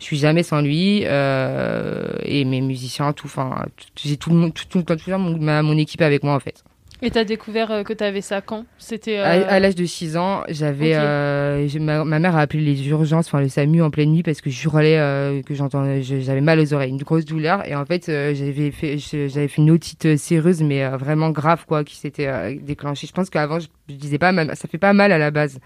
je 0.00 0.04
suis 0.04 0.16
jamais 0.18 0.42
sans 0.42 0.60
lui 0.62 1.02
euh, 1.04 2.08
et 2.24 2.44
mes 2.44 2.60
musiciens 2.60 3.12
tout 3.12 3.26
enfin 3.26 3.66
j'ai 4.02 4.16
tout 4.16 4.30
le 4.30 4.36
monde 4.36 4.54
tout, 4.54 4.64
tout, 4.68 4.82
tout, 4.82 4.96
tout 4.96 5.10
mon, 5.18 5.38
ma- 5.38 5.62
mon 5.62 5.76
équipe 5.76 6.00
avec 6.02 6.22
moi 6.24 6.34
en 6.34 6.40
fait 6.40 6.64
Et 7.02 7.10
t'as 7.10 7.24
découvert 7.24 7.70
euh, 7.70 7.82
que 7.82 7.92
t'avais 7.94 8.20
ça 8.20 8.40
quand? 8.40 8.64
C'était. 8.78 9.16
à, 9.18 9.32
euh, 9.32 9.44
à 9.48 9.58
l'âge 9.60 9.74
de 9.74 9.84
6 9.86 10.16
ans, 10.16 10.42
j'avais 10.48 10.92
euh, 10.94 11.66
ma, 11.80 12.04
ma 12.04 12.18
mère 12.18 12.36
a 12.36 12.40
appelé 12.40 12.62
les 12.62 12.88
urgences, 12.88 13.26
enfin 13.28 13.40
le 13.40 13.48
SAMU 13.48 13.80
en 13.82 13.90
pleine 13.90 14.10
nuit 14.12 14.22
parce 14.22 14.40
que 14.40 14.50
je 14.50 14.64
hurlais 14.64 14.98
euh, 14.98 15.40
que 15.42 15.54
j'entendais, 15.54 16.02
je- 16.02 16.20
j'avais 16.20 16.40
mal 16.42 16.58
aux 16.60 16.72
oreilles, 16.74 16.90
une 16.90 16.98
grosse 17.02 17.24
douleur 17.24 17.66
et 17.66 17.74
en 17.74 17.84
fait 17.86 18.06
j'avais 18.06 18.70
fait 18.70 18.98
j'avais 18.98 19.48
fait 19.48 19.62
une 19.62 19.70
otite 19.70 20.16
séreuse 20.16 20.62
mais 20.62 20.86
vraiment 20.90 21.30
grave 21.30 21.64
quoi 21.66 21.84
qui 21.84 21.96
s'était 21.96 22.54
déclenchée. 22.56 23.06
Je 23.06 23.12
pense 23.12 23.30
qu'avant 23.30 23.60
je, 23.60 23.68
je 23.88 23.94
disais 23.94 24.18
pas 24.18 24.32
ça 24.54 24.68
fait 24.68 24.78
pas 24.78 24.92
mal 24.92 25.12
à 25.12 25.18
la 25.18 25.30
base 25.30 25.58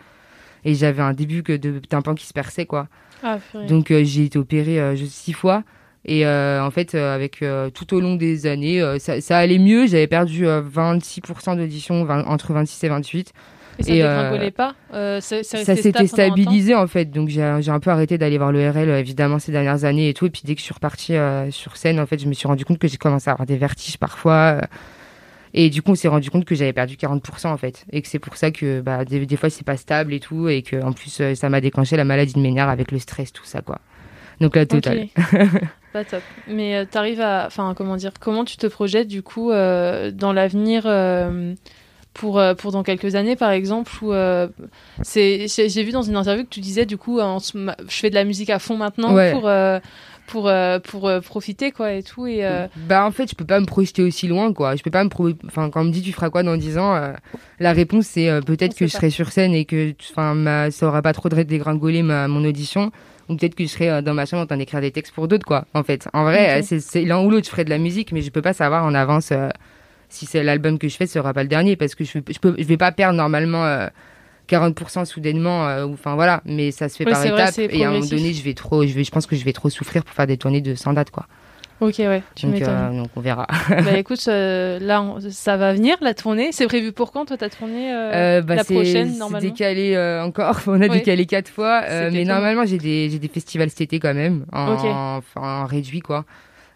et 0.65 0.75
j'avais 0.75 1.03
un 1.03 1.13
début 1.13 1.43
que 1.43 1.53
de 1.57 1.79
tympan 1.79 2.15
qui 2.15 2.27
se 2.27 2.33
perçait 2.33 2.67
quoi. 2.67 2.87
Ah. 3.25 3.39
Donc 3.67 3.91
euh, 3.91 4.05
j'ai 4.05 4.25
été 4.25 4.39
opérée 4.39 4.79
euh, 4.79 4.95
six 4.97 5.33
fois. 5.33 5.65
Et 6.05 6.27
euh, 6.27 6.63
en 6.63 6.71
fait, 6.71 6.95
euh, 6.95 7.15
avec 7.15 7.43
euh, 7.43 7.71
tout 7.71 7.95
au 7.95 8.01
long 8.01 8.17
des 8.17 8.47
années, 8.47 8.83
ça, 8.99 9.23
ça 9.23 9.39
allait 9.39 9.59
mieux. 9.59 9.87
J'avais 9.87 10.07
perdu 10.07 10.47
euh, 10.47 10.61
26% 10.63 11.57
d'audition, 11.57 12.05
20 12.05 12.27
entre 12.27 12.53
26 12.53 12.85
et 12.85 12.89
28. 12.91 13.33
Et 13.79 13.83
ça 13.83 13.93
euh, 13.93 14.51
pas 14.51 14.75
Ça 14.93 15.39
resté 15.41 15.77
s'était 15.77 16.07
stabilisé 16.07 16.75
en 16.75 16.87
fait. 16.87 17.07
Donc 17.07 17.31
j'ai 17.31 17.43
un 17.43 17.81
peu 17.81 17.91
arrêté 17.91 18.19
d'aller 18.19 18.37
voir 18.39 18.53
le 18.53 18.71
RL 18.71 18.91
évidemment 18.91 19.39
ces 19.39 19.51
dernières 19.51 19.85
années 19.85 20.11
et 20.11 20.15
tout. 20.15 20.27
Et 20.27 20.31
puis 20.31 20.43
dès 20.45 20.55
que 20.55 20.61
je 20.61 20.65
suis 20.67 20.75
repartie 20.75 21.15
sur 21.51 21.77
scène, 21.79 21.99
en 21.99 22.07
fait, 22.07 22.21
je 22.21 22.29
me 22.29 22.35
suis 22.35 22.47
rendu 22.47 22.65
compte 22.67 22.79
que 22.79 22.87
j'ai 22.87 22.99
commencé 22.99 23.31
à 23.31 23.33
avoir 23.33 23.47
des 23.47 23.57
vertiges 23.57 23.97
parfois. 23.97 24.61
Et 25.57 25.71
du 25.71 25.81
coup, 25.83 25.93
on 25.93 25.95
s'est 25.95 26.09
rendu 26.09 26.31
compte 26.31 26.45
que 26.45 26.55
j'avais 26.55 26.73
perdu 26.73 26.97
40% 26.97 27.47
en 27.47 27.57
fait. 27.57 27.85
Et 27.93 28.03
que 28.03 28.09
c'est 28.09 28.19
pour 28.19 28.37
ça 28.37 28.51
que 28.51 28.81
bah, 28.81 29.05
des, 29.05 29.25
des 29.25 29.37
fois, 29.37 29.49
c'est 29.51 29.65
pas 29.65 29.77
stable 29.77 30.13
et 30.13 30.21
tout. 30.21 30.49
Et 30.49 30.63
que 30.63 30.83
en 30.83 30.93
plus, 30.93 31.21
euh, 31.21 31.35
ça 31.35 31.49
m'a 31.49 31.61
déclenché 31.61 31.97
la 31.97 32.05
maladie 32.05 32.33
de 32.35 32.41
Ménard 32.41 32.69
avec 32.69 32.91
le 32.91 32.99
stress, 32.99 33.33
tout 33.33 33.45
ça 33.45 33.61
quoi. 33.63 33.79
Donc 34.41 34.57
la 34.57 34.67
totale. 34.67 35.07
Ok. 35.17 35.51
pas 35.93 36.05
top. 36.05 36.23
Mais 36.49 36.75
euh, 36.77 36.85
t'arrives 36.85 37.21
à, 37.21 37.45
enfin, 37.47 37.73
comment 37.77 37.95
dire, 37.97 38.11
comment 38.21 38.45
tu 38.45 38.57
te 38.57 38.67
projettes 38.67 39.07
du 39.07 39.23
coup 39.23 39.53
euh, 39.53 40.11
dans 40.11 40.33
l'avenir 40.33 40.83
euh, 40.87 41.55
pour 42.15 42.43
pour 42.59 42.73
dans 42.73 42.83
quelques 42.83 43.15
années 43.15 43.37
par 43.37 43.51
exemple 43.51 43.91
où 44.03 44.13
euh, 44.13 44.49
c'est, 45.03 45.47
j'ai 45.49 45.83
vu 45.85 45.93
dans 45.93 46.03
une 46.03 46.17
interview 46.17 46.45
que 46.45 46.49
tu 46.49 46.61
disais 46.61 46.87
du 46.87 46.97
coup, 46.97 47.21
en 47.21 47.39
je 47.39 47.73
fais 47.89 48.11
de 48.11 48.15
la 48.15 48.25
musique 48.25 48.51
à 48.51 48.59
fond 48.59 48.77
maintenant 48.77 49.13
Ouais. 49.15 49.33
pour 49.33 49.49
euh, 49.49 49.79
pour 50.27 50.49
euh, 50.49 50.79
pour 50.79 51.09
euh, 51.09 51.21
profiter 51.21 51.71
quoi 51.73 51.93
et 51.93 52.03
tout 52.03 52.27
et 52.27 52.45
euh, 52.45 52.67
Bah 52.77 53.05
en 53.05 53.11
fait, 53.11 53.31
je 53.31 53.35
peux 53.35 53.45
pas 53.45 53.61
me 53.61 53.67
projeter 53.67 54.03
aussi 54.03 54.27
loin 54.29 54.53
quoi. 54.53 54.77
Je 54.77 54.83
peux 54.83 54.91
pas 54.91 55.05
me 55.05 55.09
pro... 55.09 55.31
enfin 55.47 55.71
quand 55.71 55.83
on 55.83 55.85
me 55.85 55.91
dit 55.91 56.03
tu 56.03 56.13
feras 56.13 56.31
quoi 56.31 56.43
dans 56.43 56.57
10 56.57 56.79
ans, 56.79 57.13
la 57.61 57.73
réponse 57.73 58.07
c'est 58.07 58.29
peut-être 58.47 58.75
que 58.77 58.87
je 58.87 58.93
pas. 58.93 58.99
serai 58.99 59.11
sur 59.11 59.31
scène 59.31 59.55
et 59.55 59.65
que 59.65 59.95
enfin 60.11 60.35
ma... 60.35 60.71
ça 60.71 60.87
aura 60.87 61.03
pas 61.03 61.13
trop 61.13 61.29
de 61.29 61.43
dégringoler 61.43 62.03
ma 62.03 62.29
mon 62.29 62.45
audition 62.45 62.91
ou 63.29 63.37
peut-être 63.37 63.55
que 63.55 63.65
je 63.65 63.69
serai 63.69 64.03
dans 64.03 64.15
ma 64.15 64.27
chambre 64.27 64.43
en 64.43 64.47
train 64.47 64.57
d'écrire 64.59 64.81
des 64.81 64.91
textes 64.91 65.15
pour 65.15 65.29
d'autres 65.29 65.47
quoi. 65.47 65.67
En 65.75 65.83
fait, 65.83 66.09
en 66.13 66.25
vrai, 66.25 66.63
c'est 66.63 67.05
l'un 67.05 67.21
ou 67.23 67.31
l'autre, 67.31 67.47
je 67.47 67.51
ferai 67.51 67.65
de 67.65 67.71
la 67.71 67.79
musique 67.79 68.13
mais 68.13 68.23
je 68.23 68.31
peux 68.31 68.43
pas 68.43 68.53
savoir 68.53 68.85
en 68.85 68.95
avance 68.95 69.33
si 70.09 70.27
c'est 70.27 70.43
l'album 70.43 70.79
que 70.79 70.89
je 70.89 70.97
fais 70.97 71.07
ce 71.07 71.15
sera 71.15 71.33
pas 71.33 71.43
le 71.43 71.49
dernier 71.49 71.77
parce 71.77 71.95
que 71.95 72.05
je 72.05 72.19
je 72.29 72.39
peux 72.39 72.55
je 72.59 72.65
vais 72.65 72.77
pas 72.77 72.93
perdre 72.93 73.17
normalement 73.17 73.89
40% 74.49 75.05
soudainement 75.05 75.67
euh, 75.67 75.87
enfin 75.87 76.15
voilà, 76.15 76.43
mais 76.45 76.71
ça 76.71 76.89
se 76.89 76.97
fait 76.97 77.05
Ouais, 77.05 77.13
par 77.13 77.23
c'est 77.23 77.31
vrai, 77.31 77.43
étapes 77.43 77.55
c'est 77.55 77.67
et 77.75 77.85
à 77.85 77.89
un 77.89 77.93
moment 77.93 78.07
donné, 78.07 78.33
je 78.33 78.43
vais 78.43 78.55
trop 78.55 78.85
je 78.87 78.93
vais 78.93 79.05
je 79.05 79.11
pense 79.11 79.27
que 79.27 79.37
je 79.37 79.45
vais 79.45 79.53
trop 79.53 79.71
souffrir 79.71 80.05
pour 80.05 80.15
faire 80.15 80.27
des 80.27 80.37
tournées 80.37 80.61
de 80.61 80.75
100 80.75 80.93
dates 80.95 81.11
quoi. 81.11 81.27
Ok, 81.81 81.97
ouais, 81.99 82.23
tu 82.37 82.47
Donc, 82.47 82.63
euh, 82.63 82.91
donc 82.91 83.09
on 83.17 83.21
verra. 83.21 83.49
bah 83.69 83.93
écoute, 83.99 84.25
euh, 84.29 84.79
là, 84.79 85.03
on- 85.03 85.19
ça 85.29 85.57
va 85.57 85.73
venir, 85.75 85.97
la 86.03 86.15
tournée. 86.15 86.51
C'est 86.53 86.67
prévu 86.67 86.93
pour 86.93 87.11
quand, 87.11 87.25
toi, 87.27 87.37
ta 87.37 87.51
tournée 87.51 87.93
euh, 87.93 88.43
bah, 88.43 88.55
La 88.55 88.63
c'est- 88.65 88.75
prochaine, 88.75 89.11
c'est 89.13 89.19
normalement 89.19 89.51
décalé 89.51 89.95
euh, 89.95 90.23
encore. 90.23 90.61
On 90.69 90.81
a 90.81 90.85
Oui. 90.87 90.91
décalé 90.91 91.27
quatre 91.27 91.49
fois. 91.51 91.83
mais 92.13 92.25
normalement, 92.25 92.65
j'ai 92.65 92.79
des, 92.79 93.11
j'ai 93.11 93.19
des 93.19 93.29
festivals 93.29 93.71
cet 93.71 93.81
été 93.81 93.99
quand 93.99 94.15
même. 94.15 94.47
En, 94.53 95.19
enfin, 95.19 95.63
en 95.63 95.67
réduit, 95.67 96.01
quoi. 96.01 96.25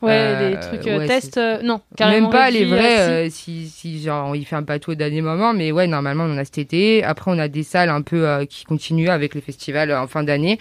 Ouais, 0.01 0.13
Euh, 0.13 0.51
les 0.51 0.61
trucs 0.61 0.87
euh, 0.87 0.99
ouais, 0.99 1.07
tests. 1.07 1.39
euh, 1.39 1.61
non, 1.63 1.81
carrément. 1.97 2.29
Même 2.29 2.33
pas 2.33 2.51
les 2.51 2.65
vrais, 2.65 3.01
euh, 3.01 3.27
euh, 3.27 3.29
si, 3.31 3.69
si 3.69 4.01
genre 4.01 4.37
il 4.37 4.45
fait 4.45 4.55
un 4.57 4.63
pâteau 4.63 4.93
au 4.93 4.95
dernier 4.95 5.23
moment, 5.23 5.53
mais 5.53 5.73
ouais, 5.73 5.87
normalement 5.89 6.25
on 6.25 6.35
en 6.35 6.39
a 6.39 6.45
cet 6.45 6.59
été. 6.59 7.03
Après, 7.03 7.31
on 7.33 7.39
a 7.39 7.49
des 7.49 7.65
salles 7.65 7.89
un 7.91 8.03
peu 8.03 8.29
euh, 8.29 8.45
qui 8.45 8.65
continuent 8.65 9.09
avec 9.09 9.35
les 9.35 9.41
festivals 9.41 9.91
euh, 9.91 10.01
en 10.01 10.07
fin 10.07 10.23
d'année. 10.23 10.59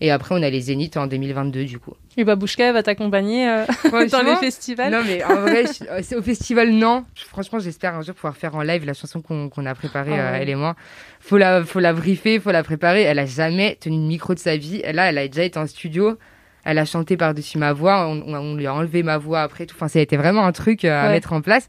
Et 0.00 0.10
après, 0.10 0.34
on 0.34 0.42
a 0.42 0.50
les 0.50 0.60
Zéniths 0.60 0.96
en 0.98 1.06
2022, 1.06 1.64
du 1.64 1.78
coup. 1.78 1.94
Et 2.16 2.24
Babouchka 2.24 2.72
va 2.72 2.82
t'accompagner 2.82 3.48
euh, 3.48 3.64
dans 4.10 4.22
les 4.22 4.36
festivals. 4.36 4.92
Non, 4.92 5.00
mais 5.06 5.22
en 5.24 5.36
vrai, 5.42 5.64
je- 5.66 5.84
euh, 5.88 6.00
c'est 6.02 6.16
au 6.16 6.20
festival, 6.22 6.70
non. 6.72 7.04
Franchement, 7.14 7.60
j'espère 7.60 7.94
un 7.94 8.02
jour 8.02 8.14
pouvoir 8.14 8.36
faire 8.36 8.54
en 8.56 8.62
live 8.62 8.84
la 8.84 8.92
chanson 8.92 9.22
qu'on 9.22 9.48
qu'on 9.48 9.64
a 9.64 9.74
préparée, 9.74 10.12
euh, 10.18 10.32
ouais. 10.32 10.38
elle 10.42 10.48
et 10.50 10.56
moi. 10.56 10.74
Faut 11.20 11.38
la, 11.38 11.64
faut 11.64 11.80
la 11.80 11.92
briefer, 11.94 12.38
faut 12.40 12.50
la 12.50 12.64
préparer. 12.64 13.02
Elle 13.02 13.20
a 13.20 13.24
jamais 13.24 13.76
tenu 13.80 13.96
le 13.96 14.02
micro 14.02 14.34
de 14.34 14.40
sa 14.40 14.56
vie. 14.58 14.82
Elle, 14.84 14.96
là, 14.96 15.08
elle 15.08 15.16
a 15.16 15.26
déjà 15.28 15.44
été 15.44 15.58
en 15.58 15.66
studio. 15.66 16.18
Elle 16.64 16.78
a 16.78 16.84
chanté 16.84 17.16
par-dessus 17.16 17.58
ma 17.58 17.72
voix. 17.72 18.06
On, 18.08 18.22
on- 18.34 18.54
lui 18.56 18.66
a 18.66 18.74
enlevé 18.74 19.02
ma 19.02 19.18
voix 19.18 19.42
après 19.42 19.66
tout. 19.66 19.74
Enfin, 19.76 19.88
ça 19.88 19.98
a 19.98 20.02
été 20.02 20.16
vraiment 20.16 20.44
un 20.46 20.52
truc 20.52 20.84
euh, 20.84 21.02
à 21.02 21.06
Ouais. 21.06 21.12
mettre 21.12 21.32
en 21.32 21.40
place. 21.40 21.68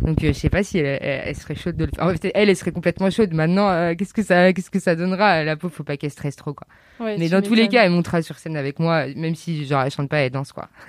Donc, 0.00 0.24
euh, 0.24 0.28
je 0.28 0.32
sais 0.32 0.48
pas 0.50 0.62
si 0.64 0.78
elle, 0.78 0.98
elle- 1.00 1.22
elle 1.26 1.36
serait 1.36 1.54
chaude 1.54 1.76
de 1.76 1.84
le 1.84 1.90
faire. 1.94 2.04
En 2.04 2.10
fait, 2.10 2.30
elle, 2.34 2.48
elle 2.48 2.56
serait 2.56 2.72
complètement 2.72 3.10
chaude. 3.10 3.32
Maintenant, 3.32 3.68
euh, 3.70 3.94
qu'est-ce 3.94 4.12
que 4.14 4.22
ça, 4.22 4.52
qu'est-ce 4.52 4.70
que 4.70 4.80
ça 4.80 4.96
donnera 4.96 5.44
La 5.44 5.56
pauvre, 5.56 5.72
faut 5.74 5.84
pas 5.84 5.96
qu'elle 5.96 6.10
stresse 6.10 6.36
trop, 6.36 6.52
quoi. 6.54 6.66
Ouais, 7.00 7.16
Mais 7.18 7.28
dans 7.28 7.42
tous 7.42 7.54
les 7.54 7.68
cas, 7.68 7.84
elle 7.84 7.90
montera 7.92 8.22
sur 8.22 8.38
scène 8.38 8.56
avec 8.56 8.78
moi, 8.80 9.06
même 9.14 9.34
si 9.34 9.64
genre 9.66 9.82
elle 9.82 9.90
chante 9.90 10.08
pas, 10.08 10.18
elle 10.18 10.30
danse, 10.30 10.52
quoi. 10.52 10.68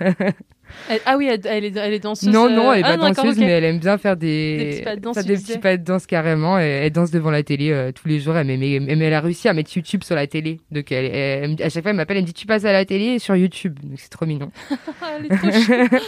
Elle- 0.88 1.00
ah 1.06 1.16
oui, 1.16 1.28
elle, 1.30 1.40
elle 1.44 1.64
est, 1.64 1.76
elle 1.76 1.92
est 1.94 1.98
danseuse. 1.98 2.28
Non, 2.28 2.48
non, 2.48 2.70
euh, 2.70 2.74
elle 2.74 2.80
est 2.80 2.84
ah 2.84 2.96
pas 2.96 3.08
d'accord, 3.08 3.24
danseuse, 3.24 3.38
mais 3.38 3.46
elle 3.50 3.64
aime 3.64 3.78
bien 3.78 3.98
faire 3.98 4.16
des, 4.16 4.56
Des 4.58 4.70
petits 4.72 4.82
pas 4.82 4.96
de 4.96 5.00
danse, 5.00 5.14
faire 5.14 5.22
tu 5.24 5.28
des 5.30 5.36
disais. 5.36 5.52
petits 5.54 5.58
pas 5.60 5.76
de 5.76 5.82
danse 5.84 6.06
carrément. 6.06 6.58
Et 6.60 6.64
elle 6.64 6.90
danse 6.92 7.10
devant 7.10 7.30
la 7.30 7.42
télé 7.42 7.70
euh, 7.70 7.92
tous 7.92 8.08
les 8.08 8.20
jours. 8.20 8.36
Elle, 8.36 8.46
met- 8.46 8.56
mais, 8.56 8.96
mais 8.96 9.04
elle 9.04 9.14
a 9.14 9.20
réussi 9.20 9.48
à 9.48 9.52
mettre 9.54 9.74
YouTube 9.76 10.02
sur 10.04 10.14
la 10.16 10.26
télé. 10.26 10.60
Donc 10.70 10.90
elle, 10.92 11.56
à 11.62 11.68
chaque 11.70 11.82
fois, 11.82 11.90
elle 11.90 11.96
m'appelle, 11.96 12.16
elle 12.18 12.22
me 12.22 12.26
dit 12.26 12.34
tu 12.34 12.46
passes 12.46 12.64
à 12.64 12.72
la 12.72 12.84
télé 12.84 13.18
sur 13.18 13.36
YouTube. 13.36 13.78
Donc 13.82 13.98
c'est 13.98 14.08
trop 14.10 14.26
mignon. 14.26 14.50
Ah, 14.70 15.16
elle 15.18 15.26
est 15.26 15.36
trop. 15.36 15.48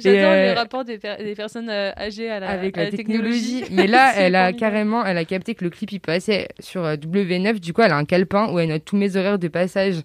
J'adore 0.00 0.30
euh, 0.32 0.46
les 0.46 0.52
rapports 0.52 0.84
des, 0.84 0.98
per- 0.98 1.16
des 1.18 1.34
personnes 1.34 1.68
euh, 1.70 1.90
âgées 1.96 2.30
à 2.30 2.40
la, 2.40 2.48
avec 2.50 2.76
à 2.78 2.84
la, 2.84 2.90
technologie. 2.90 3.64
Mais 3.70 3.86
là, 3.86 4.12
elle 4.16 4.34
a 4.34 4.52
carrément, 4.52 5.04
elle 5.04 5.18
a 5.18 5.24
capté 5.24 5.54
que 5.54 5.64
le 5.64 5.70
clip 5.70 5.92
il 5.92 6.00
passait 6.00 6.48
sur 6.60 6.84
euh, 6.84 6.96
W9. 6.96 7.60
Du 7.60 7.72
coup, 7.72 7.82
elle 7.82 7.92
a 7.92 7.96
un 7.96 8.04
calepin 8.04 8.50
où 8.52 8.58
elle 8.58 8.68
note 8.70 8.84
tous 8.84 8.96
mes 8.96 9.16
horaires 9.16 9.38
de 9.38 9.48
passage. 9.48 9.96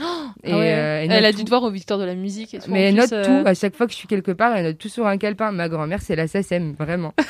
Et, 0.44 0.52
Ah 0.52 0.56
ouais. 0.58 0.74
euh, 0.74 1.06
elle 1.10 1.24
a 1.24 1.32
dû 1.32 1.44
te 1.44 1.48
voir 1.50 1.62
au 1.62 1.70
Victoire 1.70 1.98
de 1.98 2.04
la 2.04 2.14
musique 2.14 2.54
et 2.54 2.58
tout. 2.58 2.70
Mais 2.70 2.84
elle 2.84 2.94
note 2.94 3.12
euh, 3.12 3.24
tout. 3.42 3.46
À 3.48 3.54
chaque 3.54 3.76
fois 3.76 3.86
que 3.86 3.92
je 3.92 3.98
suis 3.98 4.08
quelque 4.08 4.32
part, 4.32 4.56
elle 4.56 4.64
note 4.64 4.78
tout 4.78 4.88
sur 4.88 5.06
un 5.06 5.18
calepin. 5.18 5.52
Ma 5.52 5.68
grand-mère, 5.68 6.00
c'est 6.02 6.16
la 6.16 6.26
SACEM, 6.28 6.74
vraiment. 6.78 7.12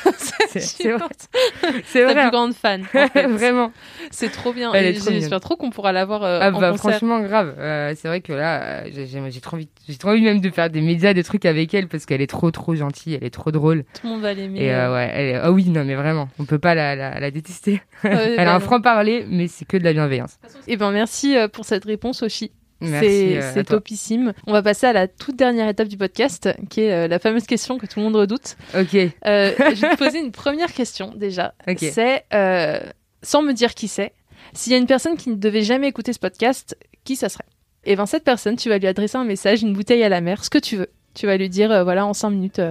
C'est- 0.49 0.59
c'est 0.59 0.91
vrai. 0.91 1.05
C'est 1.85 2.01
Ta 2.05 2.13
vrai. 2.13 2.21
plus 2.23 2.31
grande 2.31 2.53
fan. 2.53 2.81
en 2.81 2.85
fait. 3.07 3.27
vraiment. 3.27 3.71
C'est 4.11 4.29
trop 4.31 4.51
bien. 4.53 4.73
Et 4.73 4.93
J'espère 4.93 5.39
trop 5.39 5.55
qu'on 5.55 5.69
pourra 5.69 5.91
la 5.93 6.03
voir 6.05 6.23
euh, 6.23 6.39
Ah 6.41 6.49
en 6.49 6.59
bah 6.59 6.71
concert. 6.71 6.91
franchement 6.91 7.21
grave. 7.21 7.53
C'est 7.95 8.07
vrai 8.07 8.19
que 8.21 8.33
là, 8.33 8.83
j'ai 8.89 9.39
trop 9.41 9.55
envie, 9.55 9.69
j'ai 9.87 9.95
trop 9.97 10.09
envie 10.09 10.21
même 10.21 10.41
de 10.41 10.49
faire 10.49 10.69
des 10.69 10.81
médias, 10.81 11.13
des 11.13 11.23
trucs 11.23 11.45
avec 11.45 11.73
elle 11.73 11.87
parce 11.87 12.05
qu'elle 12.05 12.21
est 12.21 12.27
trop 12.27 12.51
trop 12.51 12.75
gentille, 12.75 13.15
elle 13.15 13.23
est 13.23 13.29
trop 13.29 13.51
drôle. 13.51 13.83
Tout 13.93 14.07
le 14.07 14.09
monde 14.13 14.21
va 14.21 14.33
l'aimer. 14.33 14.59
Et 14.63 14.69
ouais, 14.69 15.11
elle 15.13 15.25
est- 15.27 15.35
ah 15.35 15.51
oui 15.51 15.69
non 15.69 15.83
mais 15.85 15.95
vraiment, 15.95 16.27
on 16.39 16.45
peut 16.45 16.59
pas 16.59 16.75
la, 16.75 16.95
la, 16.95 17.19
la 17.19 17.31
détester. 17.31 17.81
Elle 18.03 18.39
a 18.39 18.53
un 18.55 18.59
franc 18.59 18.81
parler, 18.81 19.25
mais 19.29 19.47
c'est 19.47 19.65
que 19.65 19.77
de 19.77 19.83
la 19.83 19.93
bienveillance. 19.93 20.37
Eh 20.67 20.75
ben 20.77 20.91
merci 20.91 21.35
pour 21.53 21.65
cette 21.65 21.85
réponse, 21.85 22.23
Oshi. 22.23 22.51
C'est 22.81 23.37
euh, 23.37 23.63
topissime. 23.63 24.33
On 24.47 24.51
va 24.51 24.61
passer 24.61 24.87
à 24.87 24.93
la 24.93 25.07
toute 25.07 25.35
dernière 25.35 25.67
étape 25.67 25.87
du 25.87 25.97
podcast, 25.97 26.49
qui 26.69 26.81
est 26.81 26.91
euh, 26.91 27.07
la 27.07 27.19
fameuse 27.19 27.45
question 27.45 27.77
que 27.77 27.85
tout 27.85 27.99
le 27.99 28.05
monde 28.05 28.15
redoute. 28.15 28.57
Ok. 28.75 28.95
Euh, 28.95 29.09
je 29.25 29.81
vais 29.81 29.89
te 29.89 29.97
poser 30.03 30.19
une 30.19 30.31
première 30.31 30.73
question 30.73 31.13
déjà. 31.15 31.53
Ok. 31.67 31.79
C'est, 31.79 32.25
euh, 32.33 32.79
sans 33.21 33.41
me 33.41 33.53
dire 33.53 33.73
qui 33.73 33.87
c'est, 33.87 34.13
s'il 34.53 34.71
y 34.71 34.75
a 34.75 34.79
une 34.79 34.87
personne 34.87 35.17
qui 35.17 35.29
ne 35.29 35.35
devait 35.35 35.61
jamais 35.61 35.87
écouter 35.87 36.13
ce 36.13 36.19
podcast, 36.19 36.77
qui 37.03 37.15
ça 37.15 37.29
serait? 37.29 37.45
Et 37.83 37.95
ben 37.95 38.05
cette 38.05 38.23
personne, 38.23 38.55
tu 38.55 38.69
vas 38.69 38.77
lui 38.77 38.87
adresser 38.87 39.17
un 39.17 39.23
message, 39.23 39.61
une 39.61 39.73
bouteille 39.73 40.03
à 40.03 40.09
la 40.09 40.21
mer, 40.21 40.43
ce 40.43 40.49
que 40.49 40.59
tu 40.59 40.77
veux. 40.77 40.89
Tu 41.13 41.25
vas 41.25 41.37
lui 41.37 41.49
dire, 41.49 41.83
voilà, 41.83 42.05
en 42.05 42.13
5 42.13 42.29
minutes, 42.29 42.61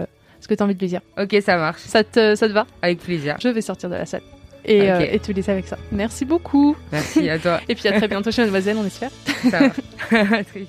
ce 0.41 0.49
que 0.49 0.55
tu 0.55 0.63
as 0.63 0.65
envie 0.65 0.75
de 0.75 0.81
lui 0.81 0.87
dire. 0.89 1.01
Ok, 1.19 1.37
ça 1.45 1.57
marche. 1.57 1.83
Ça 1.83 2.05
te, 2.05 2.35
ça 2.35 2.49
te 2.49 2.53
va? 2.53 2.67
Avec 2.81 3.01
plaisir. 3.01 3.37
Je 3.41 3.49
vais 3.49 3.61
sortir 3.61 3.91
de 3.91 3.97
la 3.97 4.07
salle. 4.07 4.23
Et, 4.65 4.83
Ok. 4.83 4.89
euh, 4.89 5.07
et 5.13 5.19
te 5.19 5.33
laisser 5.33 5.51
avec 5.53 5.67
ça. 5.67 5.79
Merci 5.91 6.25
beaucoup. 6.25 6.77
Merci 6.93 7.29
à 7.31 7.39
toi. 7.39 7.61
Et 7.69 7.75
puis 7.75 7.89
à 7.89 7.93
très 7.93 8.09
bientôt 8.09 8.31
chez 8.31 8.43
Mademoiselle, 8.43 8.77
on 8.79 8.85
espère. 8.87 9.11
Ça 9.51 9.61
vite. 10.55 10.69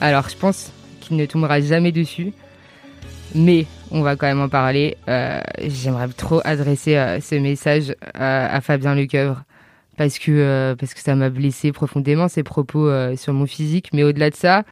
Alors, 0.00 0.28
je 0.28 0.36
pense 0.36 0.72
qu'il 1.00 1.16
ne 1.16 1.26
tombera 1.26 1.60
jamais 1.60 1.92
dessus, 1.92 2.32
mais 3.34 3.66
on 3.90 4.00
va 4.02 4.16
quand 4.16 4.26
même 4.26 4.40
en 4.40 4.48
parler. 4.48 4.96
Euh, 5.08 5.40
J'aimerais 5.66 6.08
trop 6.08 6.40
adresser 6.44 6.96
euh, 6.96 7.20
ce 7.20 7.34
message 7.34 7.94
à, 8.14 8.54
à 8.54 8.60
Fabien 8.60 8.94
Lecoeuvre 8.94 9.42
parce 9.96 10.18
que 10.18 10.30
euh, 10.30 10.74
parce 10.76 10.94
que 10.94 11.00
ça 11.00 11.14
m'a 11.14 11.28
blessé 11.28 11.72
profondément 11.72 12.28
ses 12.28 12.42
propos 12.42 12.88
euh, 12.88 13.16
sur 13.16 13.34
mon 13.34 13.46
physique, 13.46 13.90
mais 13.92 14.02
au-delà 14.02 14.30
de 14.30 14.36
ça. 14.36 14.64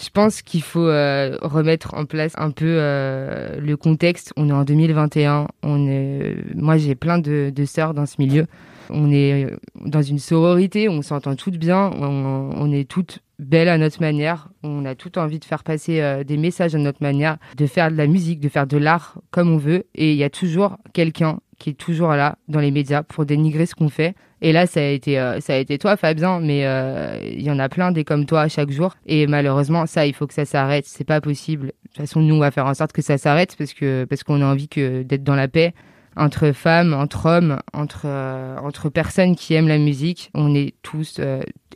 Je 0.00 0.08
pense 0.08 0.40
qu'il 0.40 0.62
faut 0.62 0.86
euh, 0.86 1.36
remettre 1.42 1.94
en 1.94 2.06
place 2.06 2.32
un 2.38 2.50
peu 2.50 2.76
euh, 2.78 3.60
le 3.60 3.76
contexte. 3.76 4.32
On 4.36 4.48
est 4.48 4.52
en 4.52 4.64
2021. 4.64 5.48
On 5.62 5.86
est... 5.86 6.36
Moi, 6.54 6.78
j'ai 6.78 6.94
plein 6.94 7.18
de, 7.18 7.52
sœurs 7.66 7.92
dans 7.92 8.06
ce 8.06 8.16
milieu. 8.18 8.46
On 8.88 9.12
est 9.12 9.46
dans 9.74 10.02
une 10.02 10.18
sororité, 10.18 10.88
on 10.88 11.02
s'entend 11.02 11.36
toutes 11.36 11.56
bien, 11.56 11.90
on, 11.94 12.72
est 12.72 12.88
toutes 12.88 13.20
belles 13.38 13.68
à 13.68 13.78
notre 13.78 14.00
manière, 14.00 14.48
on 14.62 14.84
a 14.84 14.94
toutes 14.94 15.18
envie 15.18 15.38
de 15.38 15.44
faire 15.44 15.62
passer 15.62 16.00
euh, 16.00 16.24
des 16.24 16.36
messages 16.36 16.74
à 16.74 16.78
notre 16.78 17.02
manière, 17.02 17.38
de 17.56 17.66
faire 17.66 17.90
de 17.90 17.96
la 17.96 18.06
musique, 18.06 18.40
de 18.40 18.48
faire 18.48 18.66
de 18.66 18.76
l'art 18.76 19.18
comme 19.30 19.50
on 19.50 19.56
veut. 19.56 19.86
Et 19.94 20.12
il 20.12 20.18
y 20.18 20.24
a 20.24 20.30
toujours 20.30 20.76
quelqu'un 20.92 21.38
qui 21.58 21.70
est 21.70 21.74
toujours 21.74 22.10
là 22.10 22.36
dans 22.48 22.60
les 22.60 22.70
médias 22.70 23.02
pour 23.02 23.24
dénigrer 23.24 23.66
ce 23.66 23.74
qu'on 23.74 23.88
fait. 23.88 24.14
Et 24.44 24.50
là, 24.50 24.66
ça 24.66 24.80
a 24.80 24.82
été, 24.82 25.20
euh, 25.20 25.38
ça 25.38 25.54
a 25.54 25.56
été 25.56 25.78
toi, 25.78 25.96
Fabien, 25.96 26.40
mais 26.40 26.66
euh, 26.66 27.16
il 27.22 27.42
y 27.42 27.50
en 27.50 27.60
a 27.60 27.68
plein 27.68 27.92
des 27.92 28.02
comme 28.02 28.26
toi 28.26 28.48
chaque 28.48 28.72
jour. 28.72 28.96
Et 29.06 29.28
malheureusement, 29.28 29.86
ça, 29.86 30.04
il 30.04 30.14
faut 30.14 30.26
que 30.26 30.34
ça 30.34 30.44
s'arrête. 30.44 30.84
C'est 30.84 31.04
pas 31.04 31.20
possible. 31.20 31.66
De 31.66 31.72
toute 31.88 31.98
façon, 31.98 32.20
nous, 32.20 32.34
on 32.34 32.40
va 32.40 32.50
faire 32.50 32.66
en 32.66 32.74
sorte 32.74 32.92
que 32.92 33.02
ça 33.02 33.18
s'arrête 33.18 33.54
parce 33.56 33.72
que 33.72 34.04
parce 34.04 34.24
qu'on 34.24 34.42
a 34.42 34.44
envie 34.44 34.68
que 34.68 35.04
d'être 35.04 35.22
dans 35.22 35.36
la 35.36 35.46
paix 35.46 35.74
entre 36.16 36.50
femmes, 36.50 36.92
entre 36.92 37.26
hommes, 37.26 37.60
entre 37.72 38.02
euh, 38.06 38.56
entre 38.58 38.88
personnes 38.88 39.36
qui 39.36 39.54
aiment 39.54 39.68
la 39.68 39.78
musique. 39.78 40.32
On 40.34 40.56
est 40.56 40.74
tous 40.82 41.20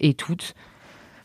et 0.00 0.14
toutes 0.14 0.54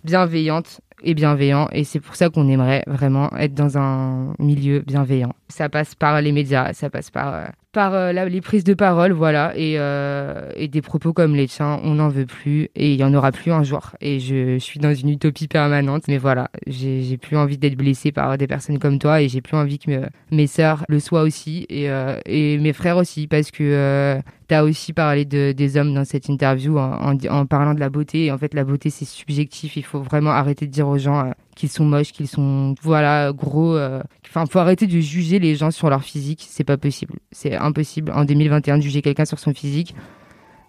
bienveillantes 0.03 0.81
et 1.01 1.15
bienveillants. 1.15 1.69
Et 1.71 1.85
c'est 1.85 1.99
pour 1.99 2.15
ça 2.15 2.29
qu'on 2.29 2.47
aimerait 2.49 2.83
vraiment 2.85 3.31
être 3.35 3.55
dans 3.55 3.79
un 3.79 4.35
milieu 4.37 4.81
bienveillant. 4.81 5.33
Ça 5.49 5.69
passe 5.69 5.95
par 5.95 6.21
les 6.21 6.31
médias, 6.31 6.71
ça 6.73 6.91
passe 6.91 7.09
par 7.09 7.47
par 7.71 7.93
euh, 7.93 8.11
les 8.11 8.41
prises 8.41 8.63
de 8.63 8.73
parole, 8.73 9.11
voilà, 9.11 9.53
et, 9.55 9.75
euh, 9.77 10.49
et 10.55 10.67
des 10.67 10.81
propos 10.81 11.13
comme 11.13 11.35
les 11.35 11.47
tiens, 11.47 11.79
on 11.83 11.95
n'en 11.95 12.09
veut 12.09 12.25
plus 12.25 12.69
et 12.75 12.93
il 12.93 12.99
y 12.99 13.03
en 13.03 13.13
aura 13.13 13.31
plus 13.31 13.51
un 13.51 13.63
jour. 13.63 13.91
Et 14.01 14.19
je, 14.19 14.57
suis 14.59 14.79
dans 14.79 14.93
une 14.93 15.09
utopie 15.09 15.47
permanente, 15.47 16.03
mais 16.07 16.17
voilà, 16.17 16.49
j'ai 16.67 17.17
plus 17.17 17.37
envie 17.37 17.57
d'être 17.57 17.75
blessée 17.75 18.11
par 18.11 18.37
des 18.37 18.47
personnes 18.47 18.79
comme 18.79 18.99
toi 18.99 19.21
et 19.21 19.29
j'ai 19.29 19.41
plus 19.41 19.55
envie 19.55 19.79
que 19.79 19.89
me- 19.91 20.09
mes 20.31 20.47
sœurs 20.47 20.85
le 20.89 20.99
soient 20.99 21.21
aussi 21.21 21.65
et, 21.69 21.89
euh, 21.89 22.19
et 22.25 22.57
mes 22.57 22.73
frères 22.73 22.97
aussi, 22.97 23.27
parce 23.27 23.51
que 23.51 23.63
euh, 23.63 24.21
aussi 24.59 24.93
parlé 24.93 25.25
de, 25.25 25.51
des 25.51 25.77
hommes 25.77 25.93
dans 25.93 26.05
cette 26.05 26.27
interview 26.29 26.77
en, 26.77 27.45
parlant 27.45 27.73
de 27.73 27.79
la 27.79 27.89
beauté. 27.89 28.31
En 28.31 28.37
fait, 28.37 28.53
la 28.53 28.63
beauté, 28.63 28.89
c'est 28.89 29.05
subjectif. 29.05 29.77
Il 29.77 29.83
faut 29.83 30.01
vraiment 30.01 30.31
arrêter 30.31 30.67
de 30.67 30.71
dire 30.71 30.87
aux 30.87 30.97
gens 30.97 31.19
euh, 31.19 31.31
qu'ils 31.55 31.69
sont 31.69 31.85
moches, 31.85 32.11
qu'ils 32.11 32.27
sont, 32.27 32.75
voilà, 32.81 33.31
gros. 33.31 33.75
euh. 33.75 34.01
Enfin, 34.27 34.45
faut 34.45 34.59
arrêter 34.59 34.87
de 34.87 34.99
juger 34.99 35.39
les 35.39 35.55
gens 35.55 35.71
sur 35.71 35.89
leur 35.89 36.03
physique. 36.03 36.45
C'est 36.49 36.63
pas 36.63 36.77
possible. 36.77 37.15
C'est 37.31 37.55
impossible 37.55 38.11
en 38.13 38.25
2021 38.25 38.77
de 38.77 38.83
juger 38.83 39.01
quelqu'un 39.01 39.25
sur 39.25 39.39
son 39.39 39.53
physique. 39.53 39.95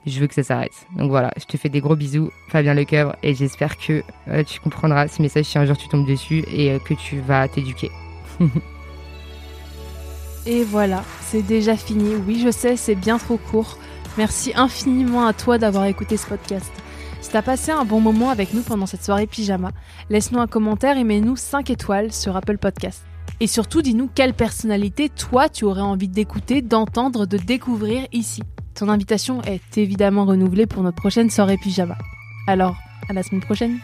Je 0.06 0.18
veux 0.18 0.26
que 0.26 0.34
ça 0.34 0.42
s'arrête. 0.42 0.86
Donc 0.96 1.10
voilà, 1.10 1.30
je 1.38 1.44
te 1.44 1.56
fais 1.56 1.68
des 1.68 1.80
gros 1.80 1.94
bisous, 1.94 2.30
Fabien 2.48 2.74
Lecoeuvre, 2.74 3.14
et 3.22 3.34
j'espère 3.34 3.76
que 3.76 4.02
euh, 4.28 4.42
tu 4.42 4.58
comprendras 4.58 5.06
ce 5.06 5.22
message 5.22 5.44
si 5.44 5.58
un 5.58 5.64
jour 5.64 5.76
tu 5.76 5.88
tombes 5.88 6.06
dessus 6.06 6.44
et 6.52 6.72
euh, 6.72 6.78
que 6.80 6.94
tu 6.94 7.20
vas 7.20 7.46
t'éduquer. 7.46 7.90
Et 10.44 10.64
voilà, 10.64 11.04
c'est 11.20 11.42
déjà 11.42 11.76
fini. 11.76 12.16
Oui, 12.26 12.40
je 12.44 12.50
sais, 12.50 12.76
c'est 12.76 12.96
bien 12.96 13.18
trop 13.18 13.36
court. 13.36 13.78
Merci 14.18 14.52
infiniment 14.56 15.26
à 15.26 15.32
toi 15.32 15.58
d'avoir 15.58 15.84
écouté 15.84 16.16
ce 16.16 16.26
podcast. 16.26 16.70
Si 17.20 17.30
t'as 17.30 17.42
passé 17.42 17.70
un 17.70 17.84
bon 17.84 18.00
moment 18.00 18.30
avec 18.30 18.52
nous 18.52 18.62
pendant 18.62 18.86
cette 18.86 19.04
soirée 19.04 19.28
pyjama, 19.28 19.70
laisse-nous 20.10 20.40
un 20.40 20.48
commentaire 20.48 20.98
et 20.98 21.04
mets-nous 21.04 21.36
5 21.36 21.70
étoiles 21.70 22.12
sur 22.12 22.36
Apple 22.36 22.58
Podcast. 22.58 23.04
Et 23.38 23.46
surtout, 23.46 23.82
dis-nous 23.82 24.10
quelle 24.12 24.34
personnalité 24.34 25.08
toi 25.08 25.48
tu 25.48 25.64
aurais 25.64 25.80
envie 25.80 26.08
d'écouter, 26.08 26.60
d'entendre, 26.60 27.24
de 27.24 27.38
découvrir 27.38 28.06
ici. 28.12 28.42
Ton 28.74 28.88
invitation 28.88 29.42
est 29.42 29.78
évidemment 29.78 30.24
renouvelée 30.24 30.66
pour 30.66 30.82
notre 30.82 30.96
prochaine 30.96 31.30
soirée 31.30 31.56
pyjama. 31.56 31.96
Alors, 32.48 32.76
à 33.08 33.12
la 33.12 33.22
semaine 33.22 33.42
prochaine 33.42 33.78